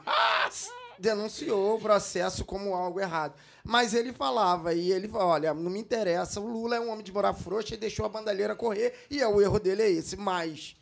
[1.00, 3.34] denunciou o processo como algo errado.
[3.64, 7.04] Mas ele falava, e ele falou, olha, não me interessa, o Lula é um homem
[7.04, 10.16] de morar frouxa e deixou a bandalheira correr, e é, o erro dele é esse.
[10.16, 10.76] Mas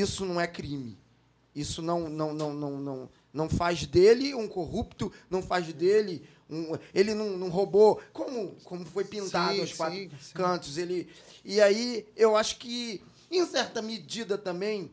[0.00, 0.98] isso não é crime.
[1.54, 6.78] Isso não, não, não, não, não, não faz dele um corrupto, não faz dele um.
[6.94, 10.34] Ele não, não roubou, como, como foi pintado Sim, aos quatro sim, sim.
[10.34, 10.78] cantos.
[10.78, 11.08] Ele,
[11.44, 14.90] e aí, eu acho que, em certa medida também,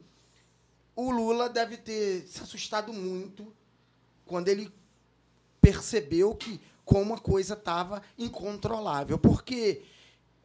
[0.95, 3.53] o Lula deve ter se assustado muito
[4.25, 4.71] quando ele
[5.61, 9.17] percebeu que como a coisa estava incontrolável.
[9.17, 9.81] Porque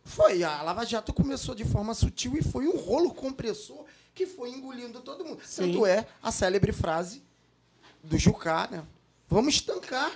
[0.05, 3.85] foi, a Lava Jato começou de forma sutil e foi um rolo compressor
[4.15, 5.41] que foi engolindo todo mundo.
[5.45, 5.73] Sim.
[5.73, 7.23] Tanto é a célebre frase
[8.03, 8.83] do Jucá, né?
[9.29, 10.11] Vamos estancar.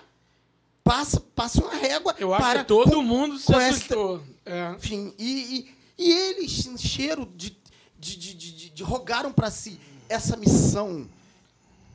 [0.82, 2.14] Passa, passa uma régua.
[2.18, 4.22] Eu acho para que todo com- mundo se assustou.
[4.44, 4.72] É.
[4.76, 7.56] enfim, e, e, e eles encheram de,
[7.98, 11.08] de, de, de, de- rogaram para si essa missão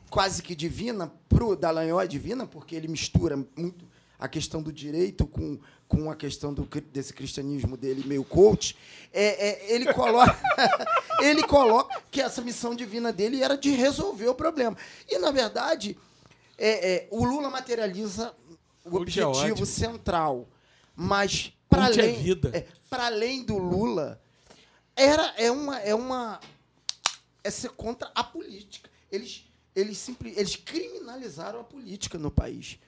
[0.08, 3.84] quase que divina, pro Dallagnol é divina, porque ele mistura muito
[4.18, 5.56] a questão do direito com,
[5.90, 6.62] com a questão do,
[6.92, 8.76] desse cristianismo dele meio coach.
[9.12, 10.38] É, é, ele, coloca,
[11.20, 14.76] ele coloca que essa missão divina dele era de resolver o problema.
[15.08, 15.98] E, na verdade,
[16.56, 18.32] é, é, o Lula materializa
[18.84, 20.48] o é objetivo central.
[20.94, 24.22] Mas para além, é, para além do Lula,
[24.94, 26.38] era é uma é uma
[27.42, 28.88] é ser contra a política.
[29.10, 29.44] Eles
[29.74, 32.78] eles simples, eles criminalizaram a política no país.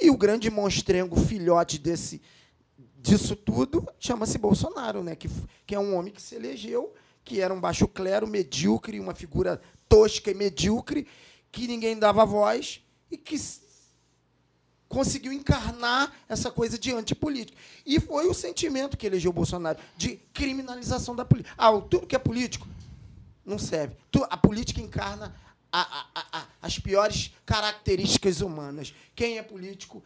[0.00, 2.20] E o grande monstrengo filhote desse
[3.02, 5.16] disso tudo chama-se Bolsonaro, né?
[5.16, 5.28] Que,
[5.66, 6.94] que é um homem que se elegeu,
[7.24, 11.06] que era um baixo clero, medíocre, uma figura tosca e medíocre,
[11.50, 13.36] que ninguém dava voz e que
[14.88, 17.58] conseguiu encarnar essa coisa de antipolítica.
[17.84, 21.54] E foi o sentimento que elegeu Bolsonaro, de criminalização da política.
[21.58, 22.68] Ah, tudo que é político
[23.44, 23.96] não serve.
[24.30, 25.34] A política encarna
[25.80, 26.06] a-
[26.40, 28.92] a- as piores características humanas.
[29.14, 30.02] Quem é político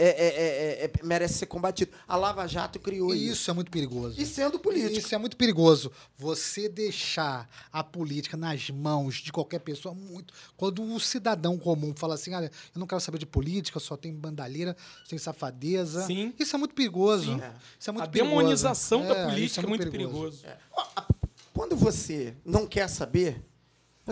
[0.00, 1.90] é- é- é- é- merece ser combatido.
[2.06, 3.32] A Lava Jato criou isso.
[3.32, 4.20] isso é muito perigoso.
[4.20, 4.96] E sendo político.
[4.96, 5.90] Isso é muito perigoso.
[6.16, 10.32] Você deixar a política nas mãos de qualquer pessoa, muito.
[10.56, 14.14] Quando o cidadão comum fala assim, olha, eu não quero saber de política, só tem
[14.14, 16.06] bandalheira, só tem safadeza.
[16.06, 16.32] Sim.
[16.38, 17.32] Isso é muito perigoso.
[17.34, 17.40] Sim.
[17.80, 18.36] Isso é muito a perigoso.
[18.36, 20.44] demonização da É, política isso é muito perigoso.
[20.72, 21.06] Ó, a-
[21.52, 23.42] Quando você não quer saber,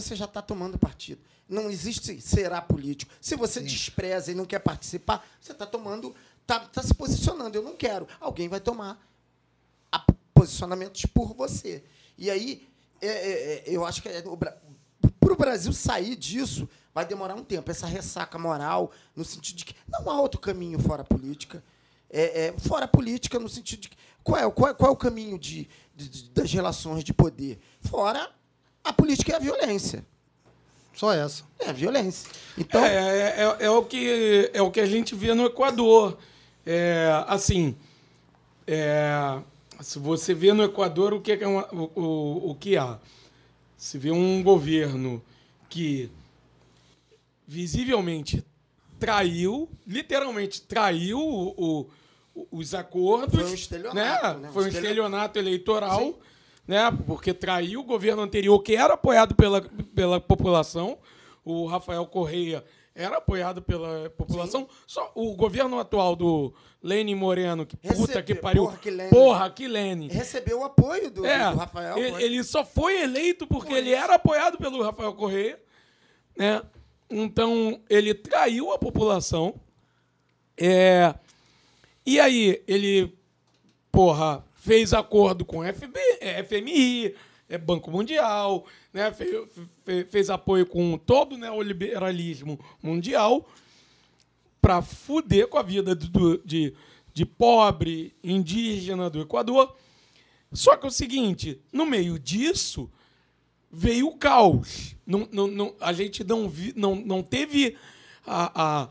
[0.01, 1.21] você já está tomando partido.
[1.49, 3.13] Não existe será político.
[3.21, 7.57] Se você despreza e não quer participar, você está tomando, está se posicionando.
[7.57, 8.07] Eu não quero.
[8.21, 9.01] Alguém vai tomar
[10.35, 11.83] posicionamentos por você.
[12.19, 12.67] E aí,
[13.01, 14.09] é, é, é, eu acho que
[15.19, 17.71] para o Brasil sair disso vai demorar um tempo.
[17.71, 21.63] Essa ressaca moral, no sentido de que não há outro caminho fora a política.
[22.11, 23.97] É, é, fora a política, no sentido de que.
[24.23, 27.13] Qual é, o- qual é, qual é o caminho de, de- de- das relações de
[27.15, 27.59] poder?
[27.81, 28.31] Fora
[28.89, 30.05] a política e a violência.
[30.95, 31.45] Só essa.
[31.59, 32.31] É a violência.
[32.57, 36.17] Então, É, é, é- é o que, é o que a gente vê no Equador.
[36.65, 37.77] É, assim,
[38.67, 39.39] é,
[39.81, 42.99] se você vê no Equador o que é uma- o, o, o que há.
[43.77, 45.23] Se vê um governo
[45.69, 46.11] que
[47.47, 48.45] visivelmente
[48.99, 51.91] traiu, literalmente traiu o-
[52.35, 53.35] o- os acordos.
[53.41, 54.47] Foi um estelionato, né?
[54.47, 54.51] né?
[54.53, 56.19] Foi um estelio- estelionato eleitoral,
[56.67, 56.91] né?
[57.07, 59.61] Porque traiu o governo anterior, que era apoiado pela,
[59.95, 60.99] pela população.
[61.45, 62.65] O Rafael Correia
[62.95, 64.69] era apoiado pela população.
[64.87, 66.53] Só o governo atual do
[66.83, 68.65] Lênin Moreno, que puta Recebe- que pariu.
[68.65, 69.11] porra, que Lênin.
[69.11, 69.67] Porra, que
[70.09, 71.99] recebeu o apoio do, É, do Rafael.
[71.99, 75.61] ele, ele só foi eleito porque Por ele era apoiado pelo Rafael Correia,
[76.37, 76.63] né?
[77.09, 79.55] Então, ele traiu a população.
[80.57, 81.15] É,
[82.05, 83.17] e aí, ele,
[83.93, 87.15] porra, fez acordo com FB, é, FMI,
[87.49, 89.13] é Banco Mundial, né?
[89.13, 89.47] Fe-
[89.85, 93.49] fe- fez apoio com todo o neoliberalismo mundial
[94.61, 96.75] para fuder com a vida de,
[97.15, 99.77] de pobre, indígena do Equador.
[100.53, 102.91] Só que é o seguinte, no meio disso,
[103.71, 104.97] veio o caos.
[105.07, 107.77] Não, não, não- a gente não, vi, não, não teve
[108.27, 108.89] a, a-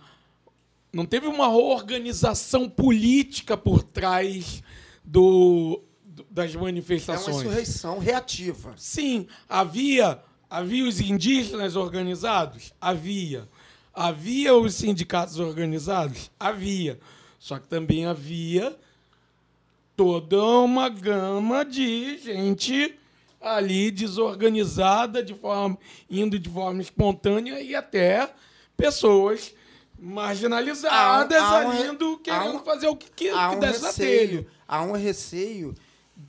[0.93, 4.63] não teve uma organização política por trás
[5.05, 7.35] do, do- das É manifestações.
[7.37, 8.73] uma insurreição reativa.
[8.77, 10.19] Sim, havia,
[10.49, 12.73] havia os indígenas organizados?
[12.79, 13.47] Havia.
[13.93, 16.29] Havia os sindicatos organizados?
[16.39, 16.99] Havia.
[17.39, 18.75] Só que também havia
[19.95, 22.95] toda uma gama de gente
[23.39, 25.77] ali desorganizada, de forma,
[26.09, 28.29] indo de forma espontânea e até
[28.75, 29.53] pessoas
[29.97, 33.93] marginalizadas Há há um- ali indo querendo um- fazer o que, que, um receio,
[34.43, 34.47] telha.
[34.67, 35.75] Há um receio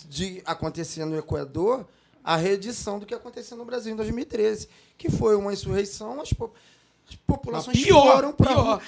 [0.09, 1.87] de acontecer no Equador
[2.25, 4.69] a reedição do que aconteceu no Brasil em 2013,
[4.99, 6.53] que foi uma insurreição, as, po-
[7.09, 8.83] as populações Mas pior, foram para pior.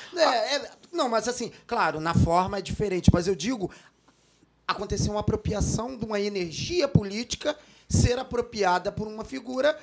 [0.92, 3.70] não, mas assim, claro, na forma é diferente, mas eu digo
[4.66, 7.56] aconteceu uma apropriação de uma energia política
[7.88, 9.78] ser apropriada por uma figura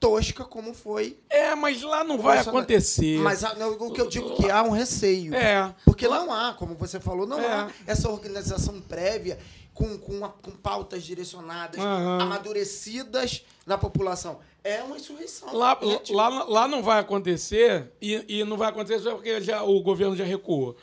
[0.00, 3.18] tosca como foi É, mas lá não vai acontecer.
[3.18, 5.34] Mas ah, não, o que eu digo que há um receio.
[5.34, 5.72] É.
[5.84, 7.46] Porque não há, como você falou, não É.
[7.46, 9.38] há essa organização prévia
[9.74, 12.22] com, com, com pautas direcionadas, Aham.
[12.22, 14.40] amadurecidas na população.
[14.64, 15.54] É uma insurreição.
[15.54, 19.62] Lá, Gente, lá, lá não vai acontecer, e, e não vai acontecer só porque já,
[19.62, 20.76] o governo já recuou.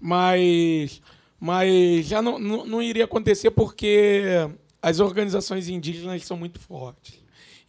[0.00, 1.00] Mas,
[1.38, 4.22] mas já não, não, não iria acontecer porque
[4.80, 7.18] as organizações indígenas são muito fortes.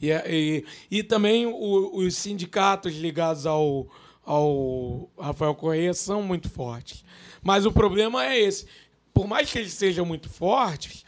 [0.01, 3.87] E, é- e, e também o- os sindicatos ligados ao,
[4.25, 7.03] ao Rafael Correia são muito fortes.
[7.41, 8.65] Mas o problema é esse.
[9.13, 11.03] Por mais que eles sejam muito fortes,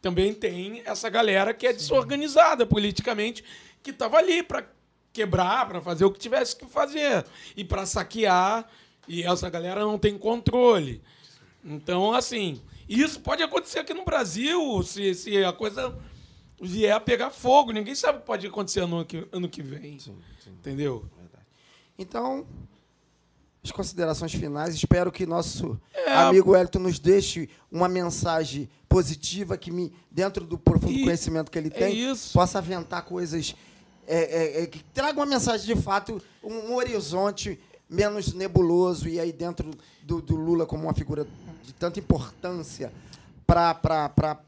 [0.00, 3.42] também tem essa galera que é desorganizada politicamente,
[3.82, 4.64] que estava ali para
[5.12, 7.24] quebrar, para fazer o que tivesse que fazer
[7.56, 8.68] e para saquear.
[9.08, 11.02] E essa galera não tem controle.
[11.64, 15.96] Então, assim, isso pode acontecer aqui no Brasil, se, se a coisa
[16.60, 17.72] vier a pegar fogo.
[17.72, 19.98] Ninguém sabe o que pode acontecer ano que, ano que vem.
[20.46, 21.04] Entendeu?
[21.98, 22.46] Então,
[23.62, 24.74] as considerações finais.
[24.74, 30.92] Espero que nosso amigo Wellington nos deixe uma mensagem positiva que me, dentro do profundo
[30.92, 32.32] E conhecimento que ele é tem, isso.
[32.32, 33.54] possa aventar coisas
[34.06, 39.20] é, é, é, que traga uma mensagem de fato, um, um horizonte menos nebuloso e
[39.20, 39.70] aí dentro
[40.02, 41.26] do, do Lula como uma figura
[41.62, 42.90] de tanta importância
[43.46, 44.38] para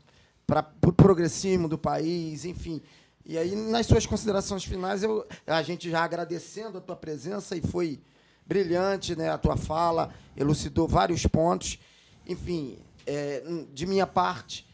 [0.85, 2.82] o progressismo do país, enfim.
[3.24, 7.60] E aí, nas suas considerações finais, eu, a gente já agradecendo a tua presença e
[7.60, 8.01] foi
[8.44, 11.78] brilhante né, a tua fala, elucidou vários pontos.
[12.27, 14.66] Enfim, é, de minha parte,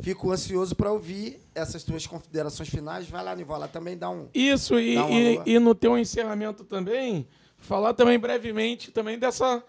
[0.00, 3.08] fico ansioso para ouvir essas tuas considerações finais.
[3.08, 4.28] Vai lá, Nivola, também dá um.
[4.32, 7.26] Isso, e, Dá e, e no teu encerramento também,
[7.58, 9.64] falar também brevemente também dessa,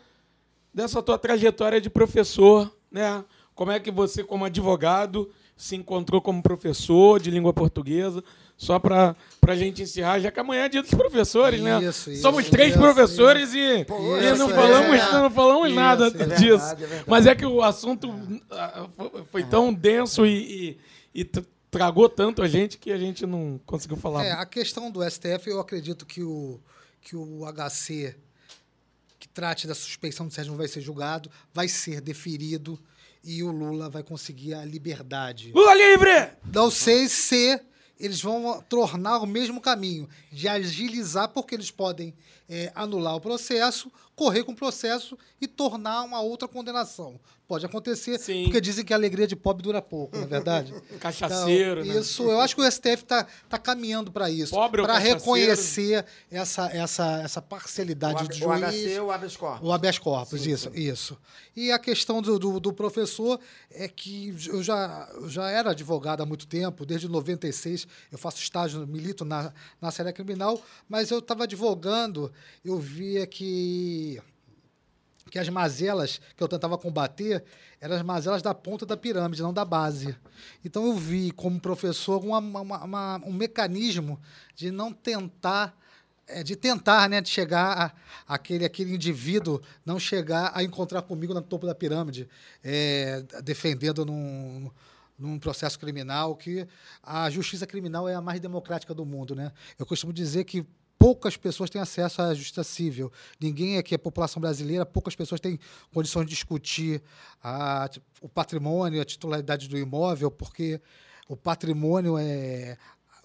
[0.74, 3.26] dessa tua trajetória de professor, né?
[3.56, 8.24] Como é que você, como advogado, se encontrou como professor de língua portuguesa?
[8.58, 9.16] Só para
[9.46, 11.84] a gente encerrar, já que amanhã é dia dos professores, né?
[11.84, 15.14] Isso, isso, Somos três isso, professores e, Pô, e não, é falamos, verdade.
[15.14, 16.66] não falamos nada é verdade, disso.
[16.72, 17.04] é verdade.
[17.06, 18.10] Mas é que o assunto
[18.50, 18.88] ah,
[19.30, 20.78] foi- tão denso e,
[21.14, 24.24] e, e tra- tragou tanto a gente que a gente não conseguiu falar.
[24.24, 26.58] É, a questão do STF, eu acredito que o,
[27.02, 28.16] que o HC
[29.20, 32.80] que trate da suspeição do Sérgio não vai ser julgado, vai ser deferido
[33.26, 35.52] e o Lula vai conseguir a liberdade.
[35.52, 36.30] Lula livre!
[36.54, 37.60] Não sei se
[38.00, 42.14] eles vão tornar o mesmo caminho de agilizar, porque eles podem
[42.50, 47.20] é, anular o processo, correr com o processo e tornar uma outra condenação.
[47.48, 48.46] Pode acontecer, Sim.
[48.46, 50.74] porque dizem que a alegria de pobre dura pouco, não é verdade?
[51.00, 52.00] Cachaceiro, Então, né?
[52.00, 54.52] Isso, eu acho que o STF está tá caminhando para isso.
[54.52, 55.20] Pobre ou Para cachaceiro?
[55.20, 58.62] reconhecer essa, essa, essa O, parcialidade o juiz.
[58.62, 59.68] HC ou o habeas corpus?
[59.68, 61.18] O habeas corpus, Sim, isso, isso.
[61.56, 63.40] E a questão do, do, do professor
[63.70, 68.38] é que eu já, eu já era advogado há muito tempo, desde 96, eu faço
[68.40, 70.60] estágio, milito na, na série criminal,
[70.90, 72.32] mas eu estava advogando,
[72.64, 74.22] eu via que,
[75.32, 77.44] que as mazelas que eu tentava combater
[77.82, 80.16] eram as mazelas da ponta da pirâmide, não da base.
[80.64, 84.20] Então eu vi, como professor, uma, uma- uma- um mecanismo
[84.56, 85.76] de não tentar
[86.28, 87.94] é, de tentar, né, de chegar
[88.28, 92.28] a, aquele, aquele indivíduo não chegar a encontrar comigo no topo da pirâmide,
[92.64, 94.72] é, defendendo num,
[95.20, 96.68] num processo criminal que
[97.04, 99.52] a justiça criminal é a mais democrática do mundo, né?
[99.78, 100.66] Eu costumo dizer que
[100.98, 103.12] poucas pessoas têm acesso à justiça civil.
[103.40, 105.60] Ninguém aqui, a população brasileira, poucas pessoas têm
[105.94, 107.02] condições de discutir
[107.44, 107.90] a-
[108.22, 110.82] o patrimônio, a titularidade do imóvel, porque
[111.28, 112.78] o patrimônio é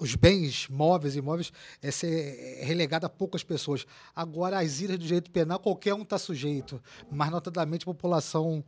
[0.02, 1.52] os bens móveis imóveis
[1.82, 3.84] é ser relegado a poucas pessoas.
[4.16, 8.64] Agora, as ilhas do direito penal, qualquer um está sujeito, mas notadamente a população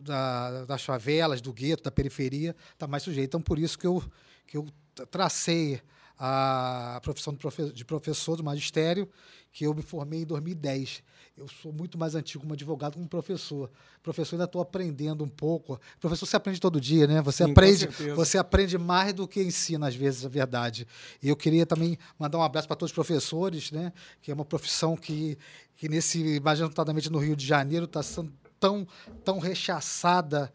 [0.00, 3.26] da- das favelas, do gueto, da periferia, está mais sujeita.
[3.26, 4.02] Então, por isso que eu,
[4.46, 5.82] que eu tra- tracei
[6.22, 9.08] a profissão de, profe- de professor do magistério,
[9.50, 11.02] que eu me formei em 2010.
[11.34, 13.70] Eu sou muito mais antigo como advogado como professor.
[14.02, 15.80] Professor, ainda estou aprendendo um pouco.
[15.98, 17.22] Professor, você aprende todo dia, né?
[17.22, 20.86] Você Sim, aprende, você aprende mais do que ensina, às vezes, a verdade.
[21.22, 23.90] E eu queria também mandar um abraço para todos os professores, né?
[24.20, 25.38] Que é uma profissão que,
[25.76, 28.86] que nesse, majoritariamente no Rio de Janeiro, está sendo tão,
[29.24, 30.52] tão rechaçada,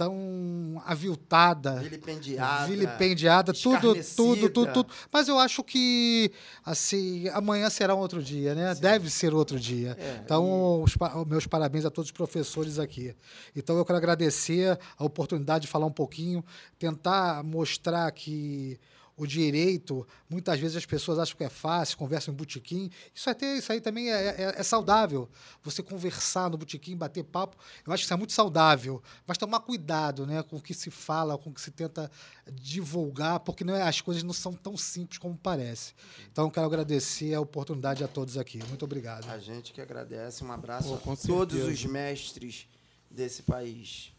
[0.00, 2.66] tão aviltada Vilipendiada.
[2.66, 4.92] vilipendiada, tudo, tudo, tudo, tudo.
[5.12, 6.32] Mas eu acho que
[6.64, 8.74] assim, amanhã será um outro dia, né?
[8.74, 9.94] Deve ser outro dia.
[10.00, 13.14] É, então, pa- meus parabéns a todos os professores aqui.
[13.54, 16.42] Então, eu quero agradecer a oportunidade de falar um pouquinho,
[16.78, 18.78] tentar mostrar que
[19.20, 22.90] o direito, muitas vezes as pessoas acham que é fácil, conversam em botequim.
[23.14, 25.28] Isso, até, isso aí também é, é- é saudável.
[25.62, 27.54] Você conversar no botequim, bater papo,
[27.86, 29.02] eu acho que isso é muito saudável.
[29.26, 32.10] Mas tomar cuidado né, com o que se fala, com o que se tenta
[32.50, 35.92] divulgar, porque não é, as coisas não são tão simples como parece.
[36.32, 38.58] Então, eu quero agradecer a oportunidade a todos aqui.
[38.68, 39.28] Muito obrigado.
[39.28, 40.42] A gente que agradece.
[40.42, 41.70] Um abraço Pô, a todos certeza.
[41.70, 42.66] os mestres
[43.10, 44.14] desse país.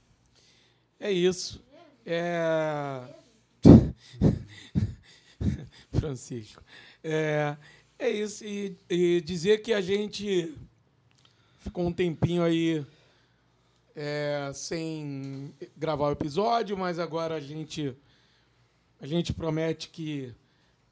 [0.99, 1.59] É isso.
[2.05, 3.01] É...
[5.93, 6.63] Francisco.
[7.03, 7.55] É,
[7.99, 8.43] é isso.
[8.45, 10.55] E, e dizer que a gente
[11.59, 12.85] ficou um tempinho aí
[13.95, 17.95] é, sem gravar o episódio, mas agora a gente,
[18.99, 20.33] a gente promete que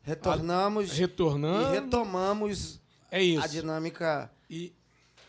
[0.02, 1.76] Retornamos retornando.
[1.76, 2.80] e retomamos
[3.12, 3.44] É isso.
[3.44, 4.74] a dinâmica E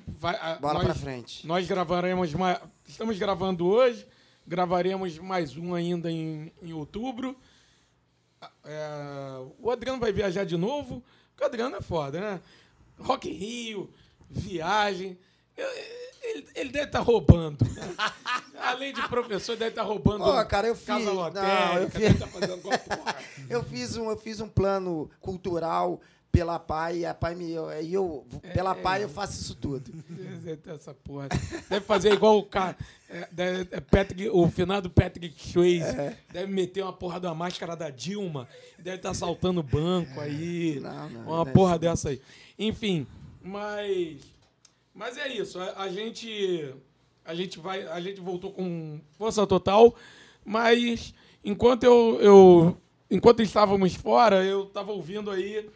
[0.07, 1.47] vai, a- bola pra frente.
[1.47, 2.59] Nós gravaremos mais.
[2.87, 4.07] Estamos gravando hoje,
[4.47, 7.37] gravaremos mais um ainda em, em outubro.
[8.65, 12.41] É, o Adriano vai viajar de novo, porque o Adriano é foda, né?
[12.99, 13.91] Rock in Rio,
[14.29, 15.19] viagem.
[15.57, 15.69] Eu-
[16.23, 17.65] Ele, ele deve estar roubando.
[18.61, 22.19] Além de professor, deve estar roubando Pô, cara, eu fiz- casa não, lotérica, eu fiz-
[22.61, 23.17] porra.
[23.49, 25.99] Eu fiz um, eu fiz um plano cultural
[26.31, 27.57] pela pai, e a pai me.
[27.71, 29.93] Aí eu, pela pai, eu faço isso tudo.
[30.67, 31.29] Essa porra.
[31.69, 32.77] Deve fazer igual o cara.
[33.09, 35.85] é, é Patrick, o finado Patrick Swayze.
[35.85, 36.17] É.
[36.33, 38.49] Deve meter uma porra da máscara da Dilma.
[38.79, 40.79] Deve estar saltando o banco aí.
[40.81, 42.21] Não, não, uma não é porra dessa aí.
[42.59, 43.07] Enfim,
[43.43, 44.21] mas.
[44.95, 45.59] Mas é isso.
[45.59, 46.75] A, a gente.
[47.25, 47.87] A gente vai.
[47.89, 49.95] A gente voltou com força total.
[50.45, 51.13] Mas
[51.45, 52.19] enquanto eu.
[52.21, 52.77] eu
[53.11, 55.69] enquanto estávamos fora, eu estava ouvindo aí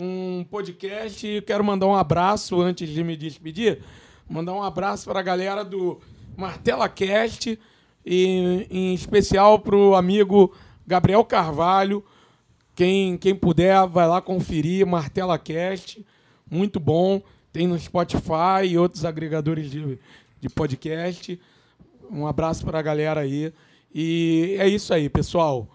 [0.00, 3.80] um podcast e quero mandar um abraço antes de me despedir.
[4.28, 6.00] Mandar um abraço para a galera do
[6.36, 7.58] Martela Cast
[8.04, 10.54] e em especial para o amigo
[10.86, 12.02] Gabriel Carvalho.
[12.74, 16.04] Quem, quem puder, vai lá conferir Martela Cast.
[16.50, 17.20] Muito bom.
[17.52, 19.98] Tem no Spotify e outros agregadores de,
[20.40, 21.38] de podcast.
[22.10, 23.52] Um abraço para a galera aí.
[23.94, 25.68] E é isso aí, pessoal.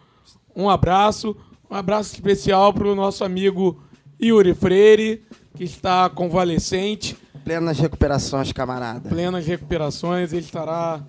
[0.55, 1.37] Um abraço.
[1.69, 3.83] Um abraço especial para o nosso amigo
[4.21, 5.23] Yuri Freire,
[5.55, 9.07] que está convalescente, Plenas recuperações, camarada.
[9.07, 10.33] plenas recuperações.
[10.33, 10.99] Ele estará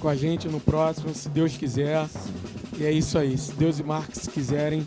[0.00, 2.08] com a gente no próximo, se Deus quiser.
[2.78, 3.36] E é isso aí.
[3.36, 4.86] Se Deus e Marx quiserem,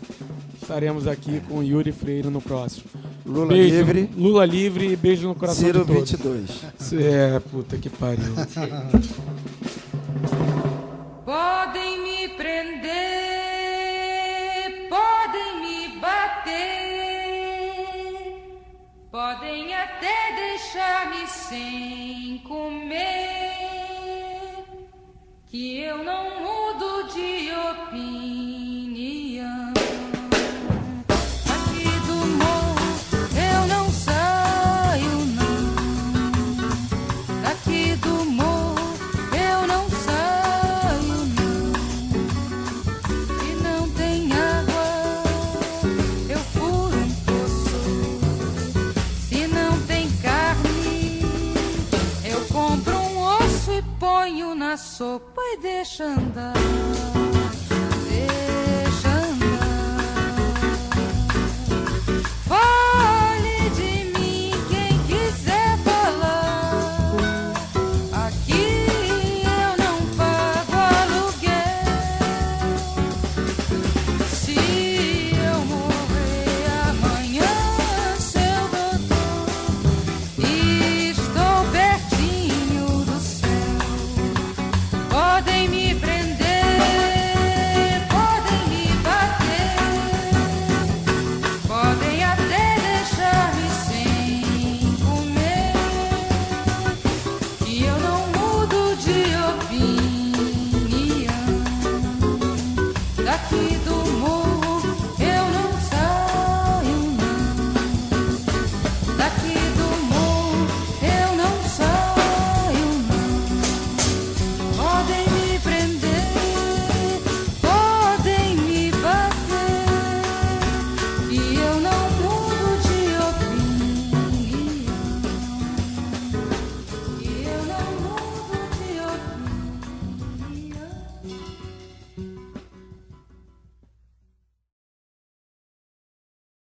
[0.60, 2.86] estaremos aqui com o Yuri Freire no próximo.
[3.24, 6.10] Lula Beijo- livre, Lula livre e beijo no coração Ciro de todos.
[6.10, 7.02] 22.
[7.04, 8.34] É, puta que pariu.
[11.24, 12.88] Podem me prender,
[14.88, 16.95] podem me bater,
[19.16, 23.50] podem até deixar-me sem comer,
[25.46, 28.75] que eu não mudo de opinião.
[54.76, 56.54] Sopa e deixa andar.